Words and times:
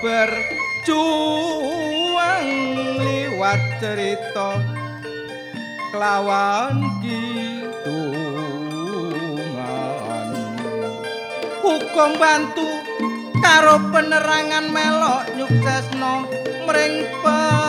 berjuang 0.00 0.48
liwat 3.04 3.60
cerita 3.84 4.56
kelawan 5.92 6.80
gitu 7.04 8.00
hukum 11.60 12.16
bantu 12.16 12.64
karo 13.44 13.76
penerangan 13.92 14.72
melok 14.72 15.28
nyuksesno 15.36 16.24
mring 16.64 17.04
pe 17.20 17.59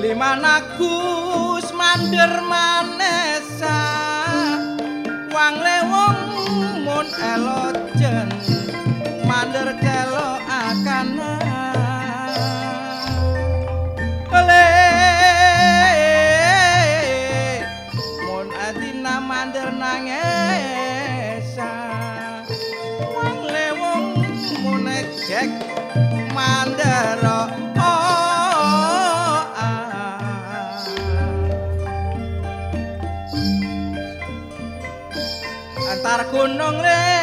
Keliman 0.00 0.40
agus 0.40 1.76
mandir 1.76 2.40
manesa. 2.48 3.76
Wang 5.28 5.60
lewong 5.60 6.20
mun 6.88 7.04
elojen 7.20 8.32
Mandir 9.28 9.76
kelo 9.76 10.40
akana. 10.48 11.36
Le 14.48 14.68
Mun 18.24 18.48
adina 18.56 19.20
mandir 19.20 19.68
nangesa. 19.76 21.72
Wang 23.04 23.38
lewong 23.52 24.16
mun 24.64 24.88
ejek 24.96 25.52
mandir 26.32 27.29
antar 36.30 36.38
gunung 36.38 36.78
le 36.82 37.00
ngalak 37.00 37.19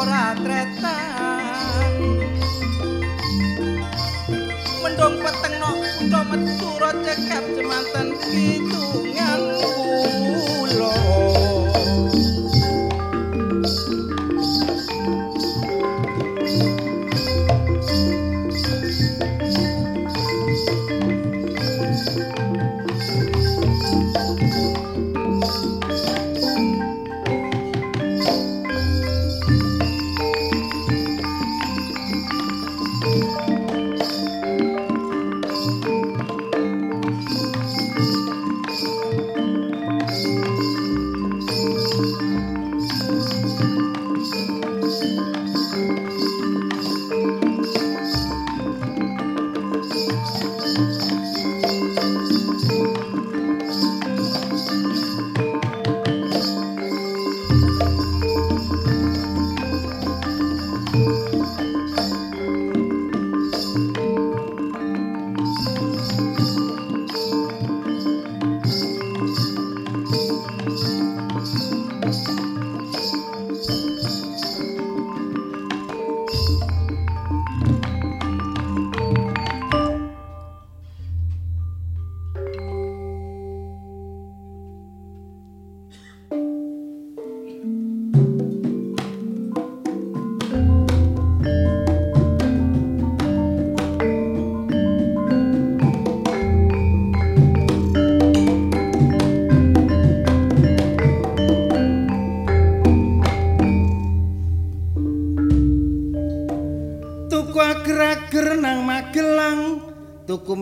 sapora 0.00 0.32
tretan. 0.40 1.92
Mendung 4.80 5.16
peteng 5.20 5.54
no 5.60 5.70
kutha 5.76 6.20
metura 6.24 6.90
cekap 7.04 7.44
jemanten 7.52 8.08
kidungan 8.24 9.40
kula 9.60 11.19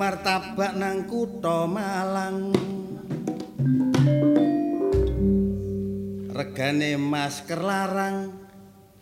martabak 0.08 0.72
nang 0.72 1.04
kutha 1.04 1.68
Malang. 1.68 2.48
Regane 6.32 6.96
masker 6.96 7.60
larang 7.60 8.32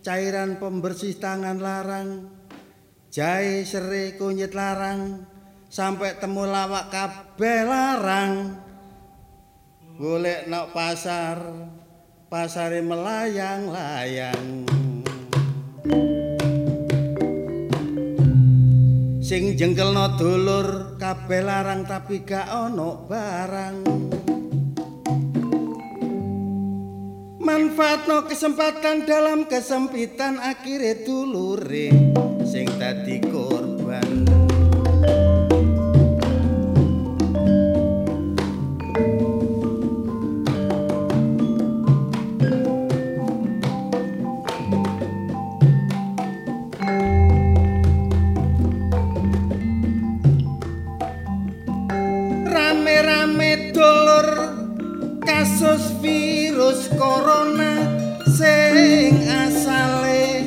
cairan 0.03 0.59
pembersih 0.59 1.15
tangan 1.23 1.63
larang 1.63 2.27
jahe 3.15 3.63
serai 3.63 4.19
kunyit 4.19 4.51
larang 4.51 5.23
sampai 5.71 6.19
temu 6.19 6.43
lawak 6.43 6.91
kabeh 6.91 7.63
larang. 7.63 8.59
Golek 10.03 10.51
nok 10.51 10.75
pasar 10.75 11.39
pasare 12.27 12.83
melayang-layang 12.83 14.67
sing 19.27 19.59
jengkelno 19.59 20.15
dulur 20.15 20.95
kabeh 21.03 21.43
larang 21.43 21.83
tapi 21.83 22.23
gak 22.23 22.47
ono 22.47 23.11
barang. 23.11 23.77
Manfaatno 27.43 28.23
kesempatan 28.31 29.03
dalam 29.03 29.51
kesempitan 29.51 30.39
akhirnya 30.39 31.03
dulure. 31.03 31.91
Sing 32.47 32.71
tadi 32.79 33.19
sing 58.37 59.17
asale 59.25 60.45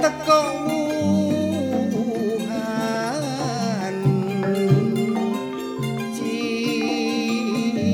teko 0.00 0.40
Wuhan. 1.92 3.96
Cina 6.16 7.92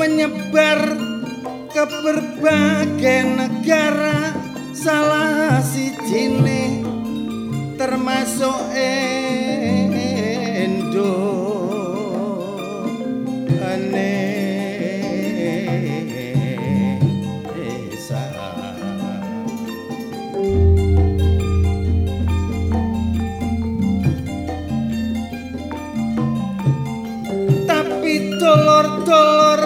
menyebar 0.00 0.80
ke 1.68 1.84
berbagai 1.84 3.28
negara 3.28 4.32
salah 4.72 5.60
si 5.60 5.92
jine 6.08 6.65
termasuk 7.86 8.58
endo. 8.74 9.86
Ene 13.66 14.14
tapi 27.70 28.34
dolor-dolor 28.34 29.62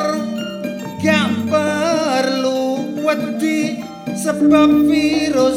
gak 1.00 1.28
perlu 1.48 2.84
wedi 3.00 3.80
Sebab 4.20 4.84
virus 4.84 5.49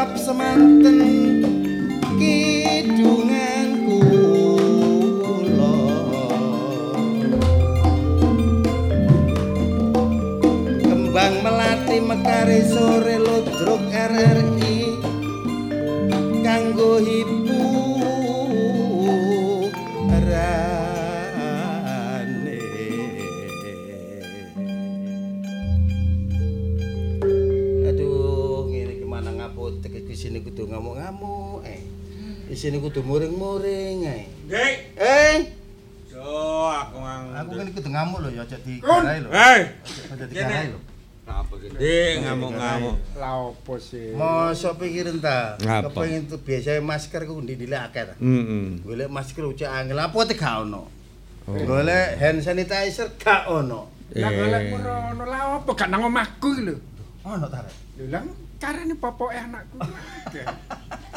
up 0.00 0.16
some 0.16 0.40
anthem. 0.40 1.29
Isine 32.60 32.76
kudu 32.76 33.00
muring-muring 33.00 34.04
ae. 34.04 34.28
Dik. 34.44 34.76
Eh, 35.00 35.36
Yo, 36.12 36.20
aku 36.68 37.00
mang. 37.00 37.32
aku 37.32 37.56
kan 37.56 37.72
kudu 37.72 37.88
ngamuk 37.88 38.20
lho 38.20 38.36
ya 38.36 38.44
aja 38.44 38.60
digarai 38.60 39.24
lho. 39.24 39.32
Hei. 39.32 39.80
Aja 40.12 40.24
digarai 40.28 40.68
lho. 40.68 40.76
Apa 41.24 41.56
sih? 41.56 41.72
Dik 41.72 42.12
ngamuk-ngamuk. 42.20 43.00
Lah 43.16 43.48
opo 43.48 43.80
sih? 43.80 44.12
Mosok 44.12 44.76
pikirin 44.76 45.24
ta? 45.24 45.56
Kepengin 45.56 46.28
tuh 46.28 46.36
biasa 46.36 46.84
masker 46.84 47.24
ku 47.24 47.40
ndi-ndi 47.40 47.64
akeh 47.72 48.12
ta. 48.12 48.14
Heeh. 48.20 48.84
Golek 48.84 49.08
masker 49.08 49.48
ucek 49.48 49.64
angel 49.72 49.96
apa 49.96 50.18
te 50.28 50.36
gak 50.36 50.68
ono. 50.68 50.84
Oh. 51.48 51.56
Golek 51.64 52.20
hand 52.20 52.44
sanitizer 52.44 53.16
gak 53.16 53.48
ono. 53.48 53.88
Lah 54.20 54.28
golek 54.36 54.62
merono 54.68 55.24
lah 55.24 55.64
opo 55.64 55.72
gak 55.72 55.88
nang 55.88 56.04
omahku 56.04 56.60
iki 56.60 56.68
lho. 56.68 56.76
Ono 57.24 57.48
ta? 57.48 57.64
Rek? 57.64 58.04
Lho 58.04 58.12
lah 58.12 58.20
carane 58.60 58.94
popoke 58.94 59.32
anakku. 59.34 59.80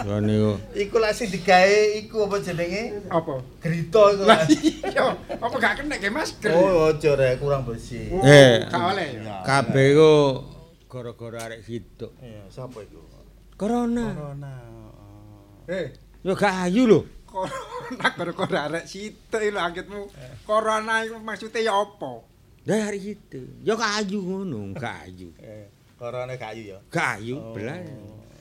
Lho 0.04 0.18
niku. 0.20 0.52
Iku 0.74 0.96
lak 0.98 1.12
sing 1.14 1.28
digawe 1.28 1.80
iku 2.00 2.26
apa 2.26 2.40
jenenge? 2.40 3.04
Apa? 3.12 3.44
Grito 3.60 4.04
iku. 4.10 4.24
Lah 4.24 4.40
iya, 4.48 5.06
apa 5.30 5.56
gak 5.60 5.84
kena 5.84 6.00
ke 6.00 6.08
masker? 6.08 6.56
Oh, 6.56 6.88
ojo 6.90 7.12
rek 7.14 7.38
kurang 7.38 7.68
bersih. 7.68 8.08
Oh, 8.10 8.24
Eh. 8.24 8.64
gak 8.66 8.84
oleh. 8.96 9.10
Kabeh 9.44 9.88
ku 9.94 10.14
gara-gara 10.88 11.52
arek 11.52 11.62
situ. 11.62 12.08
Iya, 12.24 12.48
sapa 12.48 12.80
iku? 12.80 13.04
Corona. 13.60 14.14
Corona. 14.16 14.54
Eh, 15.68 15.88
Yo 16.24 16.34
gak 16.34 16.68
ayu 16.68 16.88
lho. 16.88 17.00
corona 17.28 18.08
gara-gara 18.14 18.60
arek 18.72 18.86
situ 18.88 19.36
lho 19.36 19.60
angkitmu. 19.60 20.02
Corona 20.48 21.04
iku 21.04 21.20
maksude 21.20 21.60
ya 21.60 21.76
apa? 21.76 22.24
Lah 22.64 22.88
arek 22.88 23.02
situ. 23.02 23.42
Yo 23.60 23.76
gak 23.76 24.06
ayu 24.06 24.20
ngono, 24.22 24.72
gak 24.78 25.12
ayu. 25.12 25.36
Eh, 25.42 25.73
corona 25.96 26.34
kayu 26.36 26.74
ya. 26.74 26.80
Gak 26.88 27.20
ayu 27.20 27.36
Oh. 27.36 27.54
belas. 27.54 27.84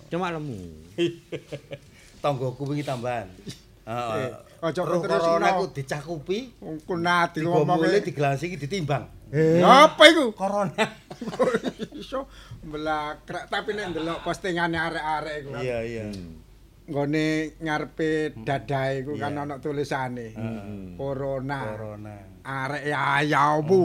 Cuma 0.08 0.28
lemu. 0.28 0.60
Tonggoku 2.22 2.62
wingi 2.66 2.82
tambahan. 2.82 3.26
Heeh. 3.82 4.30
Eh, 4.30 4.30
aja 4.62 4.78
terus 4.78 5.02
corona 5.02 5.48
ino. 5.48 5.58
ku 5.58 5.64
dicakupi, 5.72 6.38
Ku 6.86 6.94
nati 6.94 7.42
digomole 7.42 7.88
ngomongke. 7.90 8.06
digelasi 8.06 8.44
iki 8.46 8.58
ditimbang. 8.60 9.10
Apa 9.58 10.02
iku? 10.06 10.30
Corona. 10.32 10.70
Iso 11.98 12.28
mblakrak 12.62 13.48
tapi 13.48 13.74
nek 13.74 13.90
ndelok 13.90 14.22
postingane 14.22 14.76
arek-arek 14.76 15.34
iku. 15.42 15.50
Iya, 15.58 15.78
iya. 15.82 16.04
Nggone 16.82 17.26
ngarepe 17.58 18.10
dadae 18.38 19.02
iku 19.02 19.16
kan 19.16 19.34
ana 19.34 19.58
tulisane. 19.58 20.30
Corona. 20.94 21.58
Corona. 21.66 22.14
Arek 22.44 22.84
ayamu. 22.86 23.84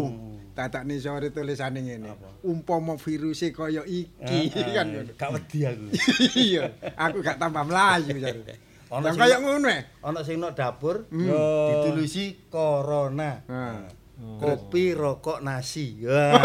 Ni 0.89 0.97
sore 0.97 1.29
tulisane 1.29 1.85
ngene. 1.85 2.09
Umpama 2.41 2.97
viruse 2.97 3.53
kaya 3.53 3.85
iki 3.85 4.49
kan 4.73 4.89
ngono. 4.89 5.13
Gak 5.13 5.29
wedi 5.37 5.59
aku. 5.69 5.85
Iya, 6.33 6.63
aku 6.97 7.21
gak 7.21 7.37
tambah 7.37 7.61
mlayu 7.61 8.17
jare. 8.23 8.57
Ono 8.89 9.05
kaya 9.13 9.37
ngono 9.37 9.67
e. 9.69 9.79
ono 10.01 10.19
sing 10.25 10.41
nok 10.41 10.57
dapur 10.57 11.05
Yo. 11.13 11.37
ditulisi 11.69 12.49
corona. 12.49 13.45
Nah. 13.45 13.85
Kopi, 14.17 14.97
rokok, 14.97 15.45
nasi. 15.45 16.01
Wah. 16.09 16.41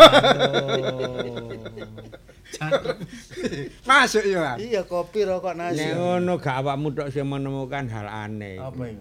Masuk 3.89 4.29
ya. 4.29 4.61
iya, 4.61 4.85
kopi, 4.85 5.25
rokok, 5.25 5.57
nasi. 5.57 5.81
Nek 5.81 5.97
ngono 5.97 6.37
gak 6.37 6.61
awakmu 6.61 6.93
tok 6.93 7.09
sing 7.09 7.25
menemukan 7.25 7.89
hal 7.89 8.05
aneh. 8.13 8.61
Apa 8.61 8.93
itu? 8.93 9.01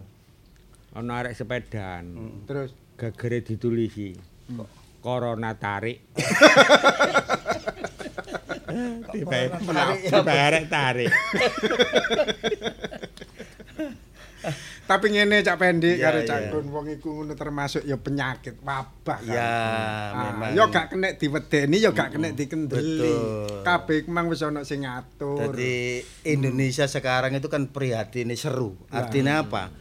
Ana 0.96 1.20
arek 1.20 1.36
sepedan. 1.36 2.16
Terus 2.48 2.72
Gagere 2.96 3.44
ditulisi. 3.44 4.14
Corona 5.02 5.58
tarik. 5.58 6.06
Tiba 9.12 9.38
tiba 9.60 10.32
arek 10.32 10.66
tarik. 10.72 11.12
tapi 14.92 15.08
ngene 15.16 15.40
Cak 15.40 15.56
Pendi 15.56 15.96
Iya, 15.96 16.12
karo 16.12 16.20
iya. 16.20 16.28
Cak 16.28 16.40
Kun 16.52 16.68
wong 16.68 16.86
iku 16.92 17.10
ngono 17.16 17.32
termasuk 17.40 17.88
ya 17.88 17.96
penyakit 17.96 18.60
wabah 18.60 19.20
kan. 19.24 19.32
Ya, 19.32 19.56
memang. 20.12 20.52
ya 20.52 20.64
gak 20.68 20.86
kena 20.92 21.16
diwedeni 21.16 21.78
ya 21.80 21.96
gak 21.96 22.20
kena 22.20 22.36
dikendeli. 22.36 23.08
Betul. 23.08 23.64
Kabeh 23.64 24.04
mang 24.12 24.28
wis 24.28 24.44
ana 24.44 24.68
sing 24.68 24.84
ngatur. 24.84 25.56
Jadi 25.56 26.04
Indonesia 26.28 26.92
sekarang 26.92 27.32
itu 27.32 27.48
kan 27.48 27.72
prihatin 27.72 28.36
seru. 28.36 28.76
Nah. 28.92 29.08
Artinya 29.08 29.48
apa? 29.48 29.72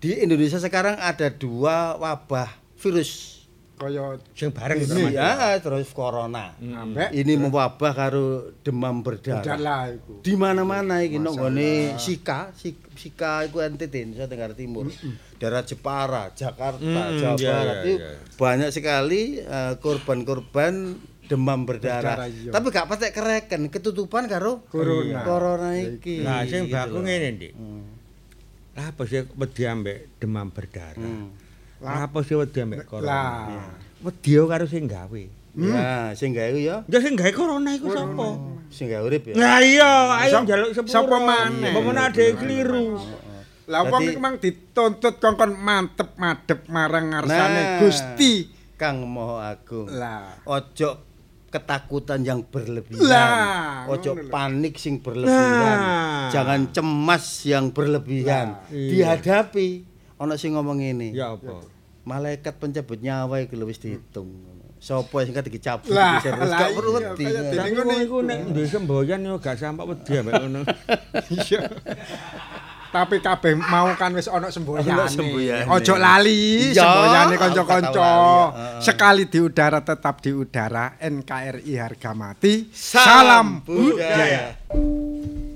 Di 0.00 0.24
Indonesia 0.24 0.56
sekarang 0.56 0.96
ada 0.96 1.28
dua 1.28 2.00
wabah 2.00 2.48
virus. 2.80 3.43
Kaya 3.74 4.16
Sing 4.30 4.48
bareng 4.48 4.78
Ini 4.78 5.12
ya, 5.12 5.58
terus 5.58 5.90
corona. 5.90 6.54
ambek 6.56 7.10
Ini 7.10 7.34
mewabah 7.36 7.92
karo 7.92 8.24
demam 8.60 9.00
berdarah. 9.00 9.90
iku. 9.90 10.20
Di 10.20 10.34
mana-mana 10.34 11.00
iki 11.00 11.18
nang 11.18 11.34
nggone 11.34 11.94
Sika, 11.96 12.50
Sik- 12.52 12.94
Sika 12.94 13.42
iku 13.42 13.58
NTT 13.60 13.94
Indonesia 14.00 14.26
Tenggara 14.26 14.52
Timur. 14.52 14.86
Daerah 15.34 15.60
Jepara, 15.60 16.30
Jakarta, 16.30 16.80
Mm, 16.80 17.18
Jawa 17.18 17.34
Barat 17.36 17.76
itu 17.82 17.94
iya. 17.96 18.10
banyak 18.32 18.70
sekali 18.70 19.22
eh, 19.36 19.74
korban-korban 19.76 20.94
demam 21.24 21.64
Berdarah, 21.64 22.20
berdarah. 22.20 22.52
Tapi 22.52 22.66
gak 22.70 22.86
patek 22.86 23.12
kereken, 23.12 23.60
ketutupan 23.68 24.24
karo 24.24 24.64
Corona. 24.66 25.20
corona 25.22 25.70
iki. 25.74 26.20
Lah 26.20 26.44
sing 26.44 26.68
baku 26.68 27.00
ngene, 27.00 27.28
Dik. 27.34 27.52
Hmm. 27.52 27.84
Lah 28.72 28.90
apa 28.90 29.02
sih 29.04 29.22
wedi 29.28 29.62
ambek 29.64 30.18
demam 30.18 30.48
berdarah? 30.48 30.98
Hmm. 30.98 31.28
Lah 31.84 32.08
apa 32.08 32.18
sih 32.24 32.32
wedi 32.32 32.58
ambek 32.58 32.88
corona? 32.88 33.06
Lah. 33.06 33.68
Wedi 34.00 34.32
karo 34.34 34.64
sing 34.64 34.88
gawe. 34.88 35.24
Ya, 35.54 36.10
sing 36.18 36.34
gawe 36.34 36.58
ya, 36.58 36.82
Ya 36.90 36.98
sing 36.98 37.14
gawe 37.14 37.30
corona 37.30 37.70
iku 37.76 37.86
sapa? 37.86 38.26
sing 38.74 38.90
gawe 38.90 39.06
urip 39.06 39.30
ya. 39.30 39.34
Nah 39.38 39.62
iya, 39.62 39.92
ayo 40.26 40.42
njaluk 40.42 40.74
sepuro. 40.74 40.90
sapa 40.90 41.16
maneh? 41.20 41.70
Pemen 41.70 41.94
ade 41.94 42.24
kliru. 42.34 42.98
Lah 43.70 43.86
wong 43.86 44.02
iku 44.02 44.18
mang 44.18 44.36
dituntut 44.42 45.22
kongkon 45.22 45.54
mantep 45.54 46.18
madep 46.18 46.66
marang 46.66 47.14
ngarsane 47.14 47.54
Nah. 47.54 47.78
Gusti. 47.78 48.50
Kang 48.74 49.06
Maha 49.06 49.54
Agung. 49.54 49.86
Lah. 49.86 50.42
Ojo 50.42 51.06
ketakutan 51.46 52.26
yang 52.26 52.42
berlebihan. 52.42 53.06
Lah, 53.06 53.86
Ojo 53.86 54.18
panik 54.26 54.74
sing 54.74 54.98
berlebihan. 54.98 55.78
Nah. 55.78 56.26
Jangan 56.34 56.74
cemas 56.74 57.46
yang 57.46 57.70
berlebihan. 57.70 58.58
Lah, 58.58 58.74
iya. 58.74 58.90
Dihadapi. 58.90 59.86
Ono 60.18 60.34
sing 60.34 60.58
ngomong 60.58 60.82
ini. 60.82 61.14
Ya 61.14 61.38
apa? 61.38 61.62
Malaikat 62.04 62.60
pencabut 62.60 63.00
nyawa 63.00 63.40
iku 63.40 63.56
wis 63.64 63.80
dihitung. 63.80 64.28
Sopo 64.76 65.24
sing 65.24 65.32
kate 65.32 65.48
dicabut 65.48 65.88
lah 65.88 66.20
gak 66.20 66.76
perlu 66.76 67.00
wedi. 67.00 67.24
Tapi 67.24 67.68
ngene 67.72 67.94
iku 68.04 68.20
nek 68.20 68.52
duwe 68.52 68.68
semboyan 68.68 69.24
yo 69.24 69.40
gak 69.40 69.56
sampak 69.56 69.88
wedi 69.88 70.20
ambek 70.20 70.32
ngono. 70.44 70.60
Iya. 71.32 71.60
Tapi 72.92 73.18
kabeh 73.18 73.56
mau 73.56 73.90
kan 73.96 74.12
wis 74.12 74.28
ana 74.28 74.52
semboyane. 74.52 75.64
Ojo 75.72 75.94
lali 75.96 76.76
semboyane 76.76 77.34
kanca-kanca. 77.40 78.12
Sekali 78.84 79.24
di 79.24 79.40
udara 79.40 79.80
tetap 79.80 80.20
di 80.20 80.36
udara. 80.36 81.00
NKRI 81.00 81.72
harga 81.80 82.12
mati. 82.12 82.68
Salam 82.70 83.64
budaya. 83.64 84.60
sahabat 84.68 85.53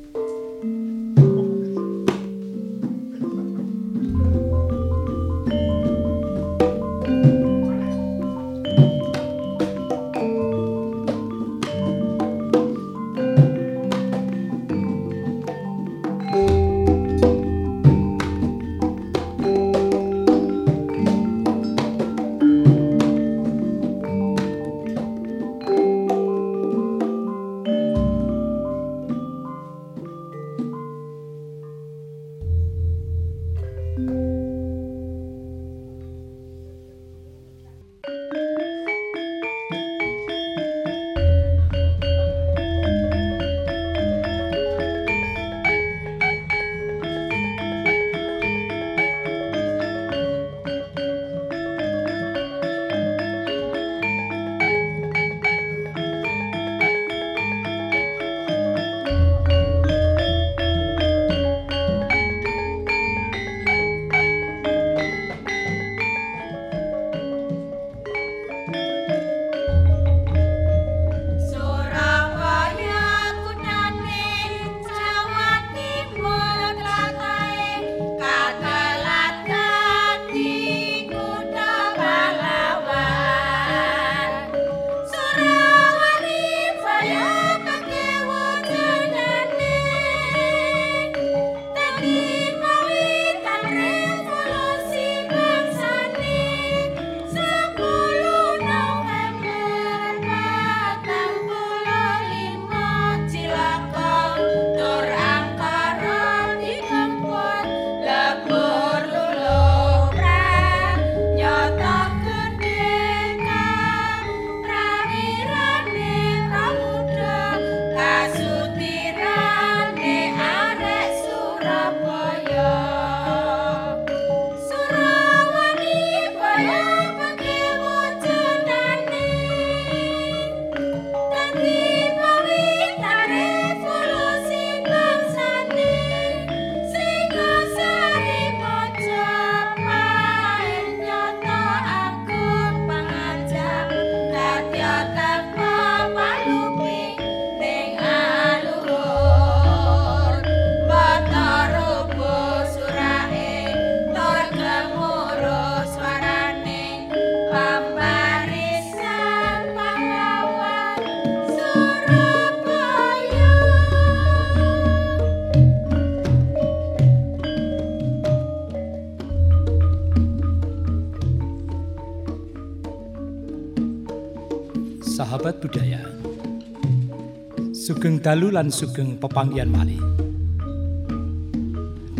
dalu 178.28 178.52
lan 178.52 178.68
sugeng 178.68 179.16
pepanggian 179.16 179.72
malih. 179.72 179.96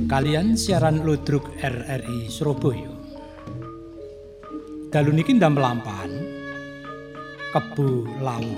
Kalian 0.08 0.56
siaran 0.56 1.04
Ludruk 1.04 1.52
RRI 1.60 2.32
Surabaya. 2.32 2.88
Dalu 4.88 5.12
niki 5.12 5.36
ndam 5.36 5.60
lampahan 5.60 6.08
Kebu 7.52 8.08
Lawung. 8.24 8.56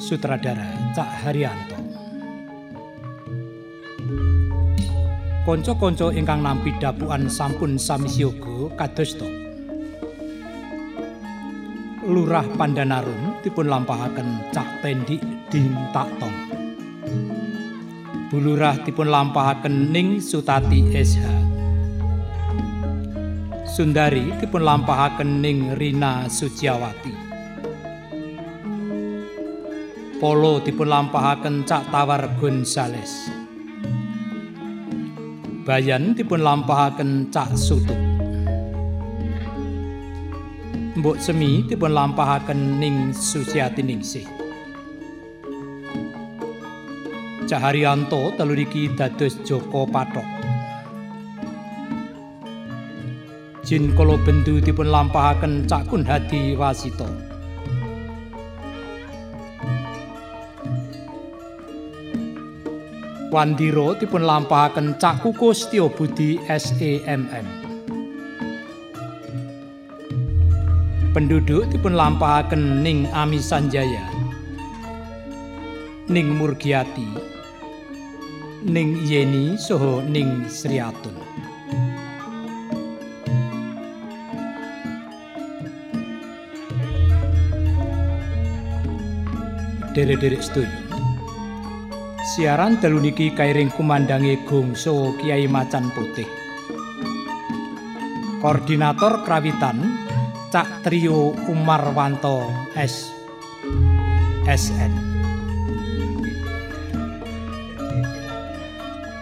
Sutradara 0.00 0.72
Cak 0.96 1.20
Haryanto. 1.20 1.76
Konco-konco 5.44 6.16
ingkang 6.16 6.40
nampi 6.40 6.72
dapuan 6.80 7.28
sampun 7.28 7.76
sami 7.76 8.08
siyaga 8.08 8.72
kados 8.80 9.20
to. 9.20 9.28
Lurah 12.08 12.48
Pandanarum 12.56 13.36
dipun 13.44 13.68
lampahaken 13.68 14.48
Cak 14.48 14.80
Tendik 14.80 15.39
Ding 15.50 15.74
Taktong. 15.90 16.38
Bulurah 18.30 18.78
dipun 18.86 19.10
lampahaken 19.10 19.90
Ning 19.90 20.22
Sutati 20.22 20.94
SH. 20.94 21.26
Sundari 23.66 24.30
dipun 24.38 24.62
lampahaken 24.62 25.42
Ning 25.42 25.74
Rina 25.74 26.30
Suciawati. 26.30 27.14
Polo 30.22 30.62
dipun 30.62 30.86
lampahaken 30.86 31.66
Cak 31.66 31.90
Tawar 31.90 32.30
Gonzales. 32.38 33.10
Bayan 35.66 36.14
dipun 36.14 36.46
lampahaken 36.46 37.26
Cak 37.34 37.58
Sutut. 37.58 37.98
Mbok 40.94 41.18
Semi 41.18 41.66
dipun 41.66 41.90
lampahaken 41.90 42.78
ning 42.78 43.10
Suciati 43.10 43.82
Ningsih. 43.82 44.39
Caharyanto 47.50 48.30
telu 48.38 48.54
iki 48.54 48.86
dados 48.94 49.34
Joko 49.42 49.82
Patok. 49.90 50.22
Jin 53.66 53.90
Kolo 53.98 54.14
Bendu 54.22 54.62
dipun 54.62 54.86
lampahaken 54.86 55.66
Cak 55.66 55.90
Kun 55.90 56.06
Hadi 56.06 56.54
Wasito. 56.54 57.10
Wandiro 63.34 63.98
dipun 63.98 64.22
lampahaken 64.22 64.94
Cak 65.02 65.18
Kukus 65.26 65.66
Tio 65.66 65.90
Budi 65.90 66.38
SEMM. 66.46 67.60
penduduk 71.10 71.66
dipun 71.74 71.98
lampahaken 71.98 72.86
ning 72.86 73.10
Ami 73.10 73.42
Sanjaya 73.42 74.06
ning 76.06 76.30
Murgiati 76.38 77.29
ning 78.64 79.00
Yeni 79.08 79.56
soho 79.56 80.04
ning 80.04 80.44
Sriatun 80.44 81.16
Dere-dere 89.90 90.38
setuju. 90.38 90.78
Siaran 92.22 92.78
dalu 92.78 93.10
niki 93.10 93.34
kairing 93.34 93.74
kumandangi 93.74 94.38
gongso 94.46 95.18
Kiai 95.18 95.50
Macan 95.50 95.90
Putih. 95.90 96.30
Koordinator 98.38 99.26
Krawitan 99.26 99.82
Cak 100.54 100.86
Trio 100.86 101.34
Umarwanto 101.50 102.46
S 102.78 103.10
SN 104.46 105.09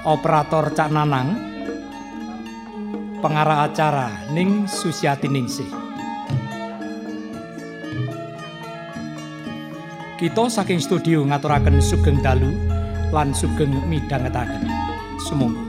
Operator 0.08 0.72
Cak 0.72 0.88
Nanang. 0.88 1.36
Pengarah 3.20 3.68
acara 3.68 4.08
Ning 4.32 4.64
Susiati 4.64 5.28
Ningsih 5.28 5.68
Kita 10.16 10.48
saking 10.48 10.80
studio 10.80 11.28
ngaturaken 11.28 11.82
sugeng 11.84 12.24
dalu 12.24 12.56
lan 13.12 13.36
sugeng 13.36 13.70
midhangetaken. 13.84 14.64
Sumangga 15.28 15.67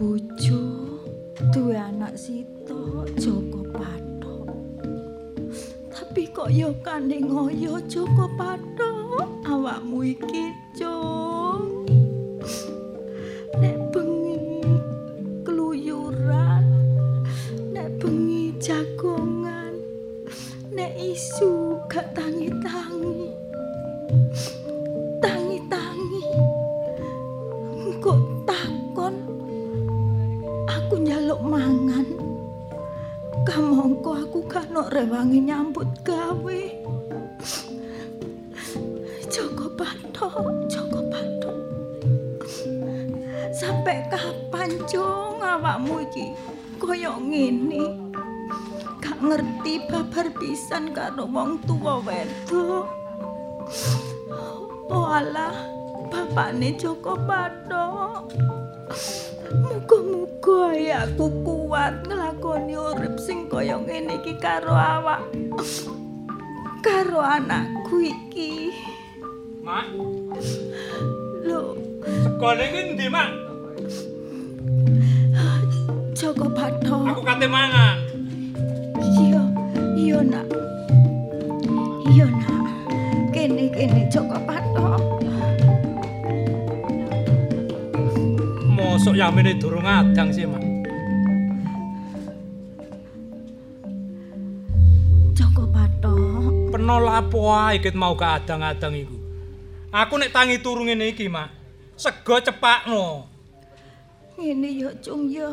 bojo, 0.00 0.64
duwe 1.52 1.76
anak 1.76 2.16
sito 2.16 3.04
Joko 3.20 3.68
Pathok. 3.68 4.48
Tapi 5.92 6.24
kok 6.32 6.48
ya 6.48 6.72
kane 6.80 7.20
ngoyo 7.20 7.76
Joko 7.84 8.24
Pathok, 8.40 9.28
awakmu 9.44 10.00
iki, 10.16 10.56
Pathok. 57.14 58.34
Muga-muga 59.50 60.62
ya 60.74 61.06
aku 61.06 61.26
kuat 61.42 62.06
nglakoni 62.06 62.74
urip 62.78 63.18
sing 63.18 63.50
kaya 63.50 63.78
ngene 63.78 64.22
iki 64.22 64.38
karo 64.38 64.74
awak. 64.74 65.26
Karo 66.80 67.20
anakku 67.20 68.02
iki. 68.02 68.72
Mak, 69.60 69.92
Lho, 71.44 71.76
sekone 72.24 72.64
iki 72.72 72.80
ndi, 72.96 73.06
Mak? 73.12 73.28
Joko 76.16 76.48
Pathok. 76.52 77.16
Aku 77.16 77.22
kate 77.24 77.48
mangan. 77.48 77.96
Iya, 79.00 79.42
iya 79.96 80.18
nak. 80.20 80.48
Iya 82.08 82.26
nak. 82.28 82.64
Kene 83.32 83.72
kene 83.72 84.04
Joko 84.12 84.36
Pathok. 84.44 85.19
Yamene 89.08 89.56
durung 89.56 89.88
adang 89.88 90.28
sih, 90.28 90.44
Mak. 90.44 90.60
Joko 95.32 95.64
Bathok. 95.72 96.76
Peno 96.76 96.96
lapo 97.00 97.48
ae 97.48 97.80
ket 97.80 97.96
mau 97.96 98.12
keadang-adang 98.12 98.92
iku. 98.92 99.16
Aku 99.90 100.20
nek 100.20 100.36
tangi 100.36 100.60
turu 100.60 100.84
ngene 100.84 101.16
iki, 101.16 101.32
Mak. 101.32 101.48
Sego 101.96 102.36
cepakno. 102.44 103.24
Ngene 104.36 104.68
ya, 104.76 104.90
Cung 105.00 105.32
ya. 105.32 105.48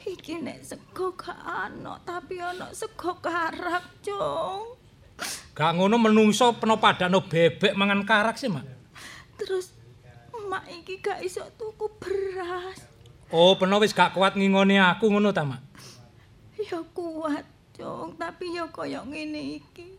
Iki 0.00 0.40
nek 0.40 0.64
sego 0.64 1.12
gak 1.12 1.36
ana, 1.44 2.00
tapi 2.02 2.40
ana 2.40 2.72
sego 2.72 3.20
karak, 3.20 4.00
Cung. 4.00 4.80
Gak 5.52 5.76
ngono 5.76 6.00
menungso 6.00 6.56
peno 6.56 6.80
padano 6.80 7.20
bebek 7.20 7.76
mangan 7.76 8.08
karak 8.08 8.40
sih, 8.40 8.48
Mak. 8.48 8.64
Terus 9.36 9.79
emak 10.50 10.66
iki 10.82 10.98
gak 10.98 11.22
iso 11.22 11.46
tuku 11.54 11.86
beras. 12.02 12.82
Oh, 13.30 13.54
peno 13.54 13.78
wis 13.78 13.94
gak 13.94 14.18
kuat 14.18 14.34
ngingoni 14.34 14.82
aku 14.82 15.06
ngono 15.06 15.30
ta, 15.30 15.46
Mak. 15.46 15.62
Ya 16.58 16.82
kuat, 16.90 17.46
Cung, 17.70 18.18
tapi 18.18 18.58
ya 18.58 18.66
kaya 18.66 19.06
ngene 19.06 19.62
iki. 19.62 19.94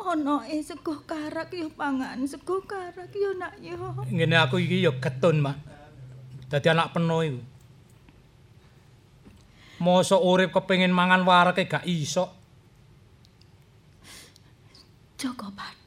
Ana 0.00 0.48
e 0.48 0.64
sego 0.64 1.04
karak 1.04 1.52
ya 1.52 1.68
pangan 1.68 2.24
sego 2.24 2.64
karak 2.64 3.12
ya 3.12 3.36
nak 3.36 3.60
ya. 3.60 3.76
Ngene 4.08 4.40
aku 4.40 4.56
iki 4.56 4.80
ya 4.80 4.96
getun, 4.96 5.44
Mak. 5.44 5.60
Dadi 6.48 6.72
anak 6.72 6.96
peno 6.96 7.20
iku. 7.20 7.44
Mosok 9.84 10.24
urip 10.24 10.56
kepengin 10.56 10.96
mangan 10.96 11.28
wareke 11.28 11.68
gak 11.68 11.84
iso. 11.84 12.32
Joko 15.20 15.52
Bathok. 15.52 15.81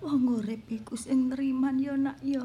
Wong 0.00 0.40
urip 0.40 0.64
iku 0.72 0.96
sing 0.96 1.28
nriman 1.28 1.76
ya 1.76 1.92
nak 1.92 2.16
ya. 2.24 2.40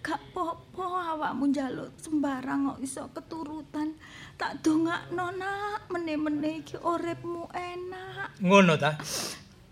Gak 0.00 0.32
popo 0.32 0.96
awakmu 0.96 1.52
njaluk 1.52 1.92
sembarang 2.00 2.72
kok 2.72 2.80
iso 2.80 3.04
keturutan. 3.12 4.00
Tak 4.40 4.64
dongakno 4.64 5.28
nak, 5.36 5.92
meneh-meneh 5.92 6.64
iki 6.64 6.80
uripmu 6.80 7.52
enak. 7.52 8.40
Ngono 8.40 8.80
ta? 8.80 8.96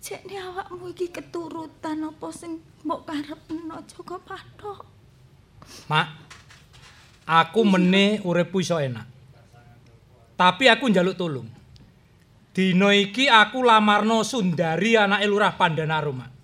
Jekne 0.04 0.36
awakmu 0.36 0.92
iki 0.92 1.08
keturutan 1.08 2.04
apa 2.04 2.28
sing 2.28 2.60
mbok 2.84 3.08
karepno 3.08 3.80
Joko 3.88 4.20
Bathok. 4.20 4.80
Mak, 5.88 6.08
aku 7.24 7.60
meneh 7.64 8.20
uripku 8.20 8.60
iso 8.60 8.76
enak. 8.76 9.08
Tapi 10.36 10.68
aku 10.68 10.92
njaluk 10.92 11.16
tulung. 11.16 11.48
Dino 12.52 12.92
iki 12.92 13.32
aku 13.32 13.64
lamarno 13.64 14.20
Sundari 14.24 14.92
anake 14.92 15.24
Lurah 15.24 15.56
Pandanarum, 15.56 16.20
Mak. 16.20 16.37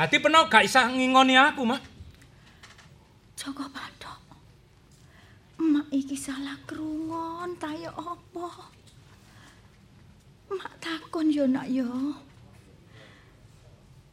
Dadi 0.00 0.16
peno 0.16 0.48
gak 0.48 0.64
isah 0.64 0.88
ngingoni 0.88 1.36
aku, 1.36 1.60
Mak. 1.68 1.84
Joko 3.36 3.68
Bathok. 3.68 4.16
Emak 5.60 5.92
iki 5.92 6.16
salah 6.16 6.56
krungon 6.64 7.60
ta 7.60 7.68
ya 7.76 7.92
apa? 7.92 8.48
Emak 10.48 10.72
takon 10.80 11.28
yo 11.28 11.44
nak 11.44 11.68
yo. 11.68 12.16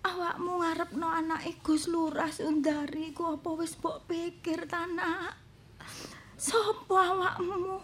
Awakmu 0.03 0.59
ngarepno 0.59 1.07
anake 1.07 1.63
Gus 1.63 1.87
Lurah 1.87 2.35
Sundari 2.35 3.15
ku 3.15 3.39
apa 3.39 3.47
wis 3.55 3.79
mbok 3.79 4.11
pikir 4.11 4.67
ta 4.67 4.83
nak? 4.91 5.39
Sopo 6.35 6.99
awakmu? 6.99 7.79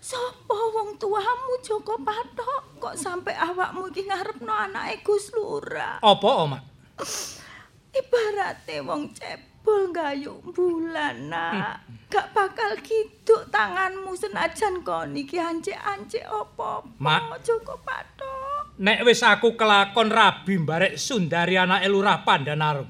Sopo 0.00 0.56
wong 0.80 0.96
tuamu 0.96 1.60
Joko 1.60 2.00
Bathok 2.00 2.80
kok 2.80 2.96
sampe 2.96 3.36
awakmu 3.36 3.92
iki 3.92 4.08
ngarepno 4.08 4.48
anake 4.48 5.04
Gus 5.04 5.28
Lurah? 5.36 6.00
Apa, 6.00 6.30
oh, 6.40 6.48
Mak? 6.48 6.73
Ibarate 8.00 8.82
wong 8.82 9.14
cebol 9.14 9.94
gayung 9.94 10.42
bulan 10.50 11.30
nak. 11.30 11.86
Gak 12.12 12.30
bakal 12.30 12.78
kiduk 12.82 13.50
tanganmu 13.50 14.14
senajan 14.14 14.86
kon 14.86 15.18
iki 15.18 15.38
ancek-ancek 15.38 16.26
apa 16.26 16.86
Mak. 17.02 17.42
Joko 17.42 17.78
Bathok. 17.82 18.78
Nek 18.78 19.02
wis 19.06 19.22
aku 19.22 19.54
kelakon 19.54 20.10
rabi 20.10 20.58
mbarek 20.58 20.94
Sundari 20.98 21.58
anake 21.58 21.86
Lurah 21.90 22.22
Pandanarum. 22.22 22.86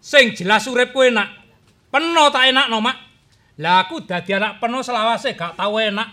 Sing 0.00 0.36
jelas 0.36 0.68
uripku 0.68 1.00
enak. 1.00 1.28
Peno 1.88 2.28
tak 2.28 2.52
enakno, 2.52 2.84
Mak. 2.84 2.96
Lah 3.60 3.86
aku 3.86 4.04
dadi 4.04 4.36
anak 4.36 4.60
peno 4.60 4.84
selawase 4.84 5.32
gak 5.32 5.56
tau 5.56 5.80
enak. 5.80 6.08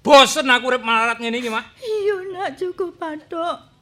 Bosen 0.00 0.48
aku 0.48 0.72
urip 0.72 0.80
melarat 0.80 1.20
ngene 1.20 1.36
iki, 1.40 1.52
Mak. 1.52 1.64
Iya 1.84 2.16
nak 2.32 2.48
Joko 2.56 2.92
Bathok. 2.96 3.75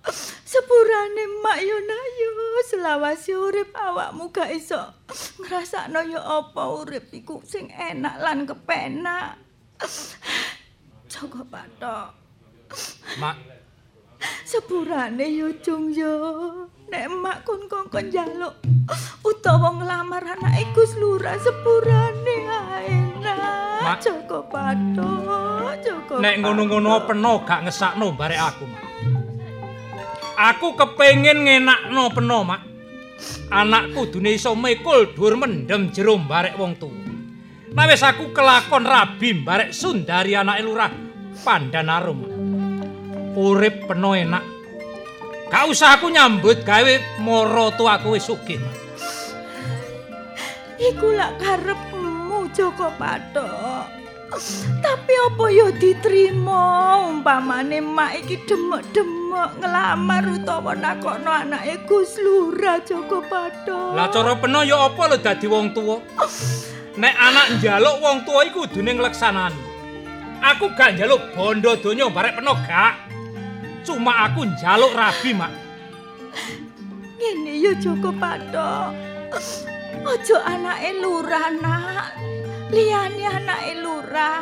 Sepurane 0.45 1.25
mak 1.41 1.59
yo 1.65 1.77
nak 1.81 2.05
yo 2.21 2.31
selawase 2.69 3.33
urip 3.33 3.73
awakmu 3.73 4.29
gak 4.29 4.53
iso 4.53 4.77
ngrasakno 5.41 6.05
yo 6.05 6.21
apa 6.21 6.63
urip 6.85 7.09
iku 7.09 7.41
sing 7.41 7.73
enak 7.73 8.21
lan 8.21 8.45
kepenak. 8.45 9.41
Joko 11.09 11.41
Bathok. 11.49 12.13
Mak, 13.17 13.37
Sepurane 14.45 15.25
yo 15.33 15.49
cung 15.65 15.89
yo. 15.89 16.13
Nek 16.93 17.09
emak 17.09 17.49
kon 17.49 17.65
kongkon 17.65 18.13
njaluk 18.13 18.55
utawa 19.25 19.73
nglamar 19.73 20.37
anake 20.37 20.69
Gus 20.77 21.01
Lurah 21.01 21.41
sepurane 21.41 22.37
ae 22.45 22.97
nak. 23.25 23.81
Mak. 23.81 23.99
Joko 24.05 24.45
Bathok, 24.53 25.81
Joko. 25.81 26.15
nek 26.21 26.45
ngono-ngono 26.45 27.09
peno 27.09 27.41
gak 27.41 27.65
ngesakno 27.65 28.13
barek 28.13 28.41
aku, 28.41 28.65
Mak. 28.69 28.84
Aku 30.35 30.75
kepengin 30.75 31.47
ngenakno 31.47 32.11
peno, 32.11 32.43
Mak. 32.43 32.63
Anakku 33.55 34.11
dune 34.11 34.35
iso 34.35 34.53
mikul 34.59 35.15
dhuwur 35.15 35.39
mendem 35.39 35.95
jero 35.95 36.19
barek 36.19 36.59
wong 36.59 36.75
tuwa. 36.75 37.07
Nah 37.75 37.87
wis 37.91 38.03
aku 38.03 38.31
kelakon 38.31 38.87
rabi 38.87 39.35
barek 39.35 39.75
Sundari 39.75 40.35
anake 40.35 40.63
Lurah 40.63 40.93
Pandanarum. 41.43 42.21
Urip 43.35 43.87
peno 43.91 44.15
enak. 44.15 44.45
Gak 45.51 45.71
usah 45.71 45.99
aku 45.99 46.11
nyambut 46.11 46.67
gawe 46.67 47.23
moro 47.23 47.71
tuaku 47.75 48.19
wis 48.19 48.27
sugih, 48.27 48.59
Mak. 48.59 48.77
Iku 50.83 51.15
lak 51.15 51.39
karepmu 51.39 52.51
Joko 52.51 52.91
Bathok. 52.99 54.04
Tapi 54.83 55.15
apa 55.15 55.45
yo 55.55 55.71
diterima 55.79 56.99
umpamane 57.07 57.79
mak 57.79 58.19
iki 58.19 58.43
demek-demek 58.51 59.63
ngelamar 59.63 60.25
utawa 60.27 60.75
nakokno 60.75 61.31
anake 61.31 61.87
Gus 61.87 62.19
Lurah 62.19 62.83
Joko 62.83 63.23
Bathok. 63.31 63.95
Lah 63.95 64.11
cara 64.11 64.35
peno 64.35 64.67
ya 64.67 64.91
apa 64.91 65.03
lho 65.07 65.17
dadi 65.23 65.47
wong 65.47 65.71
tuwa? 65.71 66.03
Nek 66.99 67.15
anak 67.15 67.47
njaluk 67.59 67.97
wong 68.03 68.17
tuwa 68.27 68.43
iku 68.43 68.67
kudune 68.67 68.91
ngleksanani. 68.99 69.63
Aku 70.43 70.75
gak 70.75 70.99
njaluk 70.99 71.31
bondo 71.33 71.79
donya 71.79 72.11
barek 72.11 72.35
peno 72.35 72.59
gak. 72.67 72.95
Cuma 73.87 74.27
aku 74.27 74.51
njaluk 74.51 74.93
rabi, 74.99 75.31
Mak. 75.31 75.53
Ngene 77.23 77.53
yo 77.63 77.73
Joko 77.79 78.11
Bathok. 78.11 78.91
Ojo 80.03 80.37
anake 80.43 80.91
lurah 80.99 81.49
nak. 81.55 82.34
Liyane 82.73 83.25
anake 83.29 83.73
lurah. 83.83 84.41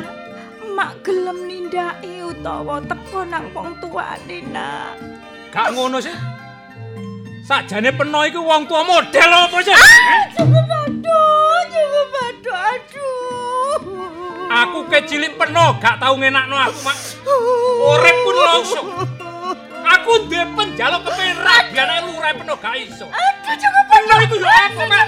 Mak 0.63 1.03
gelem 1.03 1.45
nindaki 1.45 2.23
utawa 2.23 2.79
teko 2.81 3.27
nang 3.27 3.51
wong 3.51 3.75
tuane 3.83 4.37
nak. 4.47 4.95
Gak 5.51 5.75
ngono 5.75 5.99
sih. 5.99 6.15
Sakjane 7.43 7.91
peno 7.91 8.23
iku 8.23 8.39
wong 8.39 8.63
tuwa 8.65 8.81
model 8.87 9.29
apa 9.29 9.57
sih? 9.59 9.75
Joko 10.33 10.59
Bathok, 10.63 11.61
Joko 11.69 12.01
Bathok, 12.15 12.55
aduh. 12.55 13.79
Aku 14.47 14.79
kecilik 14.87 15.35
peno 15.35 15.75
gak 15.83 15.99
tau 15.99 16.15
ngenakno 16.15 16.55
aku, 16.55 16.79
Mak. 16.87 16.97
Urip 17.83 18.17
pun 18.23 18.37
langsung. 18.39 18.87
Aku 19.83 20.25
duwe 20.31 20.47
penjaluk 20.55 21.03
kepengin 21.03 21.37
rabi 21.43 21.75
anake 21.75 22.01
lurah 22.07 22.31
peno 22.31 22.55
gak 22.55 22.79
iso. 22.79 23.05
Aduh, 23.11 23.55
Joko 23.59 23.81
Peno 23.91 24.15
iku 24.23 24.35
yo 24.39 24.47
apa, 24.47 24.83
Mak? 24.87 25.05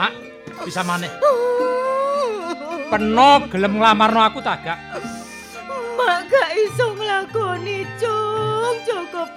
Mak, 0.00 0.16
bisa 0.64 0.80
maneh. 0.80 1.12
Peno 2.88 3.44
gelem 3.52 3.76
nglamarno 3.76 4.20
aku 4.24 4.40
ta 4.40 4.56
gak? 4.56 4.80
Mak 5.92 6.24
gak 6.24 6.50
iso 6.56 6.96
nglakoni, 6.96 7.84
Cung, 8.00 8.80
Joko. 8.88 9.28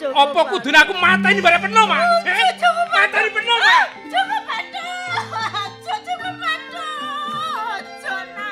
Joko 0.00 0.16
Apa 0.16 0.40
kudune 0.48 0.80
aku 0.80 0.96
mateni 0.96 1.44
bare 1.44 1.60
peno, 1.60 1.84
Mak? 1.84 2.00
Eh, 2.24 2.50
Joko 2.56 2.82
Mateni 2.88 3.28
peno, 3.36 3.54
Mak. 3.60 3.84
Joko 4.08 4.36
Bathok. 4.48 5.68
Joko 5.84 6.28
Bathok. 6.40 7.80
Jona. 8.00 8.48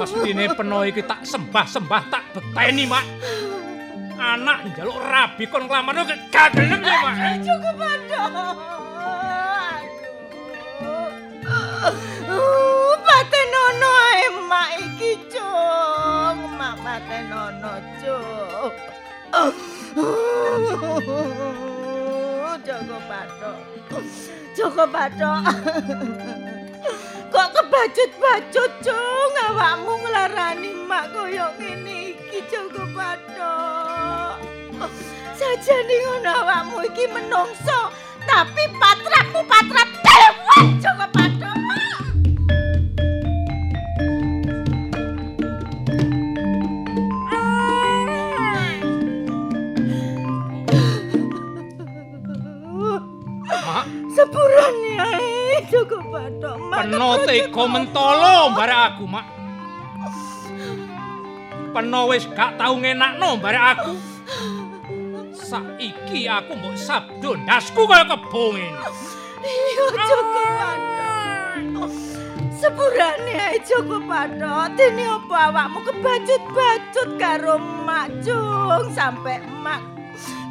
Mestine 0.00 0.44
peno 0.56 0.78
iki 0.88 1.04
tak 1.04 1.28
sembah-sembah 1.28 2.02
tak 2.08 2.24
beteni, 2.32 2.88
Mak. 2.88 3.04
Anak 4.18 4.66
njaluk 4.74 4.98
rabi 4.98 5.46
kon 5.46 5.70
nglamarno 5.70 6.02
gak 6.02 6.50
gelem 6.50 6.82
ya, 6.82 6.96
Mak. 7.06 7.38
Joko 7.46 7.70
Bathok. 7.78 8.58
Aduh. 11.86 12.98
Paten 13.06 13.54
ono 13.54 13.94
mak 14.50 14.68
iki, 14.82 15.22
Cung. 15.30 16.38
Mak 16.58 16.74
matenono, 16.82 17.78
Cung. 18.02 18.74
Joko 22.66 22.98
Bathok. 23.06 23.58
Joko 24.58 24.84
Bathok. 24.90 25.42
Kok 27.28 27.48
kebacut-bacut, 27.54 28.72
Cung, 28.82 29.34
awakmu 29.46 29.94
nglarani 30.02 30.70
mak 30.90 31.14
kaya 31.14 31.54
ngene 31.54 32.07
iki, 32.38 32.54
Joko 32.54 32.82
Bathok. 32.94 34.38
Sajane 35.38 35.94
ngono 36.06 36.30
awakmu 36.30 36.78
iki 36.86 37.04
menungso, 37.10 37.90
tapi 38.26 38.62
patratmu 38.78 39.42
patrat 39.46 39.90
dewa, 40.02 40.58
Joko 40.78 41.06
Bathok. 41.14 41.58
Mak, 53.68 53.84
Sepurane 54.14 54.92
ae 54.96 55.60
Joko 55.70 55.98
Bathok. 56.06 56.56
Mak 56.70 56.86
peno 56.86 57.08
tega 57.26 57.64
mentolo 57.66 58.54
barek 58.54 58.80
aku, 58.94 59.04
Mak. 59.06 59.37
Peno 61.68 62.08
wis 62.08 62.24
gak 62.32 62.56
tau 62.56 62.74
ngenakno 62.80 63.36
barek 63.36 63.64
aku. 63.76 63.94
Saiki 65.36 66.28
aku 66.28 66.56
mbok 66.56 66.76
sabdo 66.76 67.36
ndasku 67.36 67.84
kaya 67.88 68.04
kebo 68.08 68.56
ngene. 68.56 68.80
Iya 69.44 69.86
Joko. 69.96 70.44
Sepurane 72.58 73.62
Joko 73.64 73.96
Bathok. 74.02 74.74
Dene 74.76 75.04
apa 75.08 75.36
awakmu 75.52 75.80
kebacut-bacut 75.86 77.08
karo 77.20 77.56
mak 77.60 78.10
Jung 78.24 78.90
sampe 78.92 79.38
mak 79.62 79.97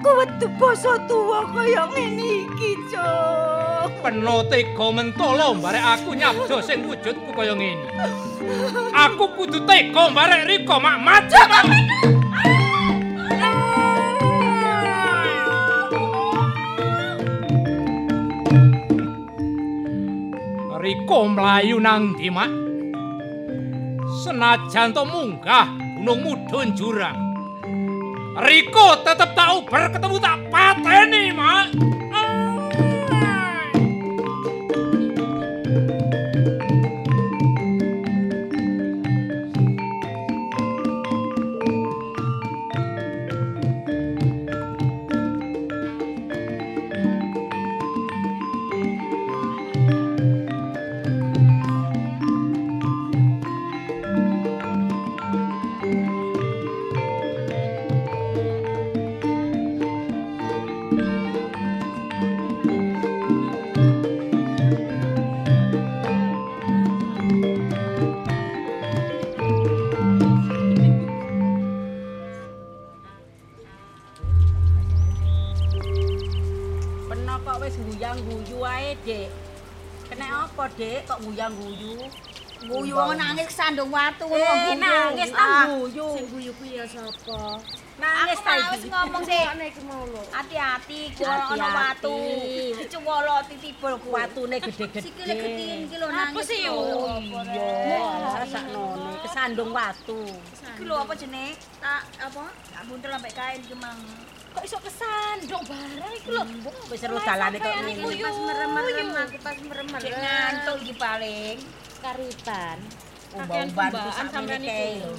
kuwetu 0.03 0.47
basa 0.59 0.99
tuwa 1.07 1.45
kaya 1.53 1.87
ngene 1.91 2.25
iki, 2.45 2.71
Jung. 2.91 3.91
Peno 4.03 4.43
tega 4.45 4.87
mentolo 4.93 5.57
barek 5.57 5.83
aku 5.83 6.13
nyabdo 6.15 6.61
sing 6.61 6.85
wujudku 6.85 7.33
kaya 7.33 7.53
ngene. 7.57 7.85
Aku 8.93 9.33
kudu 9.35 9.65
tega 9.65 10.09
barek 10.13 10.45
Riko, 10.47 10.75
Mak. 10.79 10.97
Mak. 11.01 11.23
Riko 20.77 21.27
mlayu 21.27 21.83
nang 21.83 22.15
ndi, 22.15 22.31
Mak? 22.31 22.51
Senajan 24.23 24.95
to 24.95 25.03
munggah 25.03 25.67
gunung 25.99 26.23
mudhun 26.23 26.71
jurang. 26.79 27.26
Riko 28.37 29.01
tetep 29.01 29.33
tak 29.33 29.49
uber 29.49 29.89
ketemu 29.89 30.17
tak 30.21 30.37
pateni, 30.53 31.33
Mak. 31.33 31.96
Wong 82.99 83.11
nangis 83.15 83.47
sandung 83.49 83.89
watu 83.89 84.23
ngono 84.25 84.41
Eh, 84.41 84.57
guyu. 84.65 84.73
nangis 84.77 85.29
Ah, 85.31 85.45
nang 85.63 85.69
guyu. 85.79 86.07
Sing 86.13 86.25
guyu 86.27 86.51
kuwi 86.53 86.69
ya 86.73 86.85
sapa? 86.85 87.39
Nangis 87.97 88.37
ta 88.37 88.51
malah 88.51 88.67
wis 88.69 88.79
iki? 88.79 88.89
ngomong 88.89 89.23
sih. 89.23 89.43
Hati-hati 90.29 90.99
kuwi 91.11 91.25
ana 91.25 91.67
watu. 91.69 92.15
Dicuwolo 92.77 93.35
titibul 93.45 93.93
ku 93.97 94.07
watu. 94.09 94.39
Watune 94.39 94.57
gede-gede. 94.59 94.99
Sikile 95.01 95.33
getin 95.33 95.77
iki 95.83 95.95
lho 95.95 96.07
Apa 96.07 96.17
nangis. 96.19 96.45
sih 96.45 96.59
yo? 96.61 96.73
Iya, 97.47 98.43
saknone 98.45 99.11
kesandung 99.21 99.71
watu. 99.71 100.19
Iki 100.77 100.83
lho 100.83 100.95
apa 100.95 101.13
jenenge? 101.13 101.57
Tak 101.77 102.01
apa? 102.21 102.43
Tak 102.69 102.81
buntel 102.85 103.09
sampai 103.11 103.31
kain 103.31 103.59
iki 103.61 103.75
mang. 103.75 103.99
Kok 104.53 104.63
iso 104.63 104.77
kesandung 104.77 105.63
barang 105.65 106.13
iki 106.15 106.29
lho. 106.29 106.43
Wis 106.87 106.99
seru 106.99 107.17
dalane 107.19 107.57
kok. 107.57 107.73
Pas 107.97 108.37
merem-merem 108.39 109.07
aku 109.15 109.37
pas 109.39 109.57
merem-merem. 109.59 110.11
Ngantuk 110.13 110.75
iki 110.85 110.93
paling. 110.93 111.57
Sampeyan 113.33 113.69
meneh 114.45 114.65
iku. 114.65 114.69
kae 114.69 114.93
lho. 115.03 115.13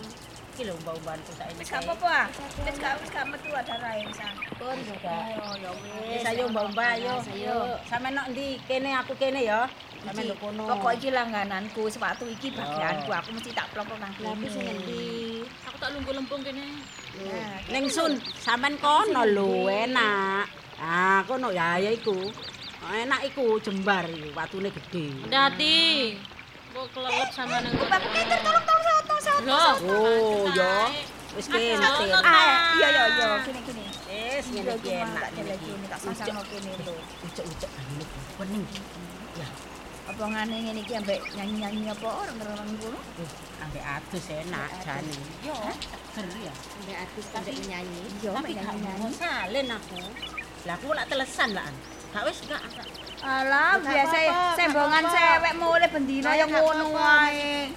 Iki 0.59 0.63
lho 0.67 0.73
umban-umbanku 0.75 1.31
sak 1.39 1.47
ini. 1.55 1.59
Wis 1.63 1.71
gak 1.71 1.83
apa-apa. 1.87 2.09
ah. 2.11 2.27
Wis 2.67 2.77
gak 2.83 2.95
wis 2.99 3.11
gak 3.15 3.27
metu 3.31 3.51
ada 3.55 3.75
rae 3.79 4.03
sang. 4.11 4.35
Pun 4.59 4.77
juga. 4.83 5.17
ya 5.63 5.71
Wis 6.11 6.25
ayo 6.27 6.45
mbak-mbak 6.51 6.89
ayo. 6.99 7.15
Ayo. 7.31 7.59
Sampe 7.87 8.09
nok 8.11 8.27
ndi? 8.35 8.59
Kene 8.67 8.91
aku 8.99 9.13
kene 9.15 9.41
ya. 9.47 9.71
Sampe 10.03 10.21
nduk 10.27 10.39
kono. 10.43 10.67
Pokok 10.67 10.93
iki 10.99 11.09
langgananku, 11.15 11.83
sepatu 11.87 12.25
iki 12.27 12.55
bagianku. 12.55 13.11
Aku 13.11 13.29
mesti 13.35 13.51
tak 13.55 13.71
plok 13.71 13.87
nang 13.99 14.11
Lah 14.19 14.35
iki 14.35 14.49
sing 14.51 14.63
kene. 14.67 14.73
endi? 14.83 15.07
Aku 15.67 15.77
tak 15.79 15.91
lungguh-lempung 15.95 16.43
kene. 16.43 16.67
Ning 17.71 17.85
Sun, 17.91 18.19
sampean 18.39 18.75
kono 18.83 19.23
lho 19.27 19.67
enak. 19.71 20.47
Ah, 20.79 21.23
kono 21.27 21.51
ya 21.55 21.79
ya 21.79 21.91
iku. 21.91 22.15
Enak 22.89 23.21
iku 23.31 23.59
jembar 23.63 24.07
iku, 24.11 24.31
watune 24.35 24.71
gede. 24.71 25.07
Hati-hati. 25.27 25.79
Kok 26.79 26.87
kelelep 26.95 27.31
sama 27.35 27.59
nang. 27.59 27.75
Bapak 27.75 28.01
Peter 28.15 28.39
tolong 28.39 28.63
tolong 28.63 28.85
soto 28.87 29.15
soto. 29.19 29.51
Loh. 29.51 29.75
Oh, 29.83 30.47
ya. 30.55 30.75
Wis 31.35 31.47
kene. 31.51 31.75
Ah, 32.23 32.79
iya 32.79 32.87
iya 32.95 33.05
iya, 33.11 33.27
gini 33.43 33.61
gini. 33.67 33.83
Wis 34.07 34.47
Iya, 34.55 34.63
ngene 34.63 34.73
iki 34.79 34.87
iki 34.87 34.91
enak 34.95 35.27
tak 35.27 35.31
iki. 35.59 35.71
ini 35.75 35.87
tak 35.91 35.99
sasang 36.07 36.39
kene 36.47 36.71
lho. 36.87 36.95
Ucek-ucek 37.27 37.71
ngene 37.75 38.03
iki. 38.07 38.19
Pening. 38.39 38.65
Ya, 39.35 39.49
Apa 40.07 40.23
ngene 40.23 40.57
ngene 40.71 40.81
iki 40.87 40.95
ambek 40.95 41.19
nyanyi-nyanyi 41.35 41.83
apa 41.91 42.09
orang-orang 42.15 42.69
ngono? 42.79 43.01
eh, 43.27 43.31
ambek 43.59 43.83
adus 43.83 44.27
enak 44.31 44.71
jane. 44.87 45.17
Yo, 45.43 45.59
seger 46.15 46.39
ya. 46.47 46.55
Ambek 46.55 46.97
artis 47.03 47.27
ambek 47.35 47.55
nyanyi. 47.67 48.03
Tapi 48.23 48.53
ambek 48.55 48.79
nyanyi. 48.87 49.11
salin 49.19 49.69
aku. 49.75 49.99
Lah 50.63 50.75
aku 50.79 50.87
lak 50.95 51.07
telesan 51.11 51.51
lah. 51.59 51.67
Gak 52.15 52.23
wis 52.23 52.39
gak. 52.47 52.63
Alah, 53.19 53.83
biasa 53.83 54.17
sembongan 54.55 55.05
cewek 55.11 55.53
mulai 55.59 55.89
bendina 55.91 56.31
yang 56.39 56.51
ngono 56.51 56.95
wae. 56.95 57.73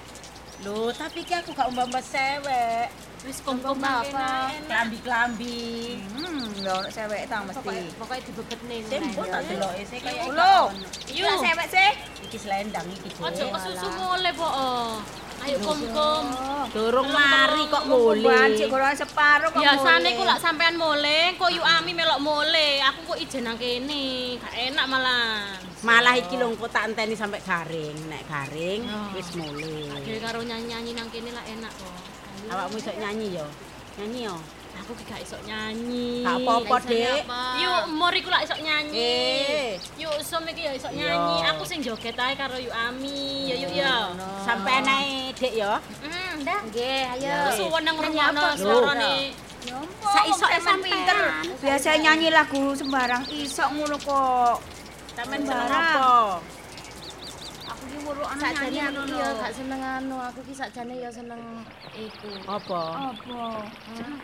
Loh, 0.62 0.94
tapi 0.94 1.26
ki 1.26 1.34
aku 1.42 1.58
gak 1.58 1.74
umbah-umbah 1.74 2.04
sewek. 2.06 2.94
Wis 3.22 3.38
kom-kom 3.46 3.78
apa? 3.82 4.50
Klambi-klambi. 4.66 6.02
Hmm, 6.14 6.58
lho 6.66 6.76
nek 6.82 6.90
cewek 6.94 7.30
ta 7.30 7.46
mesti. 7.46 7.94
Pokoknya 7.98 8.22
dibebetne. 8.26 8.78
Tempo 8.90 9.22
tak 9.26 9.42
deloke 9.46 9.84
sih 9.86 10.00
kaya. 10.02 10.26
Lho, 10.30 10.58
Yo. 11.14 11.30
Cewek 11.38 11.68
sih. 11.70 11.90
Iki 12.30 12.38
selendang 12.38 12.86
iki. 12.90 13.10
Ojo 13.22 13.46
kesusu 13.54 13.88
mole 13.98 14.32
po. 14.34 14.50
Ayo 15.42 15.58
kom-kom. 15.66 16.26
Durung 16.72 17.10
mari 17.10 17.66
kok 17.68 17.84
mule. 17.90 18.38
cek 18.54 18.68
golongan 18.70 18.98
separo 18.98 19.48
kok. 19.50 19.60
Biasane 19.60 20.14
mulai. 20.14 20.18
ku 20.18 20.24
lak 20.24 20.40
sampean 20.40 20.76
mole, 20.78 21.34
kok 21.36 21.50
yu 21.50 21.62
ami 21.66 21.92
melok 21.98 22.22
mole. 22.22 22.70
Aku 22.86 23.00
kok 23.14 23.20
ijen 23.20 23.50
nang 23.50 23.58
kene. 23.58 24.38
Gak 24.38 24.54
enak 24.70 24.86
malah. 24.86 25.58
Malah 25.82 26.14
iki 26.14 26.38
lho 26.38 26.54
engko 26.54 26.70
tak 26.70 26.94
enteni 26.94 27.18
sampe 27.18 27.42
garing. 27.42 27.98
Nek 28.06 28.24
garing 28.30 28.86
Oh. 28.86 29.10
wis 29.18 29.34
mule. 29.34 29.90
Dhewe 30.06 30.20
karo 30.22 30.46
nyanyi-nyanyi 30.46 30.92
nang 30.94 31.10
kene 31.10 31.34
lah 31.34 31.44
enak 31.50 31.74
kok. 31.74 31.96
Awakmu 32.54 32.78
iso 32.78 32.92
nyanyi 32.94 33.28
yo. 33.42 33.48
Nyanyi 33.98 34.30
yo. 34.30 34.38
Aku 34.80 34.92
ki 34.96 35.04
gak 35.04 35.20
iso 35.20 35.36
nyanyi. 35.44 36.24
Gak 36.24 36.36
apa-apa, 36.42 36.76
Dik. 36.88 37.24
Yuk, 37.60 37.82
umur 37.92 38.12
iku 38.16 38.30
lak 38.32 38.44
iso 38.44 38.56
nyanyi. 38.56 38.96
Eh. 38.96 39.70
Yuk, 40.00 40.16
som 40.24 40.48
iki 40.48 40.64
ya 40.64 40.72
iso 40.72 40.88
nyanyi. 40.90 41.44
Aku 41.52 41.64
sing 41.68 41.84
joget 41.84 42.16
ae 42.16 42.34
karo 42.34 42.56
Yu 42.56 42.72
Ami. 42.72 43.52
Ya 43.52 43.56
yuk 43.60 43.72
ya. 43.72 44.16
Sampe 44.42 44.72
enae 44.72 45.36
Dik 45.36 45.54
yo. 45.56 45.74
Hmm, 46.02 46.34
dah. 46.42 46.60
Nggih, 46.66 47.04
ayo. 47.20 47.36
Kesuwen 47.52 47.82
nang 47.84 47.96
ngrungokno 48.00 48.44
suarane. 48.56 49.16
Saiso 50.02 50.42
Sampeyan 50.42 50.62
sampean. 50.66 50.82
pinter. 50.82 51.18
Biasa 51.62 51.90
nyanyi 51.96 52.28
lagu 52.34 52.74
sembarang 52.74 53.24
iso 53.30 53.64
ngono 53.70 53.96
kok. 54.02 54.58
Sampeyan 55.14 55.42
Sembarang. 55.46 55.70
seneng 55.70 56.02
apa? 56.02 56.61
Sakjane 58.02 58.74
nyanyi 58.74 58.98
ngono 58.98 59.16
ya 59.16 59.30
lho. 59.30 59.40
gak 59.42 59.54
seneng 59.54 59.82
anu, 59.82 60.16
aku 60.18 60.40
ki 60.48 60.54
sakjane 60.58 60.94
ya 60.98 61.10
seneng 61.14 61.42
iku. 61.94 62.30
Apa? 62.50 62.82
Apa? 63.14 63.44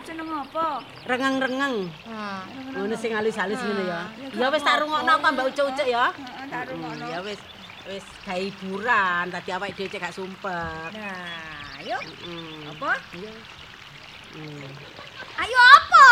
Seneng 0.01 0.29
apa? 0.33 0.65
Rengeng-rengeng. 1.05 1.75
Nah, 2.09 2.41
Ngono 2.73 2.95
sing 2.97 3.11
halus-halus 3.13 3.61
ngono 3.61 3.83
ya. 3.85 4.01
Ya 4.33 4.47
wis 4.49 4.63
tak 4.65 4.81
rungokno 4.81 5.11
apa 5.21 5.27
Mbak 5.29 5.45
Ucuk-ucuk 5.53 5.87
ya. 5.87 6.09
Heeh, 6.09 6.45
tak 6.49 6.63
rungokno. 6.73 7.05
Ya 7.05 7.19
wis 7.21 7.39
wis 7.87 8.05
gawe 8.25 8.41
hiburan, 8.41 9.23
tadi 9.29 9.49
awake 9.53 9.75
dhewe 9.77 9.89
cek 9.93 10.01
gak 10.01 10.15
sumpek. 10.15 10.89
Nah, 10.97 11.77
ayo. 11.85 11.97
Mm. 12.25 12.73
Apa? 12.73 12.91
Iya. 13.13 13.31
Mm. 14.37 14.69
Ayo 15.37 15.59
apa? 15.61 16.07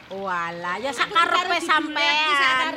Walah, 0.09 0.81
ya 0.81 0.89
Aku 0.89 0.97
sakarepe 0.97 1.57
sampean. 1.61 2.73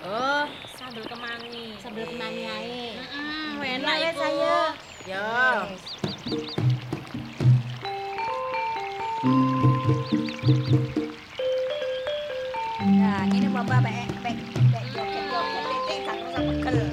Oh, 0.00 0.48
Sambel 0.72 1.04
kemangi. 1.04 1.76
Sambel 1.76 2.08
kemangi 2.08 2.44
ae. 2.48 2.96
Heeh, 2.96 3.52
Ya 3.60 3.68
enak 3.76 3.96
wes 4.00 4.16
iku. 4.16 4.24
ayo. 4.24 4.58
ya. 5.04 5.28
Nah, 12.88 13.28
ini 13.28 13.46
mbak 13.50 13.64
bek 13.68 14.08
bek 14.24 14.36
bek 14.72 14.84
joget 14.96 15.24
joget 15.28 15.64
titik 15.68 15.98
gak 16.06 16.16
usah 16.24 16.40
pegel. 16.40 16.87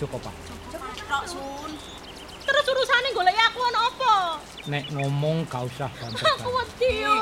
Joko 0.00 0.16
Patok. 0.16 0.56
Tok 1.04 1.24
sun. 1.28 1.70
Terus 2.40 2.64
urusane 2.72 3.08
goleki 3.12 3.42
aku 3.52 3.60
ana 3.68 3.80
apa? 3.84 4.14
Nek 4.64 4.84
ngomong 4.96 5.44
gak 5.44 5.68
usah 5.68 5.92
banter. 5.92 6.24
Aku 6.24 6.48
wedi 6.56 7.04
yo. 7.04 7.12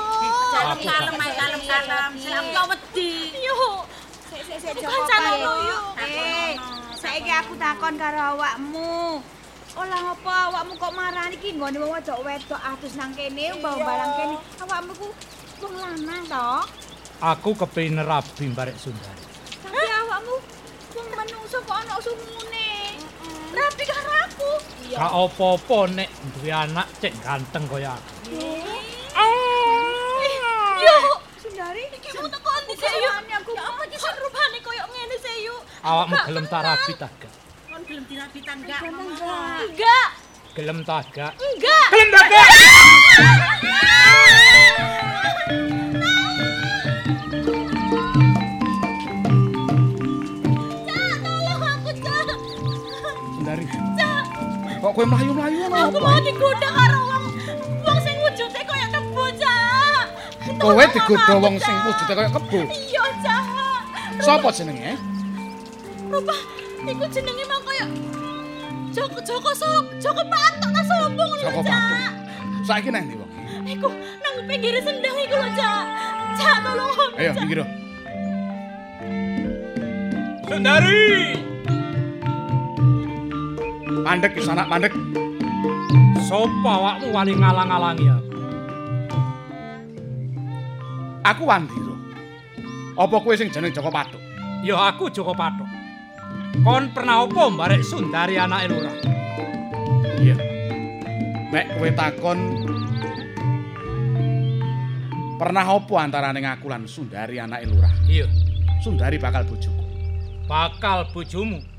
Kalem 0.55 0.79
kalem 0.87 1.15
ae 1.19 1.33
kalem 1.35 1.63
kalem. 1.67 2.11
Sing 2.23 2.31
aku 2.39 2.51
yo 2.55 2.63
wedi. 2.71 3.13
Yo. 3.35 3.59
Sik 4.31 4.43
sik 4.47 4.59
sik 4.63 4.79
lho, 4.79 5.55
yo. 5.67 5.79
Eh, 6.07 6.55
saiki 6.95 7.35
aku 7.35 7.59
takon 7.59 7.99
karo 7.99 8.39
awakmu. 8.39 9.19
Olah 9.75 10.15
apa 10.15 10.35
awakmu 10.47 10.79
kok 10.79 10.95
marani 10.95 11.35
iki 11.35 11.59
nggone 11.59 11.83
wong 11.83 11.99
wedok 11.99 12.23
wedok 12.23 12.63
atus 12.63 12.95
nang 12.95 13.11
kene, 13.19 13.59
mbah 13.59 13.75
barang 13.75 14.13
kene. 14.23 14.37
Awakmu 14.63 14.93
ku 14.95 15.09
wong 15.67 15.75
lanang 15.83 16.23
to? 16.31 16.51
Aku 17.27 17.59
kepengin 17.59 18.07
rabi 18.07 18.55
barek 18.55 18.79
Sundari. 18.79 19.23
Tapi 19.67 19.83
awakmu 19.83 20.35
wong 20.95 21.07
menungso 21.11 21.59
kok 21.67 21.75
ana 21.75 21.99
sumune. 21.99 22.68
Rapi 23.59 23.85
karo 23.85 24.13
aku. 24.25 24.51
Gak 24.89 25.11
apa-apa 25.13 25.79
nek 25.93 26.09
duwe 26.39 26.51
anak 26.55 26.87
cek 27.03 27.13
ganteng 27.21 27.65
kaya 27.67 27.93
aku. 27.99 28.39
Yo. 30.79 30.97
Sundari, 31.43 31.85
Iki 31.91 32.09
mu 32.23 32.27
teko 32.31 32.51
ndi 32.65 32.75
sih 32.79 32.95
yo? 33.03 33.11
aku 33.11 33.51
Ya 33.59 33.63
apa 33.67 33.83
iki 33.91 33.99
rupane 33.99 34.59
koyo 34.63 34.85
ngene 34.87 35.17
sih 35.19 35.37
yo? 35.47 35.57
Awakmu 35.83 36.17
gelem 36.27 36.47
tak 36.47 36.63
rabi 36.63 36.93
tak 36.95 37.13
gak? 37.19 37.33
Kon 37.67 37.83
gelem 37.83 38.05
dirapitan 38.07 38.59
gak? 38.63 38.81
enggak. 38.87 39.59
Enggak. 39.67 40.09
Gelem 40.55 40.79
tak 40.87 41.05
gak? 41.15 41.33
Enggak. 41.39 41.87
Gelem 41.91 42.09
tak 42.15 42.27
gak? 42.31 42.49
Kok 54.89 54.97
kowe 54.97 55.05
mlayu-mlayu 55.05 55.69
ngono? 55.69 55.93
Aku 55.93 56.01
mau 56.01 56.17
digodha 56.25 56.69
karo 56.73 56.97
wong 57.13 57.25
wong 57.85 57.99
sing 58.01 58.17
wujude 58.25 58.57
kaya 58.65 58.89
kebo, 58.89 59.25
Cak. 59.37 60.09
Kowe 60.57 60.81
digodha 60.81 61.35
wong 61.45 61.61
sing 61.61 61.77
wujude 61.85 62.13
kaya 62.17 62.31
kebo. 62.33 62.59
Iya, 62.73 63.05
Cak. 63.21 63.45
Sopo 64.25 64.49
jenenge? 64.49 64.97
Rupa 66.09 66.33
iku 66.89 67.05
jenenge 67.13 67.45
mah 67.45 67.61
kaya 67.69 67.85
Joko 68.97 69.21
Joko 69.29 69.53
Sok, 69.53 69.93
Joko 70.01 70.25
Patok 70.25 70.73
ta 70.73 70.81
sombong 70.89 71.37
lho, 71.37 71.61
Cak. 71.69 72.09
Saiki 72.65 72.89
nang 72.89 73.05
ndi 73.13 73.21
wong? 73.21 73.29
Iku 73.69 73.93
nang 73.93 74.37
pinggir 74.49 74.73
sendang 74.81 75.17
iku 75.21 75.37
lho, 75.37 75.53
Cak. 75.53 75.85
Cak 76.41 76.65
tolong 76.65 76.89
aku. 76.97 77.05
Ayo 77.21 77.37
Cak. 77.37 77.45
minggir. 77.45 77.61
Mandek 84.05 84.35
ki 84.37 84.43
sanak 84.45 84.67
mandek. 84.69 84.93
Sopo 86.29 86.69
awakmu 86.69 87.15
wani 87.15 87.33
ngalang-alangi 87.39 88.07
aku? 88.11 88.33
Aku 91.25 91.43
Wandira. 91.49 91.95
Apa 92.99 93.17
kowe 93.23 93.35
sing 93.39 93.49
jeneng 93.49 93.73
Joko 93.73 93.89
Patuk? 93.89 94.21
Ya 94.67 94.77
aku 94.91 95.09
Joko 95.09 95.33
Patok. 95.33 95.69
Kon 96.67 96.91
pernah 96.91 97.23
apa 97.23 97.43
mbarek 97.49 97.87
Sundari 97.87 98.35
anake 98.37 98.67
lurah? 98.69 98.95
Iya. 100.19 100.37
Nek 101.49 101.65
kowe 101.79 101.89
takon 101.97 102.39
Pernah 105.39 105.63
apa 105.63 105.95
antarane 106.03 106.43
aku 106.43 106.67
lan 106.67 106.91
Sundari 106.91 107.39
anake 107.39 107.71
lurah? 107.71 107.95
Iya, 108.11 108.27
Sundari 108.83 109.23
bakal 109.23 109.47
bojoku. 109.47 109.87
bakal 110.51 111.07
bojomu. 111.15 111.78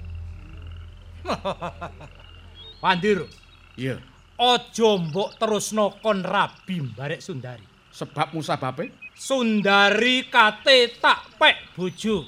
Wandir, 2.84 3.28
Iya. 3.76 4.00
aja 4.40 4.90
mbok 5.00 5.36
terusno 5.36 6.00
kon 6.00 6.24
rabi 6.24 6.80
mbarek 6.84 7.20
Sundari. 7.20 7.64
Sebab 7.92 8.32
musababe 8.32 8.92
Sundari 9.16 10.32
kate 10.32 10.96
tak 11.00 11.36
pek 11.40 11.76
bojo. 11.76 12.24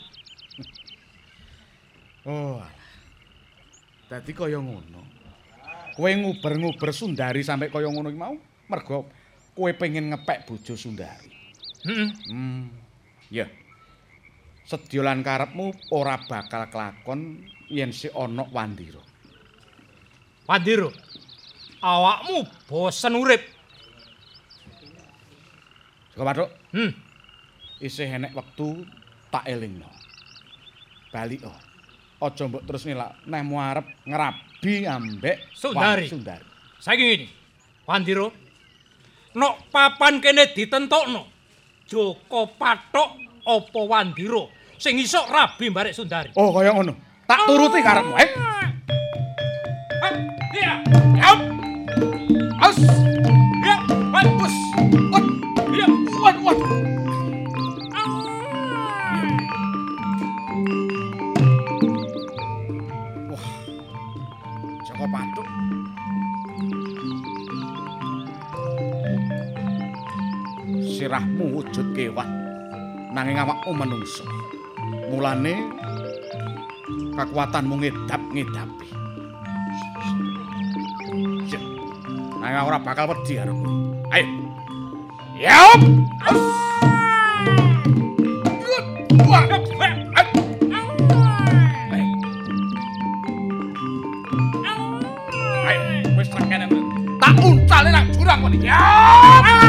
Oh. 2.22 2.62
Dadi 4.06 4.30
kaya 4.30 4.62
ngono. 4.62 5.02
Kowe 5.97 6.12
nguber-nguber 6.14 6.93
Sundari 6.93 7.41
sampai 7.41 7.74
kaya 7.74 7.89
ngono 7.89 8.14
iki 8.14 8.20
mau 8.22 8.38
mergo 8.70 9.10
kowe 9.58 9.72
pengen 9.74 10.14
ngepek 10.14 10.45
bojo 10.45 10.78
Sundari. 10.78 11.34
Heeh. 11.82 12.10
Hmm. 12.30 12.70
Ya. 13.34 13.49
Sedya 14.70 15.02
lan 15.02 15.26
karepmu 15.26 15.74
ora 15.89 16.22
bakal 16.22 16.70
kelakon 16.70 17.41
yen 17.72 17.95
si 17.95 18.11
ana 18.11 18.43
Wandira. 18.51 18.99
Wandir, 20.47 20.91
awakmu 21.80 22.43
bosen 22.67 23.15
urip. 23.15 23.39
Joko 26.11 26.24
Patuk, 26.28 26.49
Hmm. 26.76 26.91
isih 27.80 28.11
enek 28.11 28.36
wektu 28.36 28.84
tak 29.32 29.47
elingno. 29.47 29.88
Balik 31.11 31.47
oh. 31.47 31.55
Aja 32.22 32.45
mbok 32.45 32.67
terus 32.67 32.86
nilak 32.86 33.17
nehmu 33.26 33.57
arep 33.57 33.88
ngerabi 34.05 34.86
ambek 34.86 35.41
Sundari. 35.55 36.05
Sundari. 36.05 36.45
Saiki 36.78 37.03
ngene. 37.07 37.28
Wandiro. 37.88 38.30
Nok 39.34 39.72
papan 39.74 40.22
kene 40.22 40.51
ditentokno. 40.53 41.26
Joko 41.89 42.45
Patok 42.59 43.17
apa 43.47 43.80
Wandiro 43.88 44.51
sing 44.78 44.99
iso 45.01 45.17
rabi 45.32 45.72
mbarek 45.74 45.95
Sundari. 45.97 46.30
Oh, 46.38 46.53
kaya 46.53 46.76
ngono. 46.78 46.93
Tak 47.32 47.48
turuti 47.48 47.80
karepmu, 47.80 48.12
eh. 48.20 48.30
Ah. 48.36 48.68
Sirahmu 70.84 71.64
wujud 71.64 71.96
kewan. 71.96 72.28
Nanging 73.16 73.40
awakmu 73.40 73.72
menungso. 73.72 74.28
Mulane 75.08 75.81
kekuatanmu 77.22 77.78
ngedap-ngedapi. 77.78 78.88
Sip. 81.45 81.61
Nanging 82.41 82.65
ora 82.65 82.82
bakal 82.82 83.05
wedi 83.13 83.38
kowe. 83.38 83.53
Ayo. 84.09 84.26
Wah. 89.30 89.45
Ayo, 95.69 95.82
wis 96.17 96.30
tak 96.34 96.43
kene. 96.49 96.65
Tak 97.22 97.38
uncale 97.38 97.89
nang 97.93 98.09
jurang 98.09 98.41
kowe. 98.41 98.57
Yaup. 98.57 99.61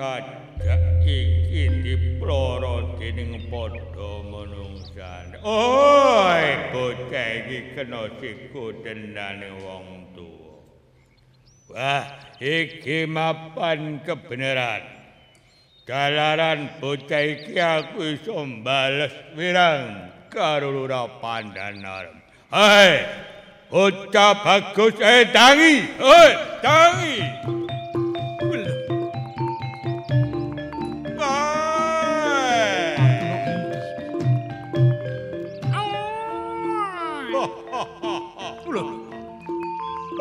Sajak 0.00 1.04
iki 1.04 1.84
diploro 1.84 2.96
dening 2.96 3.52
padha 3.52 4.24
manungsa. 4.32 5.28
Oi, 5.44 6.72
bocah 6.72 7.28
iki 7.36 7.76
kena 7.76 8.08
siku 8.16 8.80
dendane 8.80 9.60
wong 9.60 10.08
tuwa. 10.16 10.56
Wah, 11.68 12.04
iki 12.40 13.04
mapan 13.04 14.00
kebenaran. 14.00 14.88
Dalaran 15.84 16.80
bocah 16.80 17.20
iki 17.20 17.60
aku 17.60 18.16
iso 18.16 18.40
mbales 18.48 19.12
wirang 19.36 20.16
karo 20.32 20.72
lurah 20.80 21.20
pandanar. 21.20 22.08
Hei, 22.48 23.04
bocah 23.68 24.32
bagus 24.48 24.96
eh 24.96 25.28
tangi, 25.28 25.92
hei 26.00 26.30
tangi. 26.64 27.59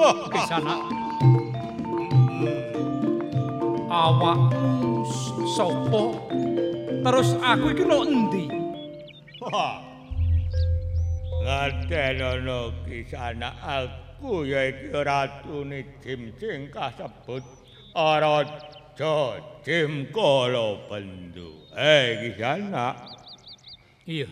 Kisana. 0.10 0.76
Awakmu 3.90 5.06
sapa? 5.54 6.04
Terus 7.06 7.30
aku 7.38 7.66
iki 7.74 7.84
no 7.86 7.98
endi? 8.06 8.46
Ngaten 11.46 12.18
ana 12.22 12.60
kisana 12.86 13.50
aku 13.62 14.50
yaiku 14.50 15.02
ratune 15.06 15.86
Jim 16.02 16.34
sing 16.42 16.74
kasebut 16.74 17.46
Araja 17.94 19.42
Jim 19.62 20.10
Kala 20.10 20.90
Bendu. 20.90 21.70
Eh 21.78 22.34
kisana. 22.34 22.98
Iya. 24.10 24.26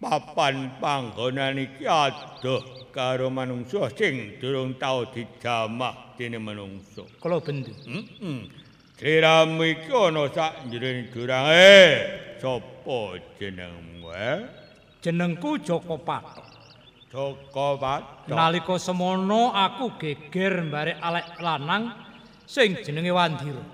Papan 0.00 0.80
panggonan 0.80 1.60
iki 1.60 1.84
adoh 1.84 2.79
karo 2.92 3.30
manungsa 3.30 3.88
sing 3.94 4.36
durung 4.42 4.74
tau 4.76 5.08
dijamah 5.08 6.14
dening 6.18 6.42
manungsa. 6.42 7.06
Kala 7.22 7.40
Bendu. 7.40 7.72
Heeh. 7.86 8.50
Sliramu 9.00 9.64
iki 9.64 9.88
ana 9.88 10.28
sak 10.28 10.68
njroning 10.68 11.08
jurang. 11.08 11.48
Eh, 11.48 11.92
sapa 12.36 13.16
jenengmu? 13.40 14.12
Eh? 14.12 14.38
Jenengku 15.00 15.56
Joko 15.64 15.96
Patok. 15.96 16.44
Joko 17.08 17.80
Patok. 17.80 18.28
Nalika 18.28 18.76
semono 18.76 19.56
aku 19.56 19.96
geger 19.96 20.68
mbarek 20.68 21.00
alek 21.00 21.26
lanang 21.40 21.96
sing 22.44 22.76
jenenge 22.84 23.08
Wandira. 23.08 23.64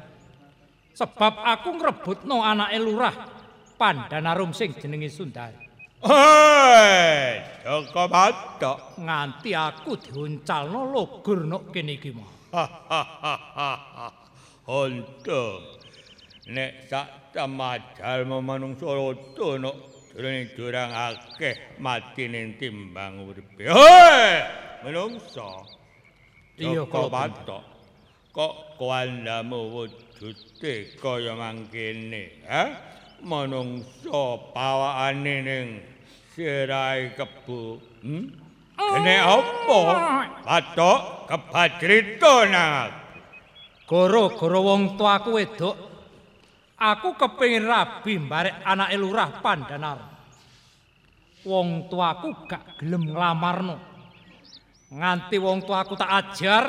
Sebab 0.95 1.43
aku 1.43 1.75
ngrebutno 1.75 2.47
anake 2.47 2.79
lurah 2.79 3.17
Pandanarum 3.75 4.55
sing 4.55 4.79
jenenge 4.79 5.11
Sundari. 5.11 5.66
Hei, 6.05 7.41
Joko 7.65 8.05
Patok. 8.05 9.01
Nganti 9.01 9.57
aku 9.57 9.97
diuncalno 9.97 10.93
logur 10.93 11.49
nok 11.49 11.73
kene 11.73 11.97
iki 11.97 12.13
mah. 12.13 12.29
Untung 14.69 15.65
nek 16.53 16.85
sak 16.85 17.33
tamajal 17.33 18.29
manungsa 18.29 18.93
rada 18.93 19.49
nok 19.57 19.77
jroning 20.13 20.53
jurang 20.53 20.93
akeh 20.93 21.81
matine 21.81 22.61
timbang 22.61 23.25
uripe. 23.25 23.65
Hei, 23.65 24.45
manungsa. 24.85 25.65
Iya, 26.61 26.85
Joko 26.85 27.09
Patok. 27.09 27.65
Kok 28.37 28.77
kuandamu 28.77 29.73
wujude 29.73 30.93
kaya 31.01 31.33
mangkene, 31.33 32.45
ha? 32.45 32.86
Manungsa 33.25 34.25
pawakane 34.53 35.37
ning 35.45 35.67
sirai 36.37 37.17
kebu. 37.17 37.81
Hmm? 38.05 38.25
Kene 38.77 39.17
apa? 39.25 39.81
Patok 40.45 41.01
kebajrita 41.33 42.35
nang. 42.53 42.93
Gara-gara 43.87 44.59
wong 44.61 44.99
tuaku 44.99 45.39
wedok, 45.39 45.77
aku 46.77 47.09
kepengin 47.17 47.65
rabi 47.65 48.19
mbarek 48.19 48.61
anake 48.67 48.97
lurah 48.99 49.31
Pandanar. 49.41 49.99
Wong 51.47 51.87
tuaku 51.87 52.45
gak 52.51 52.83
gelem 52.83 53.15
nglamarno. 53.15 53.79
Nganti 54.91 55.39
wong 55.39 55.63
tuaku 55.63 55.95
tak 55.95 56.11
ajar, 56.11 56.65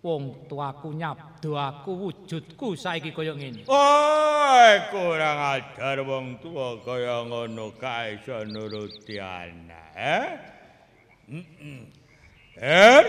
wong 0.00 0.48
tuaku 0.48 0.96
nyabdo 0.96 1.60
aku 1.60 1.90
wujudku 2.08 2.72
saiki 2.72 3.12
kaya 3.12 3.36
ngene. 3.36 3.68
Oi, 3.68 4.72
kurang 4.88 5.38
ajar 5.60 6.00
wong 6.04 6.40
tua 6.40 6.80
kaya 6.80 7.20
ngono 7.28 7.76
kae 7.76 8.16
iso 8.16 8.40
nuruti 8.48 9.20
anak, 9.20 9.92
eh? 9.96 10.26
Heeh. 11.28 11.80
Er, 12.60 13.04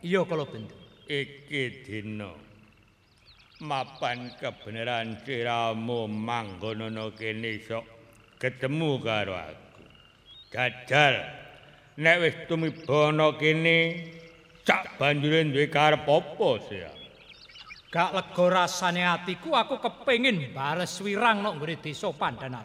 Iya 0.00 0.24
kala 0.24 0.48
bendu. 0.48 0.72
iki 1.10 1.84
dina 1.84 2.30
mapan 3.60 4.32
kebenaran 4.40 5.18
siramu 5.26 6.08
manggon 6.08 6.86
ana 6.88 7.10
kene 7.12 7.60
sok 7.60 7.84
ketemu 8.40 8.96
karo 9.04 9.34
aku. 9.36 9.82
Jajal 10.54 11.20
nek 12.00 12.16
wis 12.22 12.36
tumiba 12.48 13.12
ana 13.12 13.34
kene 13.36 13.76
cak 14.70 15.02
banjure 15.02 15.42
duwe 15.50 15.66
karep 15.66 16.06
apa 16.06 16.50
sih? 16.70 16.86
Gak 17.90 18.14
lega 18.14 18.46
rasane 18.46 19.02
atiku 19.02 19.58
aku 19.58 19.82
kepengin 19.82 20.54
bales 20.54 20.94
wirang 21.02 21.42
nok 21.42 21.58
nggone 21.58 21.74
desa 21.82 22.14
Pandanar. 22.14 22.62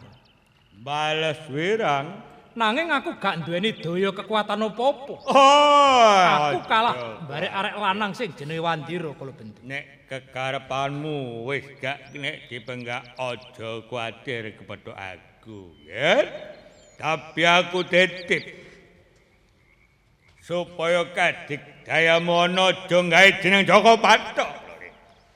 Bales 0.78 1.42
wirang 1.50 2.36
Nanging 2.56 2.88
aku 2.88 3.20
gak 3.20 3.44
duweni 3.44 3.76
daya 3.76 4.16
kekuatan 4.16 4.64
apa-apa. 4.64 5.14
Oh, 5.28 6.16
Aku 6.48 6.64
kalah 6.64 7.20
barek 7.28 7.52
arek 7.52 7.74
lanang 7.76 8.16
sing 8.16 8.32
jenenge 8.32 8.64
Wandira 8.64 9.12
kala 9.12 9.36
bentuk. 9.36 9.60
Nek 9.60 10.08
kekarepanmu 10.08 11.44
wis 11.44 11.68
gak 11.76 12.16
nek 12.16 12.48
dipenggak 12.48 13.12
aja 13.20 13.84
kuwatir 13.84 14.56
kepada 14.56 14.96
aku, 14.96 15.76
ya. 15.84 16.24
Tapi 16.96 17.44
aku 17.44 17.84
titip 17.84 18.65
supaya 20.46 21.02
kadik 21.10 21.58
dayamu 21.82 22.46
ana 22.46 22.70
aja 22.70 23.02
gawe 23.02 23.30
jeneng 23.42 23.66
Joko 23.66 23.98
Patok. 23.98 24.46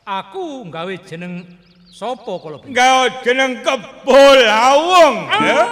Aku 0.06 0.62
nggawe 0.70 0.94
jeneng 1.02 1.50
sapa 1.90 2.38
kala 2.38 2.62
bentuk? 2.62 2.78
Gawe 2.78 3.10
jeneng 3.26 3.58
Kebul 3.58 4.38
Awung, 4.46 5.26
ya. 5.42 5.66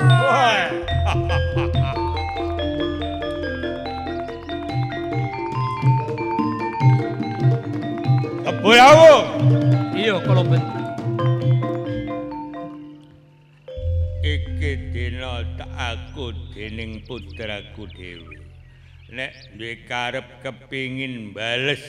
Wah. 0.00 0.72
Kebul 8.48 8.80
Awung. 8.80 9.28
Iya 9.92 10.24
kala 10.24 10.40
bentuk. 10.40 10.72
Iki 14.24 14.72
dina 14.92 15.44
tak 15.56 15.68
aku 15.76 16.32
dening 16.52 17.00
putraku 17.06 17.86
dhewe. 17.94 18.37
Nek 19.08 19.56
duwe 19.56 19.88
karep 19.88 20.44
kepingin 20.44 21.32
bales 21.32 21.80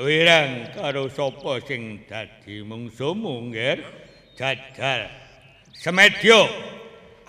wirang 0.00 0.72
karo 0.72 1.12
sapa 1.12 1.60
sing 1.60 2.08
dadi 2.08 2.64
mungsumu, 2.64 3.52
nggih. 3.52 3.84
Jajal. 4.32 5.12
Semedyo. 5.76 6.48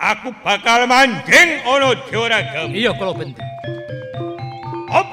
Aku 0.00 0.32
bakal 0.40 0.88
manjing 0.88 1.60
ana 1.68 1.92
Juragam. 2.08 2.72
Iya 2.72 2.96
kala 2.96 3.12
bentuk. 3.12 3.44
Hop. 4.88 5.08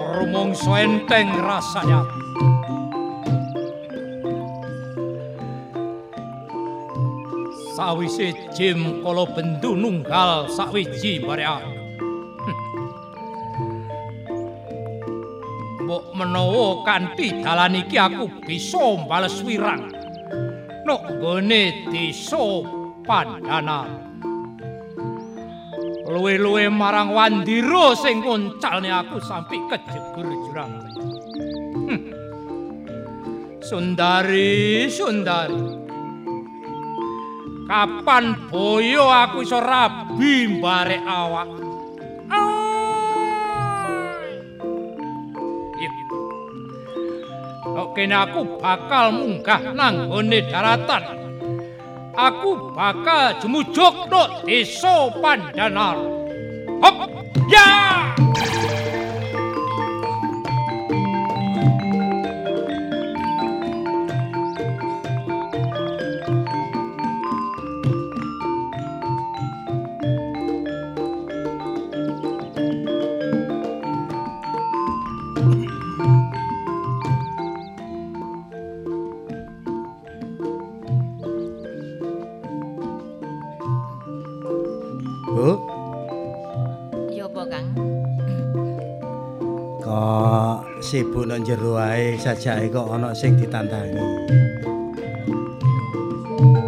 Rumangsa 0.00 0.72
enteng 0.80 1.28
rasanya. 1.44 2.23
sawise 7.74 8.30
jim 8.54 9.02
kala 9.02 9.26
bendu 9.34 9.74
nunggal 9.74 10.46
sawiji 10.46 11.18
barean 11.18 11.66
hmm. 12.38 12.58
mbok 15.82 16.14
menawa 16.14 16.86
kanthi 16.86 17.42
dalan 17.42 17.82
iki 17.82 17.98
aku 17.98 18.30
bisa 18.46 19.02
mbales 19.02 19.42
wirang. 19.42 19.90
Nok 20.84 21.18
gone 21.18 21.90
desa 21.90 22.62
pandana 23.02 24.04
luwe-luwe 26.04 26.70
marang 26.70 27.10
wandiro 27.10 27.96
sing 27.98 28.22
kuncalne 28.22 28.86
aku 28.92 29.18
sampe 29.18 29.58
kejegur 29.66 30.28
jurang. 30.46 30.72
Hmm. 31.90 32.02
Sundari, 33.64 34.86
Sundari. 34.92 35.83
Kapan 37.64 38.52
boyo 38.52 39.08
aku 39.08 39.40
iso 39.40 39.56
rabi 39.56 40.60
mbarek 40.60 41.00
awak? 41.08 41.48
Oke, 47.74 48.06
aku 48.06 48.62
bakal 48.62 49.10
munggah 49.10 49.74
nang 49.74 50.06
gone 50.06 50.38
daratan. 50.46 51.02
Aku 52.14 52.70
bakal 52.70 53.34
jemujug 53.42 54.06
tok 54.06 54.46
desa 54.46 55.10
Pandanar. 55.18 55.98
Hop! 56.78 57.10
Ya! 57.50 57.66
Bu, 58.14 58.63
jero 91.44 91.76
ae 91.76 92.16
sajake 92.16 92.72
kok 92.72 92.88
ana 92.88 93.12
sing 93.12 93.36
ditandangi. 93.36 94.00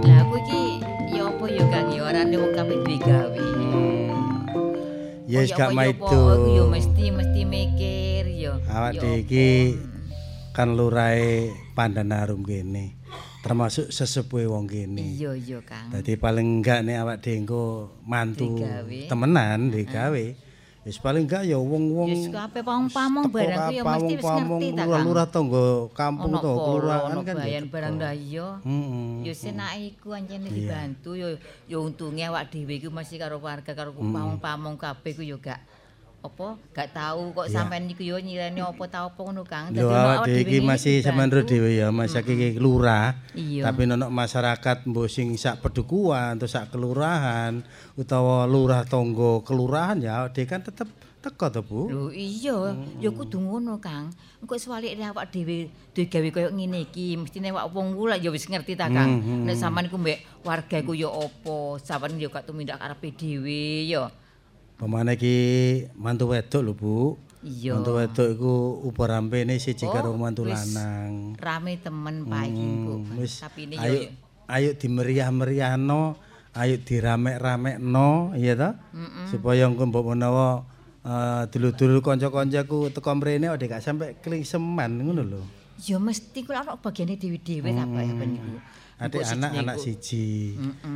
Lah 0.04 0.18
aku 0.22 0.36
iki 0.38 0.62
ya 1.10 1.24
apa 1.26 1.44
ya, 1.48 1.64
Kang? 1.72 1.86
Ya 1.90 2.00
orane 2.04 2.36
wong 2.36 2.52
kabeh 2.52 2.76
duwe 2.80 2.96
gawe. 3.00 3.44
Ya 5.26 5.42
wis 5.42 5.50
Oh, 5.50 5.58
gak 5.58 5.70
maido. 5.74 6.22
ya 6.54 6.64
mesti 6.68 7.04
mesti 7.10 7.40
mikir 7.42 8.22
ya. 8.30 8.52
Awak 8.68 8.92
dhewe 8.96 9.16
iki 9.24 9.48
kan 10.52 10.76
lurahe 10.76 11.50
Pandanarum 11.74 12.40
kene. 12.40 12.94
Termasuk 13.42 13.90
sesepuhe 13.90 14.46
wong 14.46 14.66
kene. 14.66 15.02
Iya, 15.18 15.32
iya, 15.34 15.58
Kang. 15.62 15.90
Dadi 15.90 16.14
paling 16.14 16.60
enggak 16.60 16.82
nek 16.82 16.98
awak 17.00 17.18
dhewe 17.20 17.90
mantu 18.02 18.54
Digawe. 18.60 19.00
temenan 19.08 19.70
digawe. 19.70 20.24
Wis 20.86 21.02
paling 21.02 21.26
enggak 21.26 21.42
ya 21.42 21.58
wong-wong 21.58 22.14
Wis 22.14 22.30
kabeh 22.30 22.62
pamong-pamong 22.62 23.26
barangku 23.26 23.74
ya 23.74 23.82
mesti 23.82 24.14
wis 24.22 24.22
ngerti 24.22 24.66
ta, 24.70 24.82
Kang. 24.86 25.02
Lurah 25.02 25.26
tangga 25.26 25.66
kampung 25.90 26.32
to 26.38 26.50
kelurahan 26.54 27.18
kan. 27.26 27.34
ya 27.34 27.42
bayan 27.42 27.64
barang 27.66 27.94
dah 27.98 28.14
iya. 28.14 28.48
Heeh. 28.62 29.26
Ya 29.26 29.34
senake 29.34 29.98
iku 29.98 30.14
anjene 30.14 30.46
dibantu 30.46 31.18
ya 31.18 31.34
ya 31.66 31.82
untunge 31.82 32.22
awak 32.22 32.54
dhewe 32.54 32.78
iku 32.78 32.94
masih 32.94 33.18
karo 33.18 33.42
warga 33.42 33.74
karo 33.74 33.90
pamong-pamong 33.98 34.78
kabeh 34.78 35.10
ku 35.18 35.26
ya 35.26 35.34
gak 35.42 35.58
apa 36.26 36.58
gak 36.74 36.90
tahu 36.90 37.30
kok 37.32 37.48
sampean 37.48 37.86
niku 37.86 38.02
yo 38.02 38.18
nyireni 38.18 38.58
apa 38.58 38.84
ta 38.90 39.06
apa 39.06 39.20
ngono 39.22 39.46
Kang. 39.46 39.70
Awak 39.70 40.26
dhewe 40.26 40.42
iki 40.42 40.58
masih 40.60 41.00
sampean 41.00 41.30
ro 41.30 41.46
dhewe 41.46 41.78
ya, 41.78 41.94
masake 41.94 42.34
iki 42.34 42.58
lurah. 42.58 43.14
Tapi 43.36 43.82
nono 43.86 44.10
masyarakat 44.10 44.86
mbuh 44.90 45.06
sing 45.06 45.38
sak 45.38 45.62
pedukuhan 45.62 46.36
atau 46.36 46.50
sak 46.50 46.74
kelurahan 46.74 47.62
utawa 47.94 48.44
lurah 48.44 48.82
tangga 48.84 49.40
kelurahan 49.46 50.02
ya 50.02 50.26
dhewe 50.28 50.46
kan 50.50 50.60
tetep 50.66 50.90
teko 51.26 51.46
to, 51.50 51.60
Bu. 51.66 51.80
Lho 51.90 52.04
iya, 52.14 52.74
ya 53.02 53.10
kudu 53.10 53.42
ngono 53.42 53.82
Kang. 53.82 54.14
Engko 54.38 54.54
sewalikne 54.54 55.10
awak 55.10 55.34
dhewe 55.34 55.66
duwe 55.90 56.06
gawe 56.06 56.28
koyo 56.30 56.48
ngene 56.54 56.86
iki, 56.86 57.18
mestine 57.18 57.50
awak 57.50 57.74
wong 57.74 57.98
ku 57.98 58.06
lah 58.06 58.18
ya 58.20 58.30
wis 58.30 58.46
ngerti 58.46 58.78
ta 58.78 58.86
Kang. 58.86 59.18
Hmm, 59.18 59.22
hmm, 59.22 59.42
Nek 59.50 59.54
hmm. 59.58 59.62
sampean 59.62 59.86
iku 59.90 59.98
mbek 59.98 60.18
warga 60.46 60.76
iku 60.78 60.92
ya 60.94 61.10
apa, 61.10 61.58
sampean 61.82 62.14
ya 62.22 62.30
gak 62.30 62.46
tumindak 62.46 62.78
karepe 62.78 63.10
dhewe 63.10 63.90
ya. 63.90 64.06
Pemane 64.76 65.16
iki 65.16 65.36
mantu 65.96 66.36
wedok 66.36 66.60
lho, 66.60 66.72
Bu. 66.76 66.94
Iya. 67.40 67.80
Mantu 67.80 67.96
wedok 67.96 68.28
iku 68.36 68.54
upah 68.84 69.06
rampene 69.16 69.56
siji 69.56 69.88
Oh, 69.88 69.92
karo 69.94 70.12
mantu 70.20 70.44
lanang. 70.44 71.32
Rame 71.40 71.80
temen 71.80 72.28
Pak 72.28 72.44
iki 72.44 72.60
engko. 72.60 72.94
Hmm, 73.00 73.16
wis 73.16 73.40
Tapi 73.40 73.60
ini 73.64 73.74
ayo 73.80 73.96
yo 73.96 74.08
ayo 74.46 74.70
dimeriah-meriahno, 74.76 76.20
ayo 76.52 76.74
diramek-ramekno, 76.84 78.36
iya 78.36 78.52
ta? 78.54 78.70
Supaya 79.32 79.64
engko 79.64 79.88
mbok 79.88 80.12
menawa 80.12 80.68
eh, 81.06 81.42
dulur-dulur 81.48 82.04
kanca-kancaku 82.04 82.92
teko 82.92 83.10
mrene 83.16 83.48
ode 83.48 83.64
gak 83.70 83.80
sampe 83.80 84.20
kliseman 84.20 84.92
ngono 85.00 85.22
lho. 85.24 85.42
ya 85.76 86.00
mesti 86.00 86.40
kuwi 86.40 86.56
ana 86.56 86.72
bagiane 86.80 87.20
dhewe-dhewe 87.20 87.68
ta 87.68 87.84
Pak 87.84 88.02
sampean 88.08 88.30
iku. 88.32 88.52
Adik 88.96 89.20
Engko 89.20 89.28
anak 89.28 89.50
sijine 89.52 89.60
anak 89.60 89.76
iku. 89.76 89.84
siji. 89.84 90.26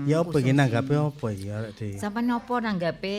Ya 0.08 0.16
apa 0.24 0.28
khusus 0.32 0.40
iki 0.40 0.52
nanggape 0.56 0.94
apa 0.96 1.26
iki 1.32 1.46
arek 1.52 1.70
dhewe? 1.76 1.96
Sampean 2.00 2.24
napa 2.28 2.54
nanggape? 2.64 3.16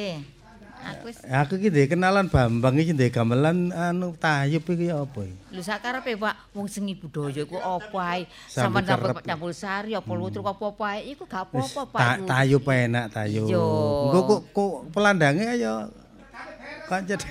Aku 0.82 1.04
wis 1.08 1.18
Aku 1.22 1.54
iki 1.56 1.70
ndek 1.70 1.94
kenalan 1.94 2.26
Bambang 2.26 2.76
iki 2.76 2.92
ndek 2.92 3.14
gamelan 3.14 3.70
anu 3.70 4.18
tayub 4.18 4.66
iki 4.66 4.90
apa 4.90 5.20
iki? 5.22 5.36
Lho 5.54 5.62
sakarepe 5.62 6.18
Pak, 6.18 6.36
wong 6.52 6.66
seni 6.66 6.98
budaya 6.98 7.42
iku 7.42 7.58
apa 7.58 8.00
ae. 8.18 8.24
Sampeyan 8.50 8.90
sampe 8.90 9.10
kerep. 9.14 9.26
campur 9.26 9.52
sari 9.54 9.92
apa 9.94 10.12
lutruk 10.12 10.44
apa-apa 10.44 10.98
ae 10.98 11.14
iku 11.14 11.24
gak 11.26 11.48
apa-apa 11.48 11.82
Pak. 11.88 12.02
ta- 12.02 12.18
tayub 12.42 12.66
enak 12.66 13.06
tayub. 13.10 13.46
Engko 13.48 14.20
kok 14.26 14.42
kok 14.50 14.72
pelandange 14.90 15.46
ya 15.56 15.86
kancet. 16.90 17.22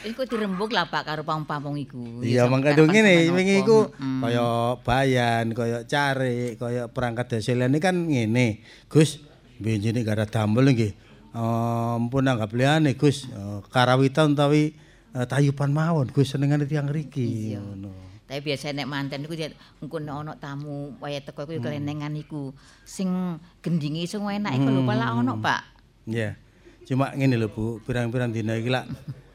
Iku 0.00 0.24
dirembuk 0.24 0.72
lah 0.72 0.88
Pak 0.88 1.02
karo 1.04 1.22
pamong-pamong 1.22 1.76
iku. 1.78 2.20
Iya 2.24 2.48
kapan 2.48 2.88
ngene 2.88 3.14
wingi 3.30 3.54
apa. 3.56 3.62
iku 3.64 3.78
Mm. 3.96 4.20
kaya 4.24 4.46
bayan, 4.80 5.46
kaya 5.52 5.78
carik, 5.84 6.56
kaya 6.56 6.88
perangkat 6.88 7.36
desa 7.36 7.52
liyane 7.52 7.78
kan 7.78 7.96
ngene. 7.96 8.60
Gus, 8.88 9.20
benjene 9.56 10.00
gak 10.00 10.16
ada 10.20 10.26
damel 10.26 10.72
nggih. 10.72 10.92
Eh, 11.30 11.94
Ampun 11.94 12.26
anggap 12.26 12.50
liyane 12.50 12.98
Gus, 12.98 13.30
Eh, 13.30 13.58
karawitan 13.70 14.34
utawi 14.34 14.74
eh, 15.14 15.26
tayuban 15.30 15.70
mawon 15.70 16.10
Gus 16.10 16.34
senengane 16.34 16.66
tiyang 16.66 16.90
riki 16.90 17.54
ngono. 17.54 18.10
Tapi 18.26 18.46
biasa 18.46 18.70
nek 18.70 18.86
manten 18.86 19.26
iku 19.26 19.34
engko 19.82 19.98
nek 19.98 20.14
ana 20.14 20.32
tamu 20.38 20.94
waya 21.02 21.18
teko 21.18 21.50
iku 21.50 21.58
ya 21.58 21.60
kelenengan 21.66 22.14
iku 22.14 22.54
sing 22.86 23.10
gendinge 23.58 24.06
sing 24.06 24.22
enak 24.22 24.54
iku 24.54 24.70
lho 24.70 24.82
pala 24.86 25.10
ana 25.10 25.34
Pak. 25.34 25.62
Iya. 26.06 26.38
Cuma 26.86 27.10
ngene 27.10 27.38
lho 27.38 27.50
Bu, 27.50 27.82
pirang-pirang 27.82 28.30
dina 28.30 28.54
iki 28.54 28.70
lak 28.70 28.86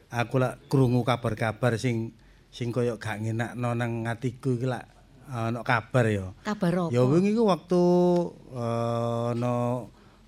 aku 0.08 0.40
lak 0.40 0.64
krungu 0.72 1.04
kabar-kabar 1.04 1.76
sing 1.76 2.16
sing 2.48 2.72
kaya 2.72 2.96
gak 2.96 3.20
ngenakno 3.20 3.76
nang 3.76 4.08
atiku 4.08 4.56
iki 4.56 4.64
lak 4.64 4.88
ana 5.28 5.60
kabar 5.60 6.08
ya. 6.08 6.32
Kabar 6.40 6.88
apa? 6.88 6.92
Ya 6.92 7.04
wingi 7.04 7.36
ku 7.36 7.44
waktu 7.48 7.82
eh, 8.56 9.32
ana 9.36 9.52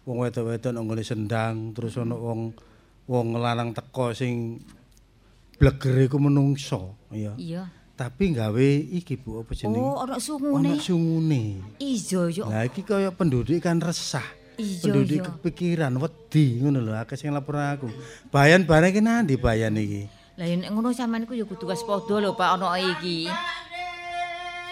wong 0.09 0.24
wedok-wedok 0.24 0.72
nang 0.72 0.88
sendang, 1.04 1.76
terus 1.76 2.00
ana 2.00 2.16
wong 2.16 2.56
wong 3.04 3.36
lanang 3.36 3.76
teko 3.76 4.16
sing 4.16 4.56
blegere 5.61 6.09
ku 6.09 6.16
menungso, 6.16 6.96
ya. 7.12 7.36
Iya. 7.36 7.68
Tapi 7.92 8.32
gawe 8.32 8.68
iki 8.94 9.18
Bu, 9.18 9.42
apa 9.42 9.52
jeneng? 9.52 9.82
Oh, 9.82 10.00
ana 10.00 10.16
sungune. 10.22 10.70
Ana 10.70 10.80
sungune. 10.80 11.61
Iya 11.82 12.30
yo. 12.30 12.46
Lah 12.48 12.64
iki 12.64 12.86
kaya 12.86 13.12
penduduk 13.12 13.59
kan 13.61 13.82
resah. 13.82 14.24
Iya, 14.54 14.86
penduduk 14.86 15.18
kepikiran 15.28 15.92
wedi 15.98 16.62
ngono 16.62 16.78
lho 16.78 16.94
akeh 16.94 17.18
sing 17.18 17.34
lapor 17.34 17.59
aku. 17.59 17.90
Bayan 18.30 18.64
bareng 18.64 18.94
iki 18.94 19.02
nandi 19.02 19.34
bayan 19.34 19.74
iki? 19.74 20.06
Lah 20.38 20.46
yen 20.46 20.62
ngono 20.70 20.94
sampean 20.94 21.26
iku 21.26 21.34
ya 21.34 21.42
kudu 21.42 21.66
waspada 21.66 22.22
lho 22.22 22.38
Pak 22.38 22.50
ana 22.54 22.78
iki. 22.78 23.26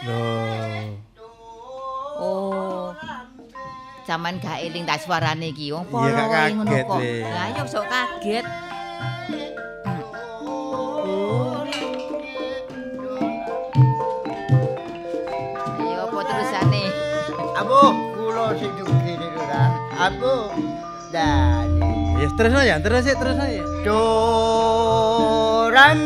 Loh. 0.06 1.02
Oh. 2.16 2.94
Sampeyan 4.06 4.38
gak 4.38 4.62
eling 4.62 4.86
tak 4.86 5.02
suarane 5.02 5.50
iki. 5.50 5.74
Wong 5.74 5.90
wae 5.90 6.14
ngono 6.54 6.70
kaget, 6.70 6.86
kok. 6.86 7.02
Lah 7.26 7.50
ya 7.50 7.66
sok 7.66 7.90
kaget. 7.90 8.46
Ayo 15.82 16.06
apa 16.06 16.18
terusane? 16.22 16.86
Abu, 17.58 17.82
kula 18.14 18.54
sing 18.54 18.70
dugi 18.78 19.18
niku 19.18 19.42
ta. 19.50 19.74
Abu. 19.98 20.54
Dani. 21.10 22.22
Ya 22.22 22.30
terus 22.38 22.54
aja, 22.54 22.78
terus 22.78 23.02
aja, 23.02 23.18
terus 23.18 23.42
aja. 23.42 23.62
Doran 23.82 25.98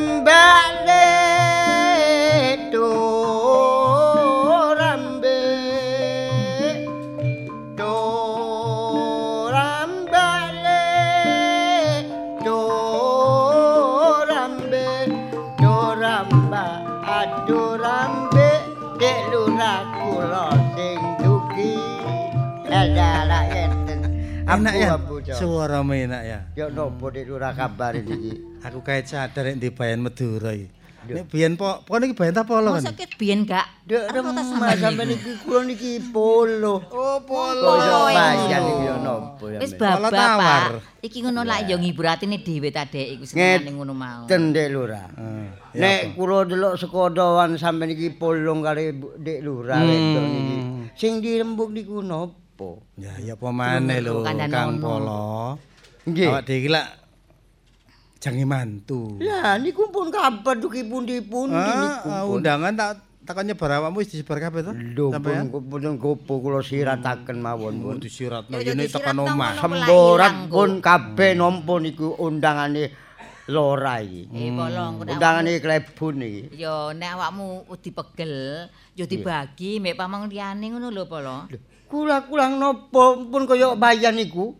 Enak 24.50 24.74
ya. 24.74 24.90
Suaramu 25.32 25.94
enak 25.94 26.22
ya. 26.22 26.38
Ya 26.56 26.66
nopo 26.68 27.06
Dik 27.08 27.26
Lurah 27.26 27.54
kabar 27.54 27.94
iki? 27.94 28.34
Aku 28.66 28.82
kayak 28.82 29.06
sadar 29.06 29.46
nek 29.46 29.56
di 29.56 29.70
Bayan 29.70 30.02
Madura 30.02 30.50
iki. 30.50 30.68
Nek 31.00 31.32
biyen 31.32 31.56
po, 31.56 31.80
po 31.80 31.96
niki 31.96 32.12
Bayan 32.12 32.36
ta 32.36 32.44
polo 32.44 32.76
kan? 32.76 32.84
Masa 32.84 32.92
ket 32.92 33.16
biyen 33.16 33.48
gak 33.48 33.64
Dek 33.88 34.12
remah 34.12 34.36
sampean 34.36 34.76
sampean 34.76 35.08
iki 35.08 35.32
kula 35.40 35.64
niki 35.64 35.96
polo. 36.12 36.84
Oh, 36.92 37.16
iso 37.24 37.64
Oh, 37.64 38.04
bayan 38.04 38.36
ngono. 38.36 38.68
iki 38.68 38.84
ya 38.84 38.94
nopo 39.00 39.44
ya. 39.48 39.58
Wis 39.58 39.72
Men? 39.72 39.80
baba, 39.80 39.96
Malah 39.96 40.10
tawar. 40.12 40.60
Pak. 40.76 41.00
Iki 41.00 41.18
ngono 41.24 41.40
lak 41.42 41.60
yo 41.64 41.76
ngibur 41.80 42.04
atine 42.04 42.36
dhewe 42.44 42.68
ta 42.68 42.84
Dek 42.84 43.06
iku 43.16 43.24
senengane 43.24 43.70
ngono 43.72 43.94
mau. 43.96 44.28
Dik 44.28 44.68
Lurah. 44.68 45.08
Ya 45.72 45.80
Nek 45.80 46.00
kula 46.14 46.44
delok 46.44 46.74
sekodowan 46.76 47.56
sampean 47.56 47.96
iki 47.96 48.12
polong 48.12 48.60
kali 48.60 48.92
Dik 49.16 49.40
Lurah 49.40 49.80
Hmm. 49.80 49.88
wedok 49.88 50.24
niki. 50.26 50.56
Sing 51.00 51.12
dirembuk 51.24 51.72
niku 51.72 52.04
nopo? 52.04 52.49
Ya 53.00 53.12
ya 53.20 53.34
apa 53.36 53.48
maneh 53.48 53.98
lho 54.04 54.20
Kang. 54.24 54.80
Polo. 54.80 55.56
Nggih. 56.04 56.28
Awak 56.28 56.42
dhewe 56.44 56.68
lak 56.72 56.86
jange 58.20 58.44
mantu. 58.44 59.16
Lah 59.20 59.56
niku 59.56 59.88
pun 59.88 60.12
kabar 60.12 60.56
duki 60.60 60.84
pundi-pundi 60.84 61.56
niku. 61.56 62.08
Ah, 62.08 62.24
pun. 62.28 62.40
undangan 62.40 62.72
tak 62.76 62.90
takon 63.24 63.48
nyebar 63.48 63.80
awakmu 63.80 64.04
wis 64.04 64.12
disebar 64.12 64.38
kabeh 64.40 64.60
to? 64.60 64.72
Lho 64.76 65.12
pun 65.16 65.64
pun 65.68 65.96
gopo 65.96 66.40
kula 66.44 66.60
sirataken 66.60 67.40
mawon 67.40 67.74
pun. 67.80 67.96
Oh, 67.96 68.00
disiratno 68.00 68.60
Ya, 68.60 68.72
ya, 68.72 68.76
yene 68.76 68.84
tekan 68.92 69.16
omah. 69.16 69.56
Semborat 69.56 70.34
ilang, 70.36 70.52
pun 70.52 70.70
kabeh 70.84 71.32
nampa 71.32 71.74
niku 71.80 72.12
undangane 72.20 73.09
Lora 73.50 73.98
iki. 73.98 74.30
Eh 74.30 74.54
bolong 74.54 75.02
kok 75.02 75.10
Undangane 75.10 75.58
klebun 75.58 76.22
iki. 76.22 76.42
Yo 76.54 76.94
nek 76.94 77.18
awakmu 77.18 77.66
dipegel, 77.82 78.70
yo 78.94 79.04
dibagi 79.10 79.82
mek 79.82 79.98
pamang 79.98 80.30
liyane 80.30 80.70
ngono 80.70 80.88
lho, 80.94 81.04
Polo. 81.10 81.50
Kula-kulang 81.90 82.62
napa 82.62 83.18
pun 83.18 83.42
kaya 83.50 83.74
bayan 83.74 84.14
niku. 84.14 84.54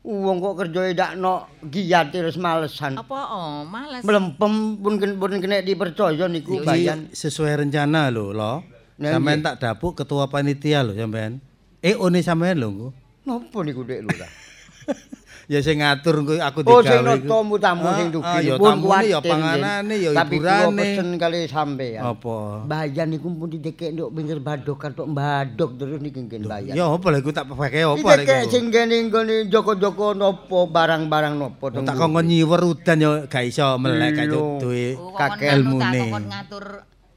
Wong 0.00 0.40
kok 0.40 0.56
kerja 0.64 0.80
ndakno 0.92 1.44
giat 1.68 2.12
terus 2.12 2.40
malesan. 2.40 2.96
Apa 2.96 3.20
oh, 3.32 3.64
males. 3.68 4.04
Melempem 4.04 4.80
pun 4.80 4.96
pun 4.96 5.32
kena 5.40 5.60
dipercaya 5.60 6.24
niku 6.28 6.60
Iki 6.60 6.68
bayan. 6.68 6.98
sesuai 7.12 7.64
rencana 7.64 8.08
lho, 8.08 8.32
lo. 8.32 8.64
Sampeyan 9.00 9.40
tak 9.40 9.64
dapuk 9.64 9.96
ketua 9.96 10.28
panitia 10.28 10.84
lho 10.84 10.92
sampean. 10.92 11.40
Eh 11.80 11.96
one 11.96 12.20
sampean 12.20 12.60
lho. 12.60 12.92
Napa 13.24 13.58
niku 13.64 13.84
Dek 13.84 14.04
Lurah? 14.04 14.32
Ya 15.50 15.58
sing 15.58 15.82
ngatur 15.82 16.22
engko 16.22 16.38
aku 16.38 16.62
Oh 16.62 16.78
sing 16.78 17.02
digawe. 17.02 17.18
nata 17.18 17.26
tamu 17.58 17.88
sing 17.90 18.06
Ah, 18.06 18.14
dugi. 18.14 18.22
ah, 18.24 18.38
ya 18.38 18.54
tamune, 18.54 19.02
ya 19.02 19.18
panganane, 19.18 19.94
ya 19.98 20.10
Tapi 20.14 20.34
hiburane. 20.38 20.78
pesen 20.78 21.08
kali 21.18 21.38
sampean. 21.44 22.02
Apa? 22.06 22.36
Bayan 22.64 23.10
niku 23.10 23.26
pun 23.28 23.50
didekek 23.50 23.90
nduk 23.90 24.14
pinggir 24.14 24.38
badokan 24.38 24.94
tok 24.94 25.10
mbadok 25.10 25.74
terus 25.74 25.98
niki 25.98 26.22
ngen 26.22 26.46
bayan. 26.46 26.70
Ya 26.72 26.86
apa 26.86 27.02
lho 27.02 27.18
iku 27.18 27.34
tak 27.34 27.50
pakai 27.50 27.82
apa 27.82 27.98
Didekek 27.98 28.40
iku. 28.40 28.46
sing 28.46 28.64
kene 28.70 29.10
nggone 29.10 29.50
joko-joko 29.50 30.14
nopo 30.14 30.70
barang-barang 30.70 31.34
nopo 31.34 31.66
Oh, 31.66 31.82
Tak 31.82 31.98
kongkon 31.98 32.24
nyiwer 32.24 32.62
udan 32.62 32.96
ya 32.96 33.10
gak 33.26 33.42
iso 33.44 33.74
melek 33.76 34.10
kaya 34.16 34.30
duwe 34.30 34.94
Oh, 34.94 35.10
kakek 35.12 35.50
ilmune. 35.52 36.00
Kon 36.08 36.24
ngatur 36.30 36.64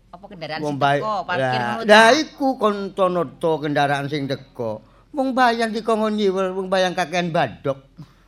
apa 0.09 0.25
kendaraan 0.27 0.59
sing 0.59 0.73
teko, 0.75 1.13
parkir 1.23 1.59
ngono. 1.61 1.81
Lah 1.85 2.09
iku 2.11 2.47
kon 2.57 2.75
tonoto 2.91 3.51
kendaraan 3.57 4.09
sing 4.09 4.25
teko. 4.25 4.81
Wong 5.13 5.37
bayan 5.37 5.69
dikongkon 5.69 6.17
nyiwer 6.17 6.49
wong 6.51 6.65
bayang 6.65 6.97
kakean 6.97 7.29
badok. 7.29 7.77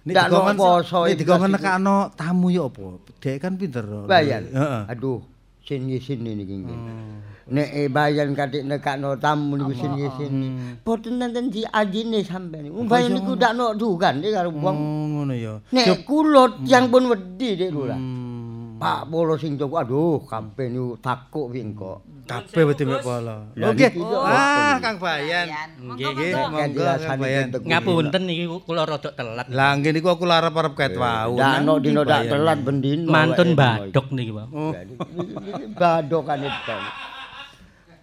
Nek 0.05 0.29
poso 0.53 1.09
nek 1.09 1.17
iku. 1.17 1.33
nekakno 1.49 2.13
tamu 2.13 2.53
ya 2.53 2.69
apa? 2.69 3.01
Dek 3.17 3.41
kan 3.41 3.57
pinter. 3.57 3.85
Bayan. 4.05 4.45
Heeh. 4.53 4.81
Aduh, 4.93 5.25
sini 5.65 5.97
sini 5.97 6.37
niki 6.37 6.61
nggih. 6.61 6.77
Nek 7.45 7.69
eh, 7.73 7.89
bayan 7.89 8.37
katik 8.37 8.61
nekakno 8.69 9.17
tamu 9.17 9.57
niku 9.57 9.73
sini 9.73 10.05
sini. 10.13 10.47
Boten 10.85 11.17
nenten 11.17 11.49
diajine 11.49 12.21
sampean. 12.21 12.69
Wong 12.69 12.85
niku 12.85 13.33
ndak 13.33 13.57
no 13.57 13.73
dugan 13.73 14.21
iki 14.21 14.29
karo 14.29 14.53
Oh, 14.53 14.61
wong. 14.61 14.77
ngono 15.17 15.33
ya. 15.33 15.57
Nek 15.73 16.05
kula 16.05 16.61
yang 16.69 16.93
pun 16.93 17.09
wedi 17.09 17.57
Dik 17.57 17.73
Lurah. 17.73 17.97
Pak 18.75 19.07
Polo 19.07 19.39
sing 19.39 19.55
Joko 19.55 19.79
aduh 19.79 20.19
kabeh 20.27 20.67
niku 20.67 20.99
takuk 20.99 21.47
wing 21.53 21.71
kok. 21.71 22.03
Kabeh 22.25 22.63
wedi 22.67 22.83
mek. 22.83 23.05
Lah, 23.05 23.47
niki 23.55 23.95
yo 23.95 24.19
Ah, 24.19 24.75
Kang 24.83 24.99
Bayan. 24.99 25.47
Nggih, 25.77 26.11
Nggih, 26.11 26.31
monggo 26.35 26.83
Kang 26.99 27.19
Bayan. 27.21 27.45
Ngapunten 27.55 28.23
iki 28.27 28.45
kula 28.65 28.83
rada 28.83 29.09
telat. 29.15 29.47
Lah 29.47 29.71
ngene 29.79 29.95
niku 29.95 30.11
aku 30.11 30.27
larap-arep 30.27 30.73
ket 30.75 30.99
wau. 30.99 31.39
Ndak 31.39 31.63
no 31.63 31.73
Nang 31.77 31.83
dino 31.83 32.01
dak 32.03 32.27
telat 32.27 32.59
bendino. 32.65 33.07
Mantun 33.07 33.55
badok 33.55 34.11
niki, 34.11 34.31
Pak. 34.35 34.47
Oh, 34.51 34.73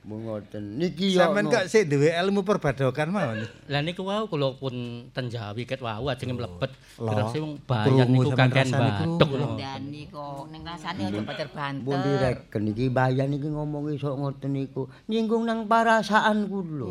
Mengoten. 0.02 0.82
Niki 0.82 1.14
yo. 1.14 1.22
sampean 1.22 1.46
kok 1.46 1.70
sik 1.70 1.86
duwe 1.86 2.10
ilmu 2.10 2.42
perbadokan 2.42 3.14
mawon. 3.14 3.46
Lah 3.70 3.80
niku 3.86 4.02
wau 4.02 4.26
kula 4.26 4.58
pun 4.58 5.06
tenjawi 5.14 5.62
ket 5.62 5.78
wau 5.78 6.10
ajenge 6.10 6.34
mlebet. 6.34 6.74
Terus 6.98 7.30
wong 7.38 7.62
bayan 7.62 8.10
krungu 8.10 8.22
niku 8.26 8.30
kakean 8.34 8.66
lho. 8.74 9.54
Ndani 9.54 10.02
kok 10.10 10.42
ning 10.50 10.62
rasane 10.66 11.06
aja 11.06 11.20
pacar 11.22 11.48
banter. 11.54 11.86
Pun 11.86 11.98
direken 12.02 12.62
iki 12.74 12.84
bayan 12.90 13.30
iki 13.30 13.46
ngomong 13.46 13.94
iso 13.94 14.10
ngoten 14.18 14.50
niku. 14.58 14.90
Nyinggung 15.06 15.46
nang 15.46 15.70
perasaan 15.70 16.50
kula. 16.50 16.90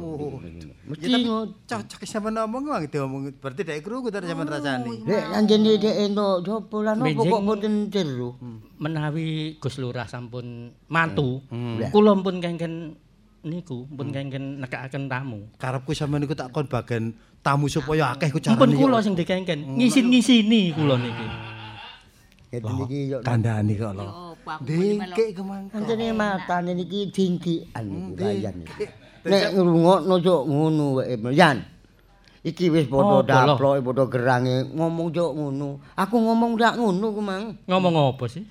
Mesti 0.88 1.06
tapi 1.12 1.28
ngoten. 1.28 1.68
cocok 1.68 2.02
sampean 2.08 2.40
ngomong 2.40 2.64
wong 2.72 2.84
diomong 2.88 3.22
berarti 3.44 3.68
dek 3.68 3.84
krungu 3.84 4.08
ta 4.08 4.24
sampean 4.24 4.48
rasane. 4.48 4.88
Dek 5.04 5.24
anjene 5.36 5.76
dek 5.76 5.96
eno 6.08 6.40
jopo 6.40 6.80
lan 6.80 7.04
opo 7.04 7.28
kok 7.28 7.44
boten 7.44 7.92
ceru. 7.92 8.40
Menawi 8.82 9.62
Gus 9.62 9.78
Lurah 9.78 10.10
sampun 10.10 10.74
mantu, 10.90 11.46
Hmm. 11.54 11.78
kula 11.94 12.18
pun 12.18 12.42
kengken 12.42 12.98
niku, 13.44 13.90
pun 13.90 14.14
kengken 14.14 14.62
nekakaken 14.62 15.10
tamu. 15.10 15.40
Karepku 15.58 15.92
sampean 15.94 16.22
niku 16.26 16.38
tak 16.38 16.54
kon 16.54 16.66
bagian 16.70 17.14
tamu 17.42 17.66
supaya 17.66 18.14
akeh 18.14 18.30
ku 18.30 18.38
carane. 18.38 18.58
Ampun 18.58 18.70
ya. 18.74 18.78
kula 18.78 18.98
sing 19.02 19.14
dikengken, 19.18 19.60
ngisin-ngisini 19.78 20.74
kula 20.78 20.96
niki. 20.98 21.28
Ngeten 22.52 22.76
iki 22.84 23.00
yo. 23.12 23.18
kandhani 23.24 23.74
kok 23.80 23.92
lho. 23.96 24.06
Oh, 24.06 24.34
Dikik 24.66 25.38
kemangko. 25.38 25.78
Anjene 25.78 26.12
matane 26.12 26.72
niki 26.76 27.08
dingkian 27.14 27.86
niki 27.88 28.18
bayan 28.20 28.56
niki. 28.60 28.86
Nek 29.24 29.54
ngrungokno 29.56 30.16
cuk 30.20 30.42
ngono 30.50 30.86
wae 31.00 31.16
Yan. 31.32 31.58
Iki 32.42 32.74
wis 32.74 32.90
Oh, 32.90 33.22
padha 33.22 33.22
bolos. 33.22 33.56
daploke 33.56 33.80
padha 33.86 34.04
gerange 34.10 34.56
ngomong 34.74 35.08
cuk 35.14 35.32
ngono. 35.38 35.70
Aku 35.94 36.16
ngomong 36.18 36.58
ndak 36.58 36.74
ngono 36.76 37.08
ku 37.14 37.22
mang. 37.22 37.44
Ngomong 37.70 37.94
apa 38.18 38.26
sih? 38.28 38.44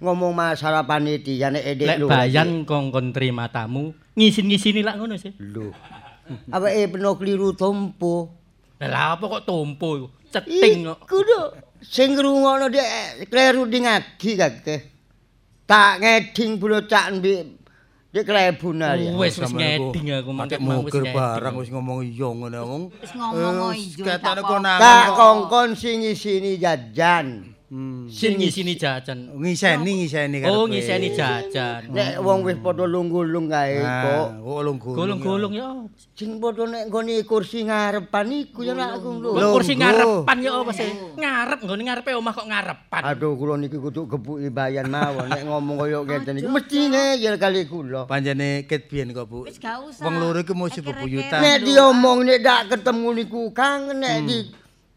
Ngomong 0.00 0.32
masalah 0.32 0.88
panitia 0.88 1.52
nek 1.52 1.64
edek 1.66 1.86
Lek 1.86 1.98
lho. 2.00 2.08
bayan 2.08 2.64
kongkon 2.64 3.12
terima 3.12 3.52
tamu, 3.52 3.92
ngisin-ngisini 4.16 4.80
lak 4.80 4.96
ngono 4.96 5.20
sih. 5.20 5.36
Lho. 5.36 5.74
Awake 6.50 6.96
peno 6.96 7.14
kliru 7.20 7.52
tompo. 7.52 8.32
Lah 8.80 9.16
apa 9.16 9.24
kok 9.28 9.44
tumpu 9.44 9.88
iku? 10.00 10.08
Ceting 10.32 10.88
kok. 10.88 10.98
Iku 11.04 11.18
lho. 11.20 11.42
Sing 11.80 12.16
ngrungokno 12.16 12.72
dek 12.72 12.88
kleru 13.28 13.68
di 13.68 13.78
ngagi 13.84 14.32
kakeh. 14.34 14.80
Tak 15.66 15.98
ngeding 16.00 16.56
bulocak 16.56 17.10
mbek 17.18 17.40
dek 18.14 18.24
klebun 18.24 18.80
ya. 18.80 18.96
Wis 18.96 19.36
wis 19.36 19.44
Sampeyan 19.44 19.92
ngeding 19.92 20.06
aku 20.14 20.30
mangkat 20.32 20.58
mau 20.62 20.80
wis 20.80 20.94
barang 20.94 21.54
wis 21.60 21.68
ngomong 21.68 22.00
iya 22.06 22.28
ngono 22.32 22.60
wong. 22.64 22.82
Wis 22.96 23.12
ngomong 23.12 23.76
Eh, 23.76 23.92
iya, 23.98 24.16
Ketane 24.18 24.42
tak 24.80 25.06
kongkon 25.14 25.68
sing 25.76 26.00
isini 26.06 26.56
jajan. 26.56 27.55
Hmm. 27.66 28.06
Sing 28.06 28.38
ngisini 28.38 28.78
jajan. 28.78 29.34
Ngiseni 29.34 30.06
ngiseni 30.06 30.38
kan. 30.38 30.54
Oh, 30.54 30.70
ngiseni 30.70 31.10
jajan. 31.18 31.90
Nek 31.90 32.22
wong 32.22 32.46
wis 32.46 32.62
padha 32.62 32.86
lung-lung 32.86 33.50
kae 33.50 33.82
kok. 33.82 34.38
kok 34.38 34.54
ulung-gulung. 34.62 34.94
Golong-golong 34.94 35.50
ya. 35.50 35.68
Sing 36.14 36.38
padha 36.38 36.62
nek 36.62 36.86
nggone 36.86 37.26
kursi 37.26 37.66
ngarepan 37.66 38.30
iku 38.30 38.62
ya 38.62 38.70
nek 38.70 39.02
aku 39.02 39.08
lho. 39.18 39.30
Kursi 39.50 39.74
Lungguh. 39.74 39.82
ngarepan 39.82 40.36
ya 40.46 40.50
apa 40.62 40.72
sih? 40.78 40.90
Ngarep 41.18 41.58
nggone 41.66 41.82
ngarepe 41.90 42.10
omah 42.14 42.32
kok 42.38 42.46
ngarepan. 42.46 43.02
Aduh 43.02 43.34
kula 43.34 43.58
niki 43.58 43.78
kudu 43.82 44.00
gebuki 44.14 44.46
bayan 44.54 44.86
mawon 44.86 45.26
nek 45.26 45.42
ngomong 45.42 45.76
kaya 45.82 45.98
ngeten 46.06 46.38
iki 46.38 46.46
mesti 46.46 46.78
ngeyel 46.86 47.34
kali 47.34 47.66
kula. 47.66 48.06
Panjene 48.06 48.62
ket 48.70 48.86
biyen 48.86 49.10
kok 49.10 49.26
Bu. 49.26 49.42
Wis 49.42 49.58
gak 49.58 49.82
usah. 49.82 50.06
Wong 50.06 50.22
loro 50.22 50.38
iku 50.38 50.54
mesti 50.54 50.86
bebuyutan. 50.86 51.42
Nek 51.42 51.66
diomong 51.66 52.22
nek 52.22 52.38
dak 52.46 52.78
ketemu 52.78 53.08
niku 53.10 53.50
kangen 53.50 53.98
nek 53.98 54.22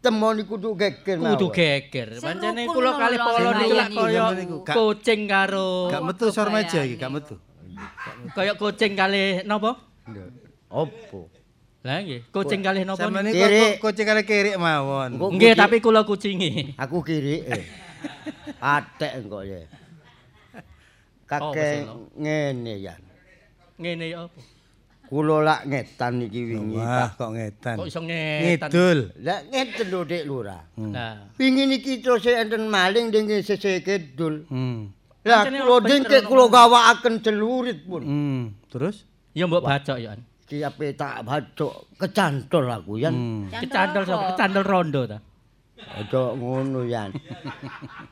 ditemoni 0.00 0.48
kudu 0.48 0.72
geger 0.72 1.16
mawon. 1.20 1.36
Kudu 1.36 1.46
geger. 1.52 2.08
Pancene 2.16 2.64
kula 2.64 2.90
kali 2.96 3.16
polo 3.20 3.48
niku 3.52 3.72
lak 3.76 3.88
kaya 3.92 4.24
kucing 4.64 5.20
karo 5.28 5.92
Gak 5.92 6.02
metu 6.02 6.26
sor 6.32 6.48
meja 6.48 6.80
iki, 6.80 6.96
gak 6.96 7.12
metu. 7.12 7.36
kaya 8.32 8.56
kucing 8.56 8.96
kali 8.96 9.44
napa? 9.44 9.76
Opo? 10.72 11.28
Lah 11.84 12.00
nggih, 12.00 12.32
kucing 12.32 12.64
kali 12.64 12.84
napa? 12.84 12.96
Sampeyan 13.04 13.28
Kirik. 13.28 13.76
kucing 13.80 14.06
kali 14.08 14.22
kirik 14.24 14.56
mawon. 14.56 15.20
Nggih, 15.36 15.52
kucing- 15.52 15.60
tapi 15.60 15.76
kula 15.84 16.00
kucingi. 16.08 16.76
Aku 16.80 17.04
kiri 17.04 17.44
eh. 17.44 17.64
Atek 18.56 19.20
engko 19.20 19.44
ya. 19.44 19.68
Kakek 21.28 21.84
ngene 22.16 22.74
ya. 22.80 22.96
Ngene 23.76 24.04
ya 24.08 24.24
apa? 24.28 24.40
Kula 25.10 25.42
lak 25.42 25.60
ngetan 25.66 26.22
iki 26.22 26.54
wingi. 26.54 26.78
Wah, 26.78 27.10
kok 27.18 27.34
ngetan. 27.34 27.82
Kok 27.82 27.86
iso 27.90 27.98
ngetan? 27.98 28.70
Ngidul. 28.70 28.98
Lah 29.26 29.42
ngeten 29.42 29.86
lho 29.90 30.00
Dik 30.06 30.22
Lurah. 30.22 30.62
Lah, 30.78 31.14
Wingi 31.34 31.66
niki 31.66 31.98
terus 31.98 32.30
enten 32.30 32.70
maling 32.70 33.10
ning 33.10 33.26
sisih 33.42 33.82
kidul. 33.82 34.46
Hmm. 34.46 34.94
Lah 35.26 35.50
kula 35.50 35.82
bener 35.82 36.06
dingke 36.06 36.18
kula 36.30 36.46
gawakaken 36.46 37.26
celurit 37.26 37.82
pun. 37.82 38.02
Hmm. 38.06 38.42
Terus? 38.70 39.10
ya 39.34 39.50
mbok 39.50 39.66
bacok 39.66 39.98
ya. 39.98 40.14
An. 40.14 40.20
Ki 40.46 40.62
ape 40.62 40.94
tak 40.94 41.26
bacok 41.26 41.94
kecantol 41.98 42.70
aku 42.70 43.02
yan. 43.02 43.14
Hmm. 43.14 43.42
Kecantol 43.50 44.02
sapa? 44.06 44.34
Kecantol 44.34 44.64
rondo 44.66 45.00
ta. 45.10 45.18
Aja 45.90 46.32
ngono 46.38 46.86
yan. 46.86 47.10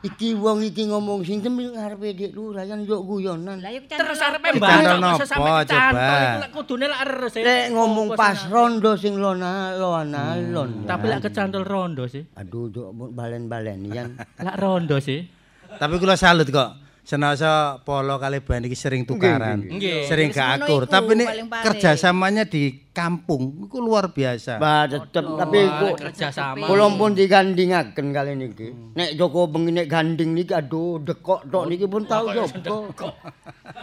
iki 0.08 0.34
wong 0.34 0.66
iki 0.66 0.90
ngomong 0.90 1.22
sing 1.22 1.38
temil 1.38 1.70
ngarepe 1.72 2.10
Dik 2.16 2.32
Lurah 2.34 2.66
yan 2.66 2.82
yo 2.82 3.06
guyonan. 3.06 3.62
Terus 3.62 4.18
arepe 4.18 4.58
sampe 4.58 5.48
kecantol 5.62 5.62
coba? 5.68 6.42
lek 6.42 6.50
kudune 6.50 6.86
lek 6.90 7.00
res. 7.06 7.34
e. 7.38 7.42
Lek 7.46 7.66
ngomong 7.70 8.18
pas 8.18 8.38
rondo 8.50 8.98
sing 8.98 9.14
lona 9.20 9.78
lona 9.78 10.34
lon. 10.34 10.88
Tapi 10.88 11.04
lek 11.06 11.30
kecantol 11.30 11.62
rondo 11.62 12.10
sih. 12.10 12.26
aduh 12.34 12.66
yo 12.72 12.90
balen-balen 12.92 13.78
yan. 13.86 14.08
Lek 14.18 14.56
rondo 14.58 14.98
sih. 14.98 15.22
Tapi 15.78 15.94
kula 16.02 16.18
salut 16.18 16.50
kok. 16.50 16.87
Senasa 17.08 17.80
Polo 17.88 18.20
kali 18.20 18.44
Ban 18.44 18.60
iki 18.68 18.76
sering 18.76 19.08
tukaran. 19.08 19.64
nggih. 19.64 20.04
Sering 20.04 20.28
gak 20.28 20.60
akur. 20.60 20.84
iku, 20.84 20.92
Tapi 20.92 21.10
ini 21.16 21.24
kerjasamanya 21.64 22.44
di 22.44 22.92
kampung 22.92 23.64
itu 23.64 23.80
luar 23.80 24.12
biasa. 24.12 24.60
Bah 24.60 24.84
tetep 24.84 25.24
tapi 25.24 25.56
Wah, 25.56 25.88
kok 25.88 26.04
kerja 26.04 26.28
sama. 26.28 26.68
Kula 26.68 26.92
pun 27.00 27.16
digandingaken 27.16 28.06
kali 28.12 28.36
niki. 28.36 28.92
Nek 28.92 29.16
Joko 29.16 29.48
bengi 29.48 29.72
nek 29.72 29.88
ganding 29.88 30.36
niki 30.36 30.52
aduh 30.52 31.00
dekok 31.00 31.48
tok 31.48 31.64
niki 31.64 31.88
pun 31.88 32.04
tau 32.04 32.28
Joko. 32.28 32.92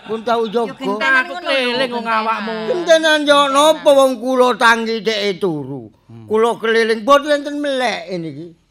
Pun 0.06 0.20
tau 0.22 0.46
Joko. 0.46 0.94
Aku 1.02 1.34
keliling 1.42 1.92
wong 1.98 2.06
awakmu. 2.06 2.56
Gentenan 2.70 3.26
yo 3.26 3.50
napa 3.50 3.90
wong 3.90 4.22
kula 4.22 4.54
tanggi 4.54 5.02
deke 5.02 5.42
turu. 5.42 5.90
Kula 6.30 6.62
keliling 6.62 7.02
boten 7.02 7.42
enten 7.42 7.58
melek 7.58 8.06
niki. 8.22 8.65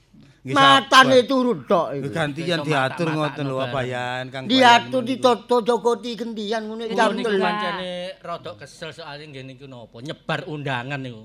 Matane 0.44 1.24
turu 1.24 1.64
tok 1.64 1.96
Iku 1.96 2.12
gantian 2.12 2.60
diatur 2.60 3.08
ngoten 3.08 3.48
lho 3.48 3.64
Bayan 3.72 4.28
Kang 4.28 4.44
Diatur 4.44 5.00
Bayan. 5.00 5.08
ditoto 5.08 5.64
Joko 5.64 5.96
di 5.96 6.12
gendian 6.12 6.68
ngono 6.68 6.84
Kula 6.84 7.16
niku 7.16 7.32
jam 7.32 7.40
pancene 7.40 7.92
rada 8.20 8.52
kesel 8.52 8.92
soalnya 8.92 9.24
ngene 9.24 9.56
niku 9.56 9.64
napa 9.64 10.04
nyebar 10.04 10.44
undangan 10.44 11.00
niku. 11.00 11.22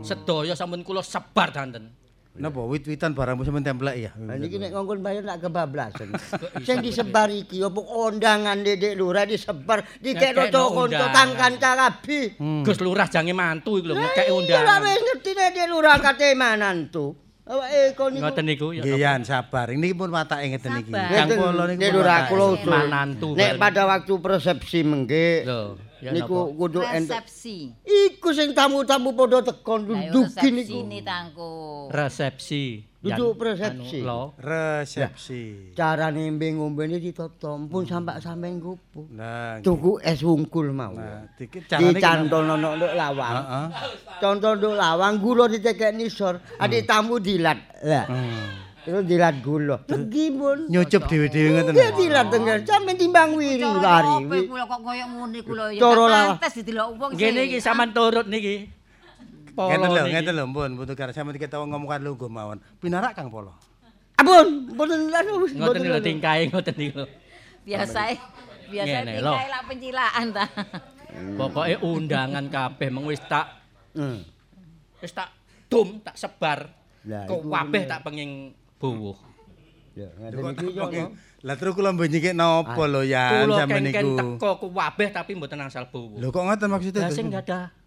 Sedaya 0.00 0.56
sampun 0.56 0.80
kula 0.80 1.04
sebar 1.04 1.52
danten. 1.52 1.92
Napa 2.34 2.66
wit-witan 2.66 3.14
barang 3.14 3.46
sampeyan 3.46 3.62
templek 3.62 3.96
ya. 4.00 4.10
Lah 4.18 4.34
niki 4.34 4.58
nek 4.58 4.74
ngongkon 4.74 5.04
bayar 5.04 5.22
tak 5.22 5.44
kebablasan. 5.44 6.08
Sing 6.66 6.80
disebar 6.80 7.28
iki 7.30 7.62
opo 7.62 7.84
undangan 7.84 8.58
Dedek 8.58 8.96
Lurah 8.96 9.22
disebar 9.22 9.84
dikekno 10.00 10.48
undangan. 10.72 11.12
tangkan 11.12 11.52
carabi. 11.60 12.32
Gus 12.64 12.80
Lurah 12.80 13.06
jange 13.06 13.30
mantu 13.30 13.76
iki 13.76 13.86
lho 13.86 13.94
ngekeki 13.94 14.24
Iya 14.24 14.32
lah 14.32 14.36
undangan. 14.40 14.80
wis 14.82 15.00
ngerti 15.04 15.30
Dedek 15.36 15.66
Lurah 15.68 15.96
kate 16.00 16.32
manantu. 16.32 17.06
Awake 17.44 17.92
kon 17.92 18.08
niku 18.16 18.24
Ngoten 18.24 18.44
niku 18.48 18.66
ya. 18.72 18.80
Nggih 18.80 19.28
sabar. 19.28 19.68
Ini 19.68 19.92
pun 19.92 20.08
watake 20.08 20.48
ngeten 20.48 20.80
iki. 20.80 20.92
Kang 20.96 21.28
Polo 21.36 21.68
niku 21.68 22.00
kula 22.00 22.24
usul. 22.56 22.72
Manantu 22.72 23.36
Nek 23.36 23.60
pada 23.60 23.84
waktu 23.84 24.14
persepsi 24.16 24.80
mengke 24.80 25.44
Lho, 25.44 25.76
niku 26.12 26.52
kudu 26.58 26.80
resepsi. 26.84 27.72
Iku 27.84 28.28
sing 28.36 28.52
tamu-tamu 28.52 29.16
padha 29.16 29.40
duduki 29.40 30.10
resepsi 30.12 30.50
niku. 30.82 31.00
tangku. 31.00 31.52
resepsi. 31.88 32.64
Duduk 33.04 33.36
lho. 34.00 34.32
Resepsi. 34.40 35.72
Carane 35.76 36.24
ngombe-ngombene 36.24 36.96
ditata, 36.96 37.52
pun 37.68 37.84
sampak 37.84 38.16
sampean 38.24 38.56
kupu. 38.56 39.12
Nah, 39.12 39.60
Tuku 39.60 40.00
es 40.00 40.24
wungkul 40.24 40.72
mau. 40.72 40.96
nah, 40.96 41.28
dikit 41.36 41.68
carane 41.68 42.00
Dicantol 42.00 42.48
nono 42.48 42.80
nduk 42.80 42.92
lawang. 42.96 43.36
Heeh. 43.36 43.66
Contoh 44.24 44.56
nduk 44.56 44.72
lawang 44.72 45.20
gula 45.20 45.44
ditekek 45.52 45.92
nisor, 45.92 46.40
adik 46.56 46.88
tamu 46.88 47.20
dilat. 47.20 47.60
Lah, 47.84 48.08
Hmm. 48.08 48.63
Terus 48.84 49.02
dilat 49.08 49.36
gula. 49.40 49.76
Legi 49.88 50.26
pun. 50.30 50.58
Nyucup 50.68 51.02
dhewe-dhewe 51.08 51.48
ngoten. 51.56 51.72
Nggih 51.72 51.90
dilat 51.96 52.26
tengger, 52.28 52.56
sampean 52.68 52.96
timbang 53.00 53.32
wiri 53.32 53.64
lari. 53.64 54.14
Kula 54.44 54.64
kok 54.68 54.80
koyo 54.84 55.04
ngene 55.08 55.40
kula 55.40 55.64
ya. 55.72 55.80
Pantes 55.80 56.52
didelok 56.60 56.88
wong 57.00 57.10
sih. 57.16 57.18
Ngene 57.24 57.40
iki 57.48 57.58
sampean 57.58 57.90
turut 57.90 58.26
niki. 58.28 58.68
Ngeten 59.54 59.86
lho, 59.86 60.02
ngeten 60.10 60.32
lho, 60.34 60.44
Mpun, 60.50 60.70
Putu 60.74 60.92
Kar 60.98 61.14
sampeyan 61.14 61.38
kita 61.38 61.62
ngomong 61.62 61.86
kan 61.86 62.02
lungguh 62.02 62.26
mawon. 62.26 62.58
Pinarak 62.82 63.14
Kang 63.14 63.30
Polo. 63.30 63.54
Ampun, 64.18 64.74
mboten 64.74 65.14
anu. 65.14 65.46
Ngoten 65.46 65.82
lho 65.88 66.00
tingkae 66.02 66.50
ngoten 66.50 66.74
niku. 66.74 67.04
biasae 67.64 68.20
biasa 68.68 68.96
Ngene 69.08 69.24
lho. 69.24 69.32
tingkae 69.32 69.48
lak 69.48 69.62
pencilaan 69.70 70.26
ta. 70.34 70.44
Pokoke 71.38 71.74
undangan 71.80 72.44
kabeh 72.50 72.88
meng 72.90 73.06
wis 73.08 73.22
tak 73.24 73.46
Hmm. 73.94 74.26
wis 74.98 75.14
tak 75.14 75.30
dum 75.70 76.02
tak 76.02 76.18
sebar. 76.18 76.66
Kok 77.06 77.46
kabeh 77.46 77.82
tak 77.86 78.02
pengen 78.02 78.50
buwuh. 78.84 79.16
Ya, 79.94 80.10
ngaten 80.20 80.58
iki 80.58 80.74
yo. 80.76 80.84
no. 80.90 81.06
Lah 81.44 81.54
terus 81.56 81.72
kula 81.72 81.94
mbenyike 81.94 82.34
napa 82.34 82.82
lho 82.84 83.06
ya 83.06 83.46
Kula 83.46 83.62
sampeyan 83.62 83.84
kengken 83.88 84.04
niku. 84.10 84.28
teko 84.42 84.66
kabeh 84.74 85.08
tapi 85.14 85.30
mboten 85.38 85.58
angsal 85.64 85.88
buwuh. 85.88 86.18
Lho 86.20 86.28
kok 86.28 86.42
ngoten 86.44 86.68
maksudnya? 86.68 87.08
Lah 87.08 87.12
sing 87.14 87.30
Terus? 87.32 87.83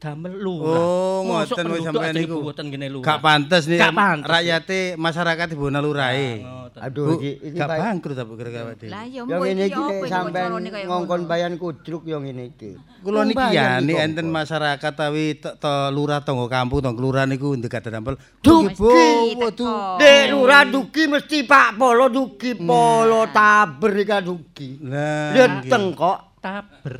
Damel 0.00 0.32
lurah. 0.40 0.80
Oh, 0.80 1.18
ngoten 1.28 1.64
wis 1.76 1.84
sampeyan 1.84 2.14
niku. 2.16 2.40
dibuwoten 2.40 2.64
ngene 2.72 2.88
lurah. 2.88 3.04
Gak 3.04 3.20
pantes 3.20 3.68
nih 3.68 3.78
Gak 3.84 3.92
pantes. 3.92 4.32
rakyate 4.32 4.80
masyarakat 4.96 5.46
ibu 5.52 5.68
lurahe. 5.68 6.40
Ngoten. 6.40 6.80
Aduh 6.80 7.04
Bu, 7.04 7.12
iki 7.20 7.30
iki 7.52 7.58
gak 7.60 7.68
bangkrut 7.68 8.16
apa 8.16 8.32
Pak 8.32 8.74
Dik? 8.80 8.88
Lah 8.88 9.04
ya 9.04 9.20
Yo 9.20 9.22
mbok 9.28 9.44
ngene 9.44 9.64
iki 9.68 9.82
iki 9.84 10.08
sampean 10.08 10.50
kaya 10.72 10.84
ngongkon 10.88 11.20
bayan 11.28 11.52
kudruk 11.60 12.02
yo 12.08 12.16
ngene 12.24 12.56
iki. 12.56 12.80
Kula 13.04 13.28
niki 13.28 13.46
ya 13.52 13.84
nek 13.84 13.92
kok. 13.92 14.04
enten 14.08 14.26
masyarakat 14.32 14.92
tawi 14.96 15.24
te 15.36 15.74
lurah 15.92 16.24
tangga 16.24 16.46
kampung 16.48 16.80
tangga 16.80 16.96
kelurahan 16.96 17.28
niku 17.28 17.52
ndek 17.52 17.76
dampel. 17.84 18.16
Duki, 18.40 19.36
waduh. 19.36 20.00
Dek 20.00 20.32
lurah 20.32 20.64
duki 20.64 21.02
mesti 21.12 21.44
Pak 21.44 21.76
Polo 21.76 22.08
duki 22.08 22.56
Polo 22.56 23.28
taber 23.28 23.92
iki 24.00 24.16
duki. 24.24 24.68
Lah. 24.80 25.36
Leteng 25.36 25.92
kok. 25.92 26.40
Taber. 26.40 26.96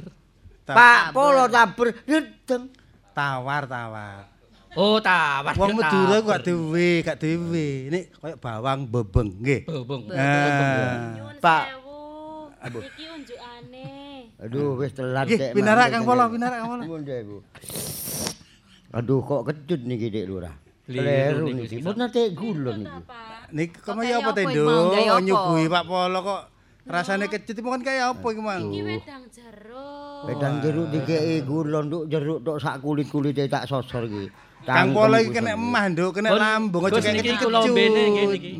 Ta- 0.68 0.76
Pak 0.76 1.03
Polo 1.16 1.48
taber 1.48 1.96
leteng. 2.05 2.79
Tawar 3.20 3.62
tawar. 3.68 4.24
Oh, 4.80 4.96
tawar. 4.96 5.52
Wong 5.60 5.76
Madura 5.76 6.24
kok 6.24 6.28
gak 6.30 6.42
dhewe, 6.48 7.04
gak 7.04 7.18
dhewe. 7.20 7.92
Nek 7.92 8.04
koyo 8.16 8.36
bawang 8.40 8.88
bebeng 8.88 9.28
nggih. 9.44 9.68
Bobong. 9.68 10.08
Ah. 10.16 11.36
Pak. 11.36 11.64
Iki 12.64 13.04
unjukane. 13.12 13.88
Aduh 14.40 14.80
wis 14.80 14.96
telat 14.96 15.28
Nggih, 15.28 15.36
Dek, 15.36 15.53
pinarak 15.53 15.86
Mak. 15.88 15.92
Kang 15.92 16.04
Polo, 16.08 16.24
pinarak 16.32 16.58
Kang 16.64 16.70
Polo. 16.72 16.82
Nuwun, 16.88 17.03
Dek. 17.04 17.28
Aduh 18.96 19.20
kok 19.20 19.53
kecut 19.53 19.80
niki 19.84 20.08
Dek 20.08 20.24
Lurah. 20.24 20.57
Kleru 20.88 21.53
niki. 21.53 21.84
Mboten 21.84 22.00
nate 22.00 22.22
gula 22.32 22.72
niki. 22.72 23.00
Nik 23.53 23.84
Kok 23.84 23.95
kaya 24.00 24.16
kaya 24.16 24.32
apa 24.32 24.40
iki 24.49 24.61
apa? 24.64 25.20
Nyuguhi 25.20 25.66
Pak 25.68 25.84
Polo 25.84 26.18
kok 26.24 26.40
rasane 26.88 27.28
kecut 27.28 27.53
itu 27.53 27.68
kan 27.68 27.84
kaya 27.84 28.16
apa 28.16 28.26
iki, 28.32 28.40
Mang? 28.40 28.72
Iki 28.72 28.80
wedang 28.80 29.22
jeruk. 29.28 29.89
Wedang 30.21 30.61
jeruk 30.61 30.87
dikeki 30.92 31.37
gula 31.49 31.80
nduk 31.80 32.05
jeruk 32.07 32.38
tok 32.45 32.57
sak 32.61 32.84
kulit-kulite 32.84 33.49
tak 33.49 33.64
sosor 33.64 34.05
iki. 34.05 34.29
Kang 34.61 34.92
Polo 34.92 35.17
iki 35.17 35.33
kena 35.33 35.57
emah, 35.57 35.88
Nduk, 35.88 36.21
kena 36.21 36.37
lambung 36.37 36.84
aja 36.84 37.01
niki 37.01 37.33
kecut. 37.33 37.49
kula 37.49 37.61
nggih 37.64 37.88
niki. 37.88 38.21
Yo, 38.21 38.29
Iki 38.37 38.51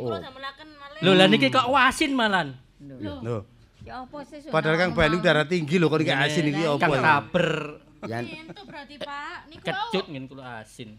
kula 0.00 0.16
oh. 0.16 1.04
Lho 1.04 1.10
lah 1.12 1.26
niki 1.28 1.48
kok 1.52 1.68
wasin 1.68 2.12
malan. 2.16 2.56
Loh, 3.00 3.44
Ya 3.80 4.04
apa 4.04 4.18
sih 4.28 4.44
padahal 4.52 4.76
Kang 4.76 4.92
Bani 4.92 5.16
darah 5.24 5.44
tinggi 5.48 5.76
lho 5.76 5.88
kok 5.88 6.00
iki 6.00 6.12
asin 6.12 6.44
iki 6.48 6.62
apa? 6.64 6.80
Kang 6.80 6.92
iki? 6.96 7.04
taber 7.04 7.48
Yan. 8.08 8.24
Entuk 8.24 8.64
berarti, 8.64 8.96
Pak. 8.96 9.38
Niku 9.52 9.60
kecut 9.68 10.04
ngene 10.08 10.24
kula 10.24 10.44
asin. 10.64 10.96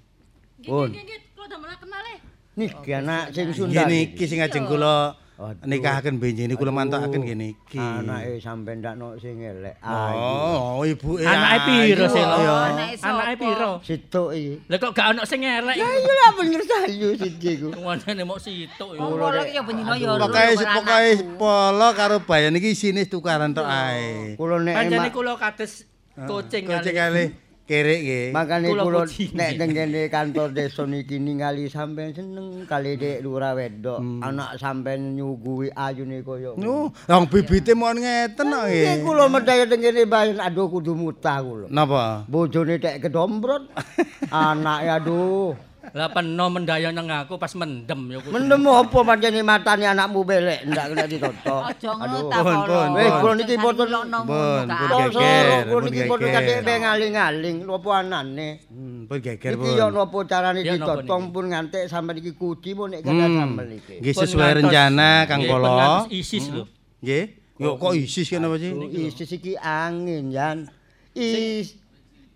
Nggih, 0.61 0.69
Pun. 0.69 0.89
nggih, 0.93 1.01
nggih, 1.01 1.19
kula 1.33 1.45
damelaken 1.49 1.87
malih. 1.89 2.17
Niki 2.53 2.91
anak 2.93 3.23
sing 3.33 3.45
Sunda. 3.57 3.83
niki 3.89 4.23
sing 4.29 4.37
ajeng 4.37 4.69
kula. 4.69 5.17
Nikahaken 5.65 6.21
benjene 6.21 6.53
kula 6.53 6.69
mantokaken 6.69 7.25
nggih 7.25 7.37
niki. 7.37 7.81
Anake 7.81 8.37
sampean 8.37 8.77
ndak 8.77 8.97
sing 9.17 9.41
elek. 9.41 9.75
Oh, 9.81 10.85
ibuke. 10.85 11.25
Anake 11.25 11.57
piro 11.65 12.05
sih 12.05 12.21
lho? 12.21 12.37
Ya. 12.45 12.55
Anake 13.01 13.35
piro? 13.41 13.71
Situk 13.81 14.29
iki. 14.37 14.53
Lah 14.69 14.77
kok 14.77 14.91
gak 14.93 15.07
ono 15.17 15.21
sing 15.25 15.41
elek. 15.41 15.75
Ya 15.75 15.87
iya 15.89 16.13
lah 16.13 16.31
bener 16.37 16.61
sayu 16.61 17.09
siji 17.17 17.51
ku. 17.57 17.69
Ngene 18.01 18.23
mok 18.25 18.39
situk 18.41 18.93
Wong 18.97 19.17
kula 19.17 19.41
iki 19.45 19.57
ya 19.57 19.61
bendina 19.65 19.93
ya 19.97 20.13
lho, 20.13 20.21
Pokoke 20.21 20.53
pokoke 20.61 21.11
polo 21.41 21.87
karo 21.97 22.15
bayan 22.21 22.57
iki 22.57 22.77
isine 22.77 23.09
tukaran 23.09 23.57
tok 23.57 23.65
ae. 23.65 24.37
Kula 24.37 24.61
nek 24.61 24.77
Pancene 24.77 25.09
emak 25.09 25.13
kula 25.13 25.33
kados 25.41 25.89
kucing 26.29 26.69
Kucing 26.69 26.95
kali. 26.95 27.50
Kerek 27.71 27.99
nggih. 28.03 28.27
Makane 28.35 28.67
Kula 28.67 29.07
nek 29.07 29.49
teng 29.55 29.71
kene 29.71 30.01
kantor 30.11 30.47
desa 30.51 30.83
niki 30.83 31.15
ningali 31.15 31.71
sampean 31.71 32.11
seneng 32.11 32.67
kali 32.67 32.99
Dek 32.99 33.23
Lurah 33.23 33.55
wedok. 33.55 33.99
Anak 34.19 34.59
sampean 34.59 35.15
nyuguhi 35.15 35.71
ayune 35.71 36.19
koyo. 36.27 36.59
Nu, 36.59 36.91
wong 37.07 37.23
bibite 37.31 37.71
mon 37.71 37.95
ngeten 37.95 38.51
kok 38.51 38.67
Nggih 38.67 38.83
nggih. 38.83 39.05
kula 39.07 39.25
medaya 39.31 39.63
teng 39.63 39.79
kene 39.79 40.03
bayan 40.03 40.43
aduh 40.43 40.67
kudu 40.67 40.91
mutah 40.91 41.39
kula. 41.39 41.67
Napa? 41.71 42.27
Bojone 42.27 42.75
tek 42.75 42.99
kedomprot. 43.07 43.71
Anake 44.35 44.89
aduh. 44.91 45.70
Lah 45.91 46.13
peno 46.13 46.45
mendaya 46.53 46.93
nang 46.93 47.09
aku 47.09 47.41
pas 47.41 47.49
mendem 47.57 47.99
ya 48.13 48.17
kudu. 48.21 48.31
Mendem 48.37 48.61
apa 48.69 48.99
pancene 49.01 49.41
matane 49.41 49.89
anakmu 49.89 50.21
belek 50.21 50.61
ndak 50.69 50.85
kena 50.93 51.05
ditoto. 51.09 51.57
Aja 51.73 51.91
pun, 51.97 52.89
Wis 52.95 53.13
kula 53.17 53.33
niki 53.33 53.55
boten 53.57 53.87
Pun, 53.89 54.65
geger, 54.69 55.45
kula 55.67 55.81
niki 55.89 56.01
boten 56.05 56.29
kate 56.29 56.53
ngaling-ngaling 56.61 57.55
apa 57.65 57.89
anane. 57.97 58.49
Hmm, 58.69 59.09
pun 59.09 59.17
geger 59.19 59.51
Iki 59.57 59.61
pun. 59.65 59.79
yo 59.81 59.87
napa 59.89 60.17
carane 60.29 60.61
ditoto 60.61 61.01
niki? 61.17 61.33
pun 61.33 61.45
ngantek 61.49 61.83
sampe 61.89 62.11
iki 62.21 62.31
kuci 62.37 62.71
pun 62.77 62.93
nek 62.93 63.01
kada 63.01 63.25
Hmm. 63.25 63.37
sambel 63.41 63.67
iki. 63.81 63.95
Nggih 64.05 64.13
sesuai 64.13 64.51
rencana 64.61 65.25
Kang 65.25 65.41
ngantos 65.41 66.13
ISIS 66.13 66.45
lho. 66.53 66.63
Nggih. 67.01 67.25
Yo 67.61 67.77
kok 67.77 67.93
isis 67.93 68.25
kenapa 68.25 68.57
sih? 68.57 68.73
Isis 68.89 69.29
iki 69.37 69.53
angin, 69.57 70.33
Yan. 70.33 70.65
Is 71.13 71.77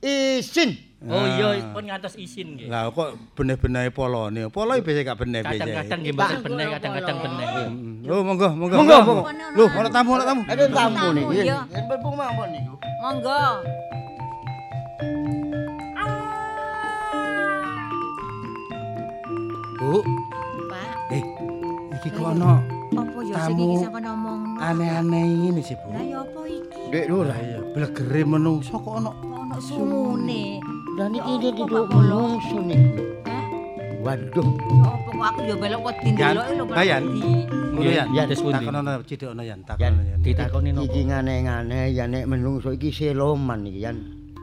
Isin. 0.06 0.85
Oh 1.04 1.28
iya, 1.28 1.60
pun 1.76 1.84
ngantos 1.84 2.16
isin 2.16 2.56
nggih. 2.56 2.72
Lah 2.72 2.88
kok 2.90 3.20
benih-benih 3.36 3.92
polone. 3.92 4.48
Polo 4.48 4.74
biasa 4.80 5.04
gak 5.04 5.20
benih 5.20 5.44
biasa. 5.44 5.60
Kadang-kadang 5.60 6.00
nggih 6.02 6.14
mboten 6.16 6.40
benih, 6.42 6.66
kadang-kadang 6.80 7.18
benih. 7.20 7.48
Oh, 8.10 8.22
monggo, 8.24 8.50
monggo. 8.56 8.76
Monggo, 8.80 8.98
monggo. 9.04 9.24
Loh, 9.60 9.68
ana 9.76 9.90
tamu, 9.92 10.10
ana 10.16 10.24
tamu. 10.26 10.42
Ada 10.48 10.66
tamu 10.72 11.06
nih. 11.14 11.24
iya. 11.44 11.58
Yen 11.68 11.84
mlebu 11.86 12.10
mawon 12.16 12.48
niku. 12.56 12.76
Monggo. 13.04 13.44
Bu, 19.76 20.02
Pak, 20.72 20.94
eh 21.14 21.24
iki 22.00 22.10
kok 22.10 22.26
ana 22.34 22.58
apa 22.96 23.20
ya 23.22 23.36
sing 23.46 23.58
Tamu 23.60 23.66
iki 23.68 23.78
sampe 23.86 24.00
ngomong? 24.02 24.40
aneh-aneh 24.58 25.26
ini 25.54 25.62
sih, 25.62 25.76
Bu. 25.78 25.94
Lah 25.94 26.02
ya 26.02 26.18
apa 26.24 26.42
iki? 26.50 26.82
Dek 26.90 27.06
Lurah. 27.12 27.38
Iya, 27.38 27.60
blegere 27.76 28.22
menungso 28.26 28.80
kok 28.80 28.94
ana 28.98 29.12
Kok 29.56 29.78
ono 29.78 30.12
sumune? 30.96 31.00
Dan 31.00 31.12
iki 31.20 31.34
dia 31.44 31.52
duduk 31.52 31.86
menungso 31.92 32.58
niku. 32.64 33.04
Hah? 33.28 33.44
Waduh. 34.06 34.48
Ya 34.48 34.86
apa 34.86 35.10
kok 35.12 35.26
aku 35.26 35.40
ya 35.44 35.56
belok 35.58 35.82
wedi 35.92 36.10
Yan, 36.16 36.34
ndeloke 36.38 36.84
lho 37.76 37.92
ya. 38.16 38.24
Des 38.30 38.40
pundi? 38.40 38.64
Takon 38.64 38.76
ana 38.80 39.44
yan, 39.44 39.60
takon 39.68 39.86
ana 39.92 40.04
yan. 40.06 40.20
Ditakoni 40.24 40.70
Iki 40.72 40.80
nopo? 40.80 41.10
ngane-ngane 41.12 41.80
ya 41.92 42.06
nek 42.08 42.24
menungso 42.30 42.70
iki 42.72 42.90
seloman 42.94 43.66
iki 43.68 43.80
Yan. 43.84 43.98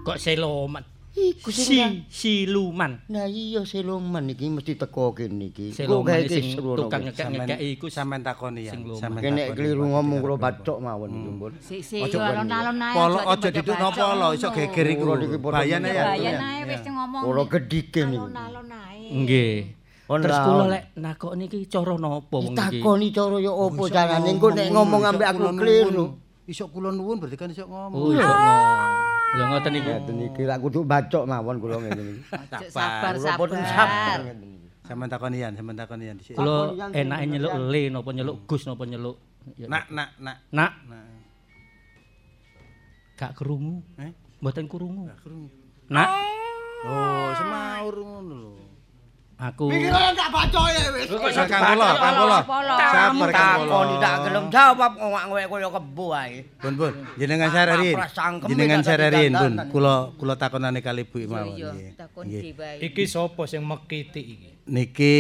Kok 0.05 0.19
seloman? 0.19 0.85
Iku 1.13 1.53
Si 1.53 1.77
siluman. 2.09 3.05
Nah 3.13 3.29
iya 3.29 3.61
seloman 3.69 4.33
iki 4.33 4.49
mesti 4.49 4.81
teko 4.81 5.13
kene 5.13 5.53
iki. 5.53 5.69
Sing 5.77 5.85
serono 5.85 6.89
tukang 6.89 7.05
ngekek-ngekek 7.05 7.61
iku 7.61 7.93
sampean 7.93 8.25
takoni 8.25 8.65
ya. 8.65 8.73
Sampean 8.97 9.21
Kene 9.21 9.53
takoni. 9.53 9.57
keliru 9.61 9.93
ngomong 9.93 10.19
kula 10.25 10.37
bacok 10.41 10.79
mawon 10.81 11.11
Hmm. 11.13 11.53
sik 11.61 12.09
Ojo 12.09 12.17
yo 12.17 12.19
ben. 12.25 12.49
alon-alon 12.49 12.81
ae. 12.81 12.95
Polo 12.97 13.19
aja 13.21 13.29
aja 13.29 13.49
dibaca 13.53 13.57
didukno 13.61 13.89
polo, 13.93 14.29
iso 14.33 14.49
geger 14.57 14.87
iku. 14.89 15.05
Bayan 15.53 15.85
ya. 15.85 16.05
Bayan 16.17 16.41
ae 16.41 16.61
wis 16.65 16.81
ngomong. 16.81 17.23
Kula 17.29 17.43
gedike 17.45 18.03
niku. 18.09 18.25
Alon-alon 18.33 18.69
ae. 18.73 19.05
Nggih. 19.13 19.57
Terus 20.09 20.39
kula 20.49 20.65
lek 20.73 20.85
nakok 20.97 21.33
niki 21.37 21.59
cara 21.69 21.93
napa 22.01 22.37
wong 22.41 22.57
iki? 22.57 22.61
Takoni 22.81 23.07
cara 23.13 23.37
ya 23.37 23.53
apa 23.53 23.83
carane 23.93 24.29
engko 24.33 24.49
nek 24.49 24.67
ngomong 24.73 25.03
ambek 25.13 25.29
aku 25.29 25.45
keliru. 25.61 26.07
Iso 26.49 26.73
kula 26.73 26.89
nuwun 26.89 27.21
berarti 27.21 27.37
kan 27.37 27.53
iso 27.53 27.69
ngomong. 27.69 28.01
Oh, 28.01 28.09
iso 28.17 28.25
ngomong. 28.25 29.12
Ya 29.33 29.45
ngoten 29.49 29.71
niku. 29.73 29.89
Ngeten 29.89 30.17
iki 30.29 30.43
lak 30.45 30.59
kudu 30.61 30.81
bacok 30.85 31.25
mawon 31.25 31.57
kula 31.57 31.77
ngene 31.81 32.03
iki. 32.05 32.23
Sabar 32.69 33.15
sabar. 33.17 33.49
sabar 33.49 34.19
ngeten 34.29 34.49
iki. 34.53 34.69
Sampean 34.83 35.09
takoni 35.09 35.39
yan, 35.41 35.53
sampean 35.57 35.77
takoni 35.79 36.05
yan 36.11 36.17
dhisik. 36.21 36.37
Kula 36.37 36.91
enake 36.93 37.25
nyeluk 37.31 37.53
le 37.73 37.83
napa 37.89 38.11
nyeluk 38.13 38.37
Gus 38.45 38.65
napa 38.69 38.85
nyeluk 38.85 39.17
Nak, 39.43 39.91
nak, 39.91 40.15
nak. 40.23 40.39
Nak, 40.55 40.73
gak 43.19 43.35
krungu. 43.35 43.83
Eh? 43.99 44.15
Mboten 44.39 44.71
krungu. 44.71 45.11
Krungu. 45.19 45.51
Nak, 45.91 46.09
Oh, 46.83 47.31
semaur 47.39 47.95
ngono 47.95 48.35
lho. 48.43 48.62
Aku 49.43 49.65
Pikiran 49.75 50.15
tak 50.15 50.29
bacok 50.31 50.67
ya 50.71 50.85
wis. 50.95 51.07
Kang 51.51 51.63
kula, 51.75 51.89
kang 51.99 52.15
kula. 52.23 52.39
Sabar 52.79 53.29
kang 53.35 53.59
kula. 53.67 53.75
Takoni 53.75 53.95
tak 53.99 54.15
gelem 54.23 54.45
jawab 54.55 54.93
ngowak-ngowek 54.95 55.47
kaya 55.51 55.69
kebo 55.75 56.07
ae. 56.15 56.35
Pun 56.63 56.73
pun, 56.79 56.93
jenengan 57.19 57.49
sangkem 58.07 58.49
Jenengan 58.49 58.81
pun. 58.87 58.95
dandan. 58.95 59.53
Kula 59.75 59.95
kula 60.15 60.35
takonane 60.39 60.79
kali 60.79 61.03
mawon. 61.27 61.77
Takon 61.99 62.25
di 62.31 62.51
bae. 62.55 62.79
Iki 62.79 63.05
sapa 63.11 63.43
sing 63.51 63.67
mekiti 63.67 64.23
iki? 64.23 64.51
Niki 64.63 65.17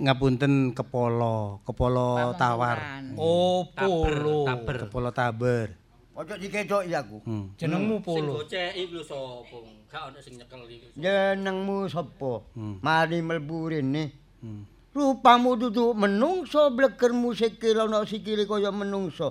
ngapunten 0.00 0.72
kepolo, 0.72 1.60
kepolo 1.68 2.32
tawar. 2.40 3.04
Oh, 3.20 3.68
polo. 3.68 4.48
Kepolo 4.64 5.12
taber. 5.12 5.87
Ojo 6.18 6.34
dikedoki 6.34 6.90
aku. 6.98 7.22
Hmm. 7.22 7.54
Jenengmu 7.54 8.02
Sing 8.02 8.06
polo. 8.10 8.42
goceki 8.42 8.90
lho 8.90 9.02
sapa? 9.06 9.58
Gak 9.86 10.02
ono 10.10 10.18
sing 10.18 10.34
nyekel 10.34 10.66
iki. 10.66 10.90
Jenengmu 10.98 11.86
sapa? 11.86 12.42
Hmm. 12.58 12.82
Mari 12.82 13.22
mlebu 13.22 13.70
rene. 13.70 14.10
Hmm. 14.42 14.66
Rupamu 14.90 15.54
duduk 15.54 15.94
menungso 15.94 16.74
blegermu 16.74 17.30
sikil 17.38 17.86
ana 17.86 18.02
sikile 18.02 18.50
kaya 18.50 18.74
menungso. 18.74 19.30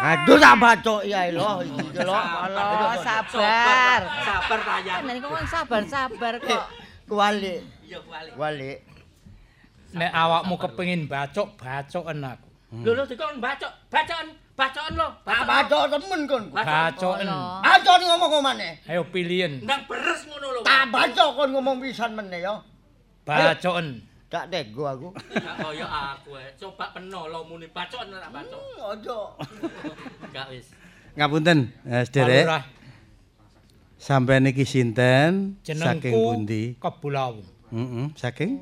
Aduh 0.00 0.40
tak 0.40 0.56
bacok 0.56 1.04
ya 1.04 1.28
lho 1.28 1.60
iki 1.60 2.00
lho. 2.00 2.16
Allah, 2.16 2.96
sabar. 3.04 4.00
Sabar 4.24 4.60
rayang. 4.64 5.04
Kan 5.04 5.16
kok 5.20 5.44
sabar-sabar 5.52 6.34
kok. 6.40 6.64
Kuali. 7.04 7.60
Iya 7.84 8.00
kuali. 8.00 8.30
Kuali. 8.32 8.72
Nek 10.00 10.10
awakmu 10.16 10.56
kepengin 10.56 11.04
bacok, 11.12 11.60
bacoken 11.60 12.24
aku. 12.24 12.48
Lho 12.72 12.90
lho 12.96 13.04
dikon 13.04 13.36
bacok, 13.38 13.68
bacokan, 13.92 14.32
bacokan 14.54 14.92
lho. 14.94 15.08
Tak 15.26 15.42
bacok 15.46 15.82
temen 15.90 16.20
kon. 16.30 16.44
Bacoken. 16.54 17.26
Bacok 17.62 17.94
ngomong 18.02 18.30
ngomane. 18.38 18.70
Ayo 18.86 19.02
pilihan. 19.10 19.62
Ndang 19.62 19.82
beres 19.90 20.22
ngono 20.30 20.46
lho. 20.54 20.60
Tak 20.62 20.90
bacok 20.94 21.30
kon 21.34 21.50
ngomong 21.54 21.76
pisan 21.82 22.14
meneh 22.14 22.40
ya. 22.42 22.62
Bacoken. 23.26 24.02
Tak 24.30 24.50
tego 24.50 24.90
aku. 24.90 25.08
Gak 25.14 25.56
kaya 25.62 25.86
aku 25.86 26.34
ae. 26.34 26.50
Coba 26.58 26.90
peno 26.90 27.30
lo 27.30 27.46
muni 27.46 27.70
bacokan 27.70 28.10
ora 28.14 28.28
bacok. 28.30 28.62
Ojo. 28.82 29.18
Gak 30.34 30.46
wis. 30.50 30.74
Ngapunten, 31.14 31.70
Sederek. 31.86 32.42
Lurah, 32.42 32.64
Sampeyan 34.04 34.50
iki 34.50 34.66
sinten? 34.68 35.56
Saking 35.62 35.80
jenengku 35.80 36.12
pundi? 36.12 36.76
Kebulawung. 36.76 37.46
Heeh, 37.72 38.06
saking? 38.18 38.60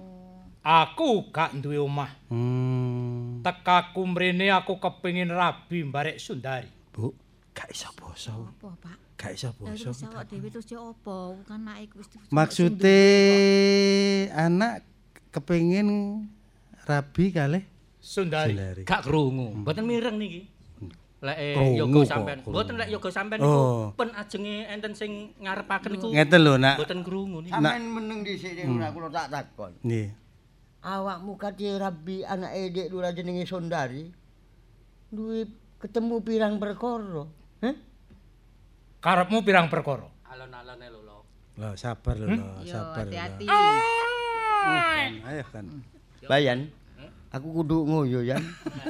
Aku 0.63 1.27
gak 1.35 1.59
duwe 1.59 1.75
omah. 1.75 2.07
Hmm. 2.31 3.43
Tekaku 3.43 4.07
mrene 4.07 4.47
aku 4.55 4.79
kepengin 4.79 5.27
rabi 5.27 5.83
barek 5.83 6.23
Sundari. 6.23 6.71
Bu, 6.95 7.11
gak 7.51 7.67
iso 7.75 7.91
basa. 7.99 8.31
Apa, 8.31 8.71
Pak? 8.79 8.97
Gak 9.19 9.35
iso 9.35 9.51
Lah 9.59 9.75
basa. 9.75 9.91
terus 9.91 10.07
awak 10.07 10.25
dhewe 10.31 10.47
terus 10.55 10.71
ya 10.71 10.79
apa? 10.79 11.19
Kan 11.51 11.67
anake 11.67 11.99
wis 11.99 12.07
Maksude 12.31 12.99
anak 14.31 14.87
kepengin 15.35 15.89
rabi 16.87 17.35
kalih 17.35 17.67
Sundari. 17.99 18.55
Sundari. 18.55 18.83
Gak 18.87 19.03
krungu. 19.03 19.67
Mboten 19.67 19.83
mireng 19.83 20.15
niki. 20.15 20.47
Lek 21.23 21.39
eh, 21.39 21.75
yoga 21.75 22.03
sampean. 22.07 22.39
Mboten 22.47 22.75
lek 22.79 22.91
yoga 22.91 23.11
sampean 23.11 23.39
Oh. 23.43 23.91
niku 23.91 23.99
pen 23.99 24.11
ajenge 24.15 24.57
enten 24.71 24.95
sing 24.95 25.35
ngarepaken 25.43 25.91
niku. 25.99 26.07
Ngeten 26.15 26.39
lho, 26.43 26.55
Nak. 26.55 26.79
Mboten 26.79 27.01
krungu 27.03 27.39
niku. 27.43 27.51
Sampeyan 27.51 27.83
meneng 27.91 28.19
dhisik 28.23 28.55
ning 28.55 28.79
ora 28.79 28.95
kula 28.95 29.11
tak 29.11 29.27
takon. 29.35 29.75
Nggih. 29.83 30.22
Awakmu 30.83 31.39
kate 31.39 31.79
rabi 31.79 32.27
anake 32.27 32.75
Dek 32.75 32.87
Lurah 32.91 33.15
jenenge 33.15 33.47
Sondari. 33.47 34.11
Duwe 35.09 35.47
ketemu 35.79 36.19
pirang 36.19 36.59
perkara. 36.59 37.23
Heh? 37.63 37.75
Karepmu 38.99 39.47
pirang 39.47 39.71
perkara? 39.71 40.11
Alon-alone 40.27 40.87
lho 40.91 41.01
lho. 41.07 41.19
Sabar 41.79 42.19
lho, 42.19 42.27
Yo 42.67 42.67
sabar. 42.67 43.07
lho. 43.07 43.15
hati-hati. 43.15 43.47
Ayo 45.23 45.45
kan. 45.51 45.67
Bayan. 46.27 46.67
Aku 47.33 47.49
kudu 47.63 47.87
ngoyo 47.89 48.21
ya. 48.21 48.37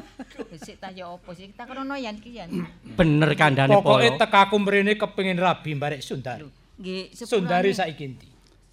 Sik 0.66 0.82
ta 0.82 0.90
ya 0.90 1.06
apa 1.06 1.30
sih? 1.30 1.46
Kita 1.46 1.62
krono 1.62 1.94
yan 1.94 2.18
iki 2.18 2.34
yan. 2.34 2.50
Bener 2.98 3.38
kandhane 3.38 3.70
Pokoke 3.70 4.08
polo. 4.08 4.18
tekaku 4.18 4.56
mrene 4.58 4.92
kepengin 4.98 5.38
rabi 5.38 5.78
barek 5.78 6.02
Sundari. 6.02 6.48
Nggih, 6.80 7.14
Sundari 7.14 7.70
saiki 7.70 8.04
ndi? 8.10 8.28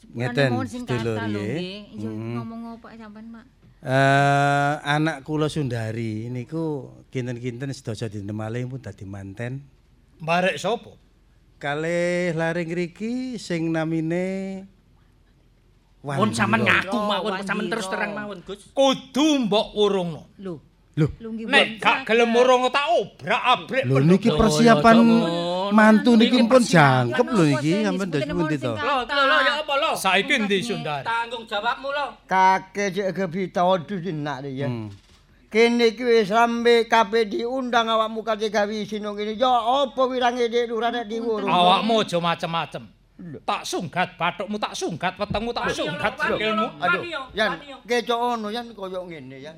Ngeten, 0.10 0.50
sedulur 0.66 1.18
nggih. 1.30 1.58
Hmm. 2.02 2.42
ngomong 2.42 2.62
apa 2.82 2.88
sampean, 2.98 3.26
Mak? 3.30 3.46
Eh, 3.80 4.74
anak 4.84 5.24
kula 5.24 5.48
Sundari 5.48 6.28
niku 6.28 6.92
kinten-kinten 7.16 7.72
sedasa 7.72 8.12
dinten 8.12 8.36
malih 8.36 8.68
pun 8.68 8.84
dadi 8.84 9.08
manten. 9.08 9.64
Barek 10.20 10.60
sapa? 10.60 10.92
Kalih 11.60 12.36
lare 12.36 12.68
ngriki 12.68 13.40
sing 13.40 13.72
namine 13.72 14.68
Pun 16.00 16.32
sampean 16.32 16.64
ngaku 16.64 16.96
mawon, 16.96 17.44
sampean 17.44 17.68
terus 17.68 17.88
terang 17.92 18.16
mawon, 18.16 18.40
Gus. 18.48 18.72
Kudu 18.72 19.48
mbok 19.48 19.76
urungno. 19.76 20.32
Lho, 20.40 20.56
lho. 20.96 21.08
Nek 21.44 21.84
gak 21.84 22.08
gelem 22.08 22.32
urung 22.40 22.72
tak 22.72 22.88
obrak-abrik 22.88 23.84
lho 23.84 24.00
niki 24.08 24.32
persiapan 24.32 24.96
mantu 25.76 26.16
niki 26.16 26.40
pun 26.48 26.64
jangkep 26.64 27.28
lho 27.28 27.44
iki 27.52 27.84
sampean 27.84 28.08
dadi 28.16 28.32
pundi 28.32 28.56
to. 28.56 28.72
Lho, 28.76 28.96
lho, 29.04 29.24
lho, 29.28 29.38
ya 29.44 29.54
Saiki 29.96 30.36
ndi 30.38 30.58
Sundari? 30.64 31.06
Tanggung 31.06 31.46
jawabmu 31.48 31.90
lho. 31.90 32.06
Kakek 32.28 32.90
cek 32.94 33.10
gebita 33.16 33.64
odus 33.66 34.04
nak 34.14 34.44
ya. 34.46 34.68
Hmm. 34.68 34.90
Kene 35.50 35.90
iki 35.98 36.06
wis 36.06 36.30
rambe 36.30 36.86
kabeh 36.86 37.26
diundang 37.26 37.90
awakmu 37.90 38.22
kate 38.22 38.54
gawe 38.54 38.70
isin 38.70 39.02
nang 39.02 39.18
kene. 39.18 39.34
Ya 39.34 39.50
apa 39.50 40.02
wirange 40.06 40.46
Dek 40.46 40.70
Lurah 40.70 40.94
nek 40.94 41.10
diwurung. 41.10 41.50
Awakmu 41.50 42.06
aja 42.06 42.18
macem-macem. 42.22 42.84
Tak 43.44 43.68
sunggat 43.68 44.16
bathukmu, 44.16 44.56
tak 44.56 44.72
sunggat 44.72 45.20
wetengmu, 45.20 45.52
tak 45.52 45.68
sunggat 45.76 46.16
sikilmu. 46.16 46.72
Aduh, 46.80 47.04
Yan, 47.36 47.60
kecok 47.84 48.16
ono 48.16 48.48
yan 48.48 48.72
kaya 48.72 49.00
ngene 49.04 49.38
yan. 49.44 49.56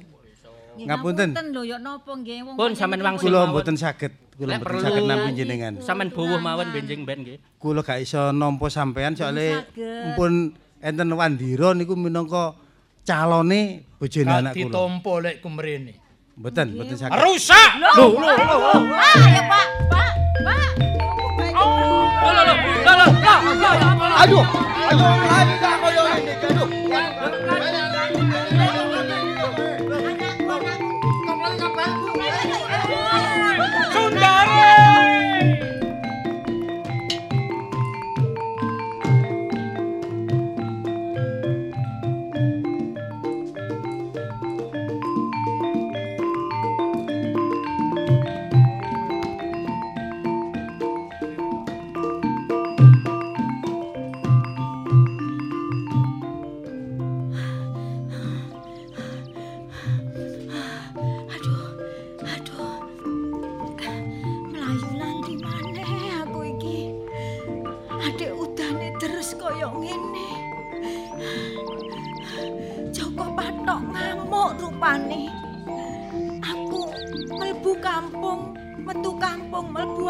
Nggih, 0.71 0.87
Ngapunten. 0.87 1.29
lho 1.51 1.61
ya 1.67 1.77
napa 1.77 2.09
nggih 2.15 2.47
wong. 2.47 2.55
Pun 2.55 2.71
sampean 2.73 3.03
ngene 3.03 3.07
wangsul. 3.11 3.27
Kula 3.29 3.51
mboten 3.51 3.75
saged, 3.77 4.15
kula 4.41 4.57
perlu- 4.57 4.81
saged 4.81 5.05
nampi 5.05 5.30
jenengan. 5.34 5.73
Sampean 5.80 6.09
buwuh 6.09 6.38
mawon 6.38 6.73
benjing 6.73 7.05
ben 7.05 7.22
nggih. 7.22 7.38
Kula 7.55 7.80
gak 7.80 8.01
iso 8.01 8.31
nampa 8.31 8.68
sampean 8.68 9.13
soalnya 9.13 9.61
saged. 9.69 10.18
pun 10.18 10.49
enten 10.80 11.09
Wandira 11.11 11.72
niku 11.72 11.93
minangka 11.93 12.57
calone 13.01 13.85
bojone 13.95 14.27
anak 14.27 14.51
kula. 14.51 14.61
ditompo 14.65 15.13
lek 15.19 15.35
kumrene. 15.39 15.93
Mboten, 16.34 16.73
mboten 16.73 16.97
saged. 16.97 17.13
Rusak! 17.13 17.69
Lho, 17.77 18.18
lho, 18.18 18.30
lho. 18.34 18.57
Ah, 18.89 19.13
ya 19.22 19.41
Pak, 19.45 19.65
Pak, 19.88 20.09
Pak. 20.41 20.69
Lho 21.53 22.30
lho 22.34 22.41
lho, 22.41 22.55
lho 22.81 22.93
lho 22.97 23.07
Aduh, 24.22 24.43
ayo 24.85 25.07
lari 25.23 25.53
tak 25.57 25.76
koyo 25.77 26.01
ngene. 26.03 26.34
Aduh. 26.45 26.68
Aduh, 26.91 27.80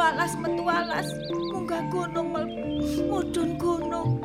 alas, 0.01 0.33
metu 0.41 0.65
alas, 0.65 1.05
munggah 1.53 1.85
gunung, 1.93 2.33
mudhun 3.05 3.53
gunung. 3.61 4.17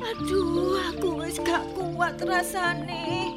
Aduh, 0.00 0.80
aku 0.88 1.20
wis 1.20 1.36
gak 1.44 1.60
kuat 1.76 2.16
rasane. 2.24 3.36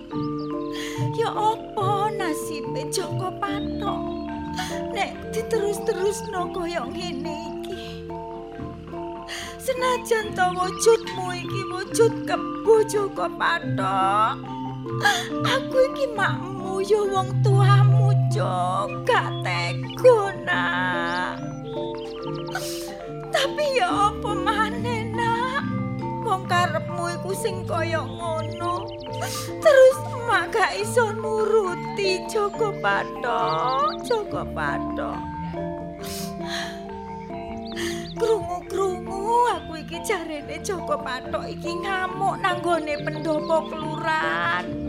Ya 1.19 1.29
apa 1.31 2.07
nasibe 2.15 2.87
Joko 2.87 3.27
Patok? 3.35 3.99
Nek 4.95 5.11
diterus-terusno 5.35 6.55
kaya 6.55 6.87
ngene 6.87 7.35
iki. 7.51 8.07
Senajan 9.59 10.31
to 10.31 10.45
wujudmu 10.55 11.25
iki 11.35 11.61
wujud 11.73 12.13
kebo 12.23 12.75
Joko 12.87 13.27
Patok. 13.35 14.39
Aku 15.43 15.77
iki 15.91 16.05
makmu 16.15 16.79
ya 16.85 17.01
wong 17.03 17.29
tuamu, 17.43 17.96
Jok. 18.37 19.01
Gak 19.01 19.33
tega, 19.41 20.19
Nak. 20.45 21.41
Tapi 23.33 23.65
ya 23.73 24.13
apa 24.13 24.31
maneh, 24.37 25.09
Nak? 25.09 25.65
Wong 26.21 26.45
karepmu 26.45 27.17
iku 27.17 27.33
sing 27.33 27.65
kaya 27.65 28.05
ngono. 28.05 28.85
Terus 29.41 29.97
mak 30.29 30.53
gak 30.53 30.77
iso 30.77 31.17
nuruti 31.17 32.29
Joko 32.29 32.77
Patok, 32.77 34.05
Joko 34.05 34.45
Patok. 34.53 35.17
Krungu-krungu 38.21 39.49
aku 39.49 39.81
iki 39.81 39.97
jarene 40.05 40.61
Joko 40.61 40.93
Patok 41.01 41.49
iki 41.49 41.73
ngamuk 41.73 42.37
nanggone 42.37 43.01
pendopo 43.01 43.65
kelurahan. 43.65 44.86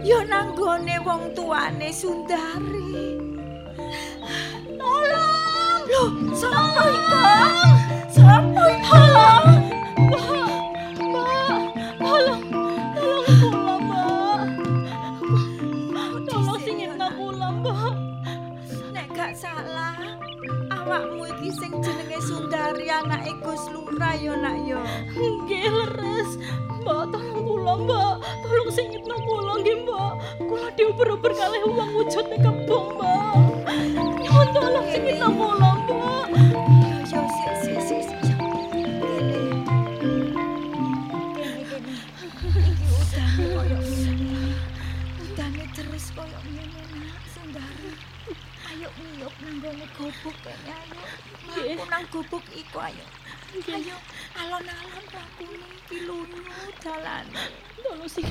Ya 0.00 0.22
nanggone 0.24 0.96
wong 1.02 1.34
tuane 1.34 1.90
Sundari. 1.90 3.18
Tolong! 4.78 5.82
Loh, 5.90 6.10
sapa 6.32 6.82
iku? 6.86 7.20
Sapa 8.14 8.62
iku? 8.70 9.02
Tolong, 12.00 12.42
salah, 19.30 19.94
awakmu 20.74 21.22
iki 21.30 21.54
sing 21.54 21.70
jenenge 21.80 22.18
Sundari 22.18 22.90
anake 22.90 23.30
Gus 23.40 23.70
Lurah 23.70 24.18
ya, 24.18 24.34
Nak 24.34 24.56
ya. 24.66 24.82
Nggih, 25.14 25.70
leres. 25.70 26.34
Mbak, 26.82 27.14
tolong 27.14 27.40
kula, 27.46 27.74
Mbak. 27.78 28.14
Tolong 28.42 28.68
Mbak. 28.74 29.09
Kula 30.90 31.06
dioper-oper 31.06 31.32
kalih 31.38 31.62
wong 31.70 31.90
wujud 31.94 32.26
ning 32.34 32.42
kebon, 32.42 32.98
Mbak. 32.98 33.62
Nyuwun 34.26 34.48
tolong 34.50 34.90
Mbak. 34.90 36.26
Iki 42.50 42.86
udane 42.90 43.46
koyo. 43.54 43.78
Udane 45.22 45.64
terus 45.78 46.06
koyo 46.10 46.38
ngene, 46.42 46.82
Nak. 46.90 47.22
Ayo 48.74 48.88
ngiyup 48.90 49.34
nang 49.46 49.62
gone 49.62 49.86
gobok 49.94 50.36
kene 50.42 50.74
ayo. 50.74 50.98
Mlaku 51.46 51.86
nang 51.86 52.04
gobok 52.10 52.44
iku 52.50 52.78
ayo. 52.82 53.06
Ayo 53.70 53.94
alon-alon 54.42 55.04
mlakune 55.06 55.49
iki 56.80 56.88
lunyu 56.88 57.04
dalane. 57.04 57.40
Tolong 57.84 58.08
sih. 58.08 58.24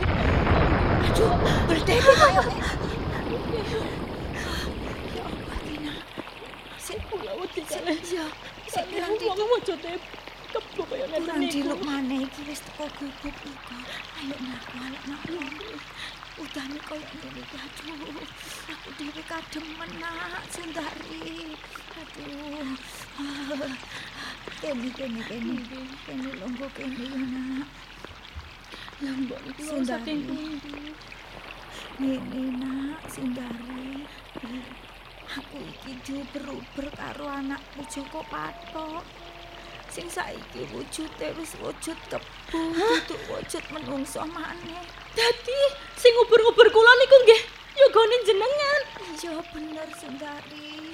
Aduh, 1.05 1.33
berdiri 1.69 2.01
koyo 2.01 2.41
ngene. 2.41 2.69
Ya 5.13 5.23
Allah, 5.25 5.59
Tina. 5.65 5.93
Sik 6.77 6.99
kula 7.09 7.31
wedi 7.37 7.61
kalih. 7.61 7.99
Ya, 8.09 8.25
sik 8.67 8.85
nganti 8.89 9.25
wong 9.29 9.41
wujude 9.53 9.93
kebo 10.49 10.81
kaya 10.89 11.05
ngene 11.07 11.45
iki. 11.45 11.61
Diluk 11.61 11.81
maneh 11.85 12.25
iki 12.25 12.41
wis 12.49 12.61
teko 12.65 12.85
gobok 12.97 13.37
iku. 13.45 13.77
Ayo 14.17 14.35
mlaku 14.41 14.75
alon-alon. 14.81 15.77
Udane 16.39 16.79
koyo 16.87 17.05
ngene 17.05 17.39
iki 17.45 17.57
aduh. 17.57 18.25
Aku 18.73 18.89
dhewe 18.97 19.21
kademen 19.29 19.91
nak 20.01 20.43
Sundari. 20.49 21.57
Aduh. 21.97 22.73
Kene 24.61 24.89
kene 24.97 25.21
kene. 25.29 25.53
Kene 26.05 26.29
longgo 26.41 26.67
kene 26.73 27.03
ya 27.05 27.17
nak. 27.17 27.69
Iki 28.99 29.63
wong 29.71 29.83
saking 29.87 30.27
pundi? 30.27 30.91
Ngene 32.03 32.43
nak 32.59 32.99
Sundari. 33.07 34.03
Aku 35.39 35.55
iki 35.55 35.95
dioper-oper 36.03 36.91
karo 36.91 37.31
anakku 37.31 37.79
Joko 37.87 38.19
Patok. 38.27 39.07
Sing 39.87 40.11
saiki 40.11 40.67
wujude 40.75 41.27
wis 41.39 41.55
wujud 41.63 41.97
kebo, 42.11 42.21
duduk 42.51 43.21
wujud 43.31 43.63
menungso 43.71 44.21
maneh. 44.27 44.83
Dadi 45.15 45.59
sing 45.95 46.13
uber-uber 46.19 46.67
kula 46.67 46.91
niku 46.99 47.17
nggih 47.23 47.41
yogane 47.79 48.17
jenengan. 48.27 48.81
Iya 49.15 49.33
bener 49.55 49.87
Sundari. 49.95 50.93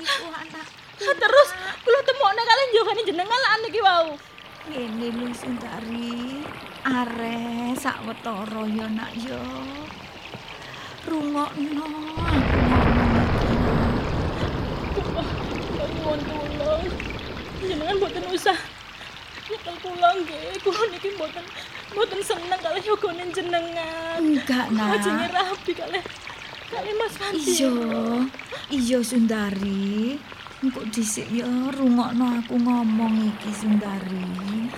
Iku 0.00 0.26
anak. 0.32 0.66
Terus 0.96 1.48
kula 1.84 2.00
temokne 2.00 2.42
kalih 2.48 2.66
yogane 2.80 3.02
jenengan 3.04 3.40
lan 3.44 3.60
niki 3.60 3.80
wau. 3.84 4.16
Ngene 4.70 5.10
lho 5.10 5.26
Sundari. 5.34 6.46
Are 6.86 7.74
sawetara 7.74 8.62
ya 8.70 8.86
nak 8.86 9.10
ya. 9.18 9.42
Rungokno 11.02 11.82
aku 11.82 11.90
ngomong 11.90 12.06
Nyuwun 15.98 16.20
tulung. 16.22 16.84
Jenengan 17.62 17.94
mboten 17.98 18.24
usah 18.30 18.58
nyekel 19.50 19.76
kula 19.82 20.08
nggih. 20.22 20.54
Kula 20.62 20.82
niki 20.94 21.10
mboten 21.18 21.44
mboten 21.90 22.20
seneng 22.22 22.60
kalih 22.62 22.84
yogane 22.86 23.24
jenengan. 23.34 24.18
Enggak, 24.22 24.66
Nak. 24.70 24.94
Ajenge 24.98 25.26
rabi 25.30 25.72
kalih 25.74 26.02
kalih 26.70 26.94
Mas 26.98 27.14
Wanti. 27.18 27.50
Iya, 27.50 27.74
iya 28.70 28.98
Sundari. 29.02 30.18
Engko 30.62 30.86
dhisik 30.94 31.26
ya 31.34 31.50
rungokno 31.74 32.38
aku 32.38 32.54
ngomong 32.54 33.34
iki 33.34 33.50
Sundari. 33.50 34.70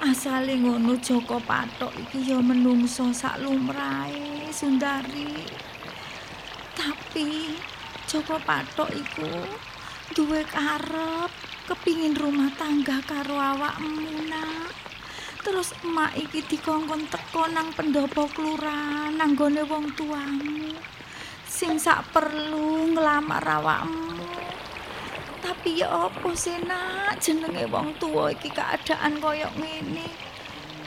Asale 0.00 0.56
ngono 0.56 0.96
Joko 0.96 1.36
Patok 1.44 1.92
iki 1.92 2.32
ya 2.32 2.40
menungso 2.40 3.12
sak 3.12 3.36
lumrahe 3.44 4.48
Sundari. 4.48 5.44
Tapi 6.72 7.52
Joko 8.08 8.40
Patok 8.40 8.88
iku 8.96 9.28
duwe 10.16 10.40
karep 10.48 11.28
kepingin 11.68 12.16
rumah 12.16 12.48
tangga 12.56 12.96
karo 13.04 13.36
awakmu 13.36 14.24
nak. 14.24 14.72
Terus 15.44 15.76
emak 15.84 16.16
iki 16.16 16.40
dikongkon 16.48 17.12
teko 17.12 17.44
nang 17.52 17.76
pendopo 17.76 18.24
kelurahan 18.32 19.12
nang 19.20 19.36
gone 19.36 19.68
wong 19.68 19.92
tuamu. 19.92 20.72
Sing 21.44 21.76
sak 21.76 22.08
perlu 22.08 22.88
nglamar 22.96 23.44
awakmu. 23.44 24.19
Tapi 25.50 25.82
ya 25.82 26.06
apa 26.06 26.30
sih 26.38 26.62
nak 26.62 27.18
jenenge 27.18 27.66
wong 27.66 27.98
tua 27.98 28.30
iki 28.30 28.54
keadaan 28.54 29.18
koyo 29.18 29.50
ngene. 29.58 30.06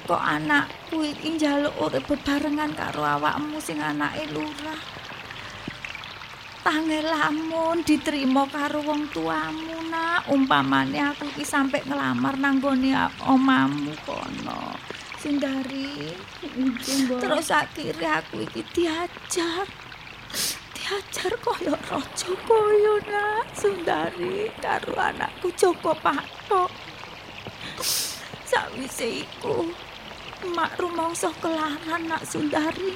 Kok 0.07 0.23
anakku 0.23 1.03
iki 1.03 1.35
njaluk 1.35 1.75
urip 1.83 2.07
bebarengan 2.07 2.71
karo 2.71 3.03
awakmu 3.03 3.59
sing 3.59 3.83
anake 3.83 4.23
lurah. 4.31 4.79
Tangel 6.63 7.03
lamun 7.11 7.83
diterima 7.83 8.47
karo 8.47 8.87
wong 8.87 9.11
tuamu 9.11 9.83
nak, 9.91 10.31
umpamane 10.31 10.95
aku 11.11 11.27
iki 11.35 11.43
sampe 11.43 11.83
ngelamar 11.83 12.39
nang 12.39 12.63
gone 12.63 12.95
omamu 13.27 13.91
kono. 14.07 14.79
Sindari. 15.19 16.15
Terus 17.19 17.51
akhirnya 17.51 18.23
aku 18.23 18.47
iki 18.47 18.63
diajar. 18.71 19.82
Diajar 20.93 21.33
kaya 21.41 21.73
raja 21.89 22.31
kaya 22.45 22.95
nak, 23.09 23.49
Sundari 23.57 24.45
karo 24.61 24.93
anakku 24.93 25.49
Joko 25.57 25.89
Patok. 25.97 26.69
Sawise 28.45 29.25
iku, 29.25 29.73
mak 30.53 30.77
rumangsa 30.77 31.33
kelaran 31.41 32.05
nak 32.05 32.21
Sundari. 32.29 32.93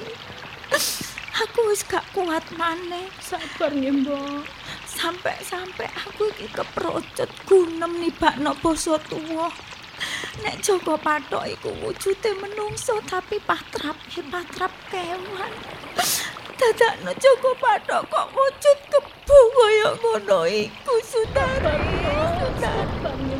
Aku 1.42 1.74
wis 1.74 1.82
gak 1.82 2.06
kuat 2.14 2.46
maneh. 2.54 3.10
Sabar 3.18 3.74
nggih, 3.74 4.06
Mbok. 4.06 4.46
Sampai-sampai 4.86 5.90
aku 6.06 6.30
iki 6.38 6.54
keprocot 6.54 7.26
gunem 7.50 7.98
nibakno 7.98 8.54
basa 8.62 8.94
tuwa. 9.10 9.50
Nek 10.46 10.62
Joko 10.62 10.94
Patok 11.02 11.50
iku 11.50 11.74
wujude 11.82 12.30
menungso 12.38 13.02
tapi 13.10 13.42
patrap 13.42 13.98
patrap 14.30 14.70
kewan. 14.86 15.50
Dadakno 16.58 17.14
Joko 17.22 17.54
Patok 17.54 18.02
kok 18.10 18.26
wujud 18.34 18.78
kebu 18.90 19.38
kaya 19.54 19.88
ngono 19.94 20.40
iku 20.50 20.94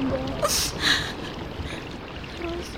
Mbok. 0.07 0.47
Terus 2.39 2.69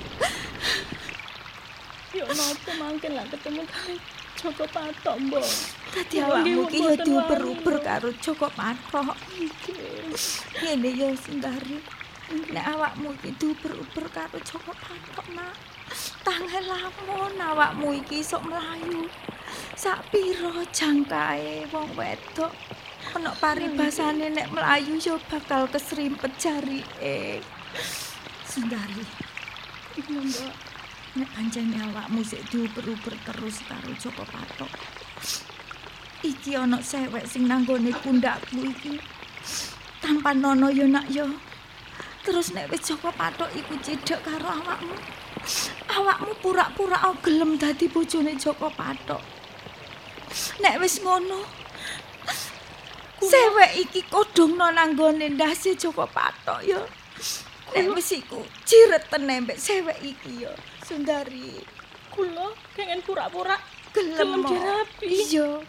Yo 2.11 2.25
napa 2.25 2.71
mangken 2.81 3.11
lah 3.13 3.25
ketemu 3.29 3.61
kali 3.69 3.95
Joko 4.41 4.65
Patok, 4.65 5.15
Mbok. 5.29 5.45
Dadi 5.93 6.17
awakmu 6.25 6.65
iki 6.65 6.79
ya 6.89 6.93
diuber-uber 6.97 7.77
karo 7.85 8.09
Joko 8.17 8.49
Patok. 8.49 9.13
Ngene 10.57 10.89
ya 10.89 11.13
Sundari. 11.21 11.77
Nek 12.49 12.65
awakmu 12.65 13.13
iki 13.21 13.29
diuber-uber 13.37 14.09
karo 14.09 14.41
Joko 14.41 14.73
Patok, 14.73 15.25
Nak. 15.37 15.70
Tangel 16.23 16.65
lamun 16.69 17.35
awakmu 17.35 17.97
iki 17.99 18.23
sok 18.23 18.47
mlayu. 18.47 19.09
Sak 19.75 20.07
pira 20.11 20.63
jangkae 20.71 21.67
wong 21.73 21.89
wedok. 21.97 22.53
Ana 23.11 23.33
paribasane 23.35 24.29
nek 24.31 24.47
mlayu 24.53 24.95
ya 25.01 25.17
bakal 25.27 25.67
kesrimpet 25.67 26.31
jarike. 26.39 27.41
Sundari. 28.47 29.03
Iya, 29.99 30.19
Mbok. 30.23 30.53
Nek 31.11 31.29
pancen 31.35 31.75
awakmu 31.75 32.23
sik 32.23 32.47
diuber-uber 32.47 33.15
terus 33.27 33.59
karo 33.67 33.91
Joko 33.99 34.23
Patok. 34.23 34.71
Iki 36.23 36.55
ana 36.55 36.79
sewek 36.79 37.27
sing 37.27 37.51
nanggone 37.51 37.91
pundakku 37.91 38.63
iki. 38.63 38.95
Tanpa 39.99 40.31
nono 40.31 40.71
yo 40.71 40.87
nak 40.87 41.11
yo. 41.11 41.27
Terus 42.23 42.55
nek 42.55 42.71
wis 42.71 42.87
Joko 42.87 43.11
Patok 43.11 43.51
iku 43.51 43.75
cedhek 43.83 44.23
karo 44.23 44.61
awakmu. 44.61 44.95
Awakmu 45.91 46.33
pura-pura 46.41 46.97
gelem 47.23 47.57
dadi 47.57 47.87
bojone 47.91 48.37
Joko 48.39 48.69
Patok. 48.69 49.21
Nek 50.63 50.79
wis 50.79 51.03
ngono, 51.03 51.43
sewek 53.19 53.71
iki 53.83 54.01
kodongno 54.07 54.71
nanggone 54.71 55.29
ndase 55.35 55.75
Joko 55.75 56.07
Patok 56.07 56.61
yo. 56.63 56.81
Nek 57.75 57.87
wis 57.95 58.11
iku 58.15 58.39
cireten 58.63 59.27
mbek 59.27 59.59
sewek 59.59 59.99
iki 59.99 60.47
yo. 60.47 60.53
Sundari, 60.85 61.59
Kula 62.11 62.51
kengen 62.75 62.99
pura-pura 63.03 63.55
gelem 63.95 64.43
dirapi. 64.43 65.07
Iya. 65.07 65.59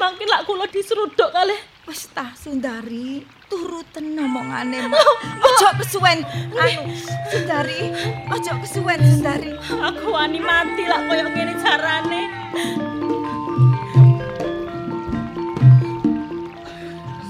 Mangke 0.00 0.24
lak 0.24 0.44
kula 0.48 0.64
diseruduk 0.68 1.28
kalih 1.32 1.60
Wis 1.88 2.12
tah 2.12 2.30
Sundari, 2.36 3.24
turuten 3.50 4.14
omongane 4.14 4.86
Mak. 4.86 5.02
Ojo 5.42 5.68
kesuwen. 5.82 6.22
Anu, 6.54 6.82
Sundari, 7.28 7.90
ojo 8.30 8.52
kesuwen 8.62 9.00
Sundari. 9.02 9.50
Aku 9.68 10.14
wani 10.14 10.38
mati 10.38 10.86
lak 10.86 11.02
koyo 11.04 11.26
ngene 11.28 11.54
carane. 11.58 12.22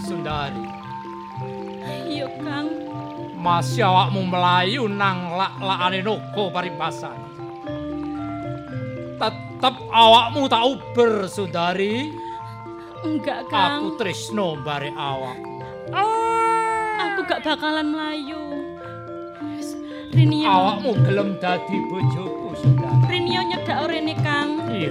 Sundari, 0.00 0.64
Iya, 2.10 2.26
Kang. 2.42 2.68
masih 3.40 3.86
awakmu 3.86 4.26
melayu 4.26 4.84
nang 4.90 5.32
lak-lakane 5.32 6.00
naga 6.02 6.44
paribasan. 6.50 7.18
Tetep 9.20 9.74
awakmu 9.92 10.48
tak 10.48 10.64
uber, 10.64 11.28
Sundari. 11.28 12.10
Enggak, 13.00 13.48
Aku 13.48 13.52
Kang. 13.52 13.82
tresno 13.96 14.60
bare 14.60 14.92
awak. 14.92 15.49
Gak 17.30 17.46
bakalan 17.46 17.94
melayu. 17.94 18.42
Rinio. 20.10 20.50
Awakmu 20.50 20.90
gelem 21.06 21.38
dadi 21.38 21.78
bojoku, 21.86 22.58
Sundari. 22.58 23.06
Rinio 23.06 23.40
nyedak 23.46 23.86
rene, 23.86 24.14
Kang. 24.18 24.66
Iya. 24.66 24.90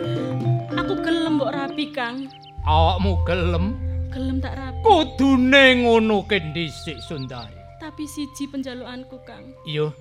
Aku 0.72 0.96
gelem 1.04 1.36
mbok 1.36 1.52
rapi, 1.52 1.92
Kang. 1.92 2.32
Awakmu 2.64 3.20
gelem 3.28 3.76
Gelem 4.10 4.40
tak 4.40 4.56
rapi. 4.56 4.80
kudune 4.80 5.84
ngono 5.84 6.24
ke 6.24 6.40
dhisik, 6.56 6.96
Sundari. 7.04 7.52
Tapi 7.78 8.08
siji 8.08 8.48
penjalukanku, 8.48 9.20
Kang. 9.28 9.52
Iya, 9.68 9.92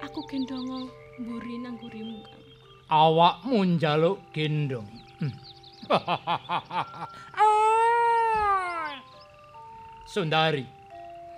Aku 0.00 0.24
gendongo 0.24 0.88
mburi 1.20 1.60
nang 1.60 1.76
gurimu, 1.76 2.24
Kang. 2.24 2.40
awakmu 2.88 3.76
njaluk 3.76 4.16
gendong. 4.32 4.88
Hmm. 5.20 5.36
Sundari, 10.06 10.66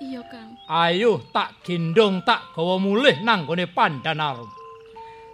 Iya, 0.02 0.18
Kang. 0.26 0.58
Ayo 0.66 1.22
tak 1.30 1.62
gendong 1.62 2.26
tak 2.26 2.50
gawa 2.58 2.74
mulih 2.82 3.22
nang 3.22 3.46
gone 3.46 3.70
Pandanarum. 3.70 4.50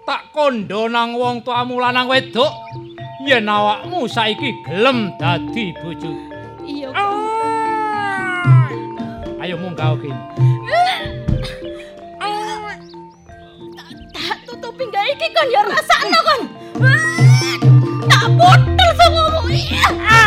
Tak 0.04 0.28
kondo 0.36 0.92
nang 0.92 1.16
wong 1.16 1.40
tuamu 1.40 1.80
lanang 1.80 2.04
wedok. 2.04 2.52
Yen 3.24 3.48
awakmu 3.48 4.04
saiki 4.04 4.52
gelem 4.68 5.16
dadi 5.16 5.72
bojo. 5.80 6.12
Iya, 6.68 6.92
ah! 6.92 8.68
Kang. 8.68 9.40
Ayo 9.40 9.56
munggah 9.56 9.96
kene. 9.96 10.20
Iki 15.08 15.28
kon 15.32 15.48
ya 15.48 15.64
rasakno 15.64 16.20
kon. 16.20 16.40
Ah! 16.84 17.56
Tak 18.12 18.26
putel 18.36 18.90
sing 18.92 19.10
ngomong. 19.16 19.48
Iya. 19.48 20.17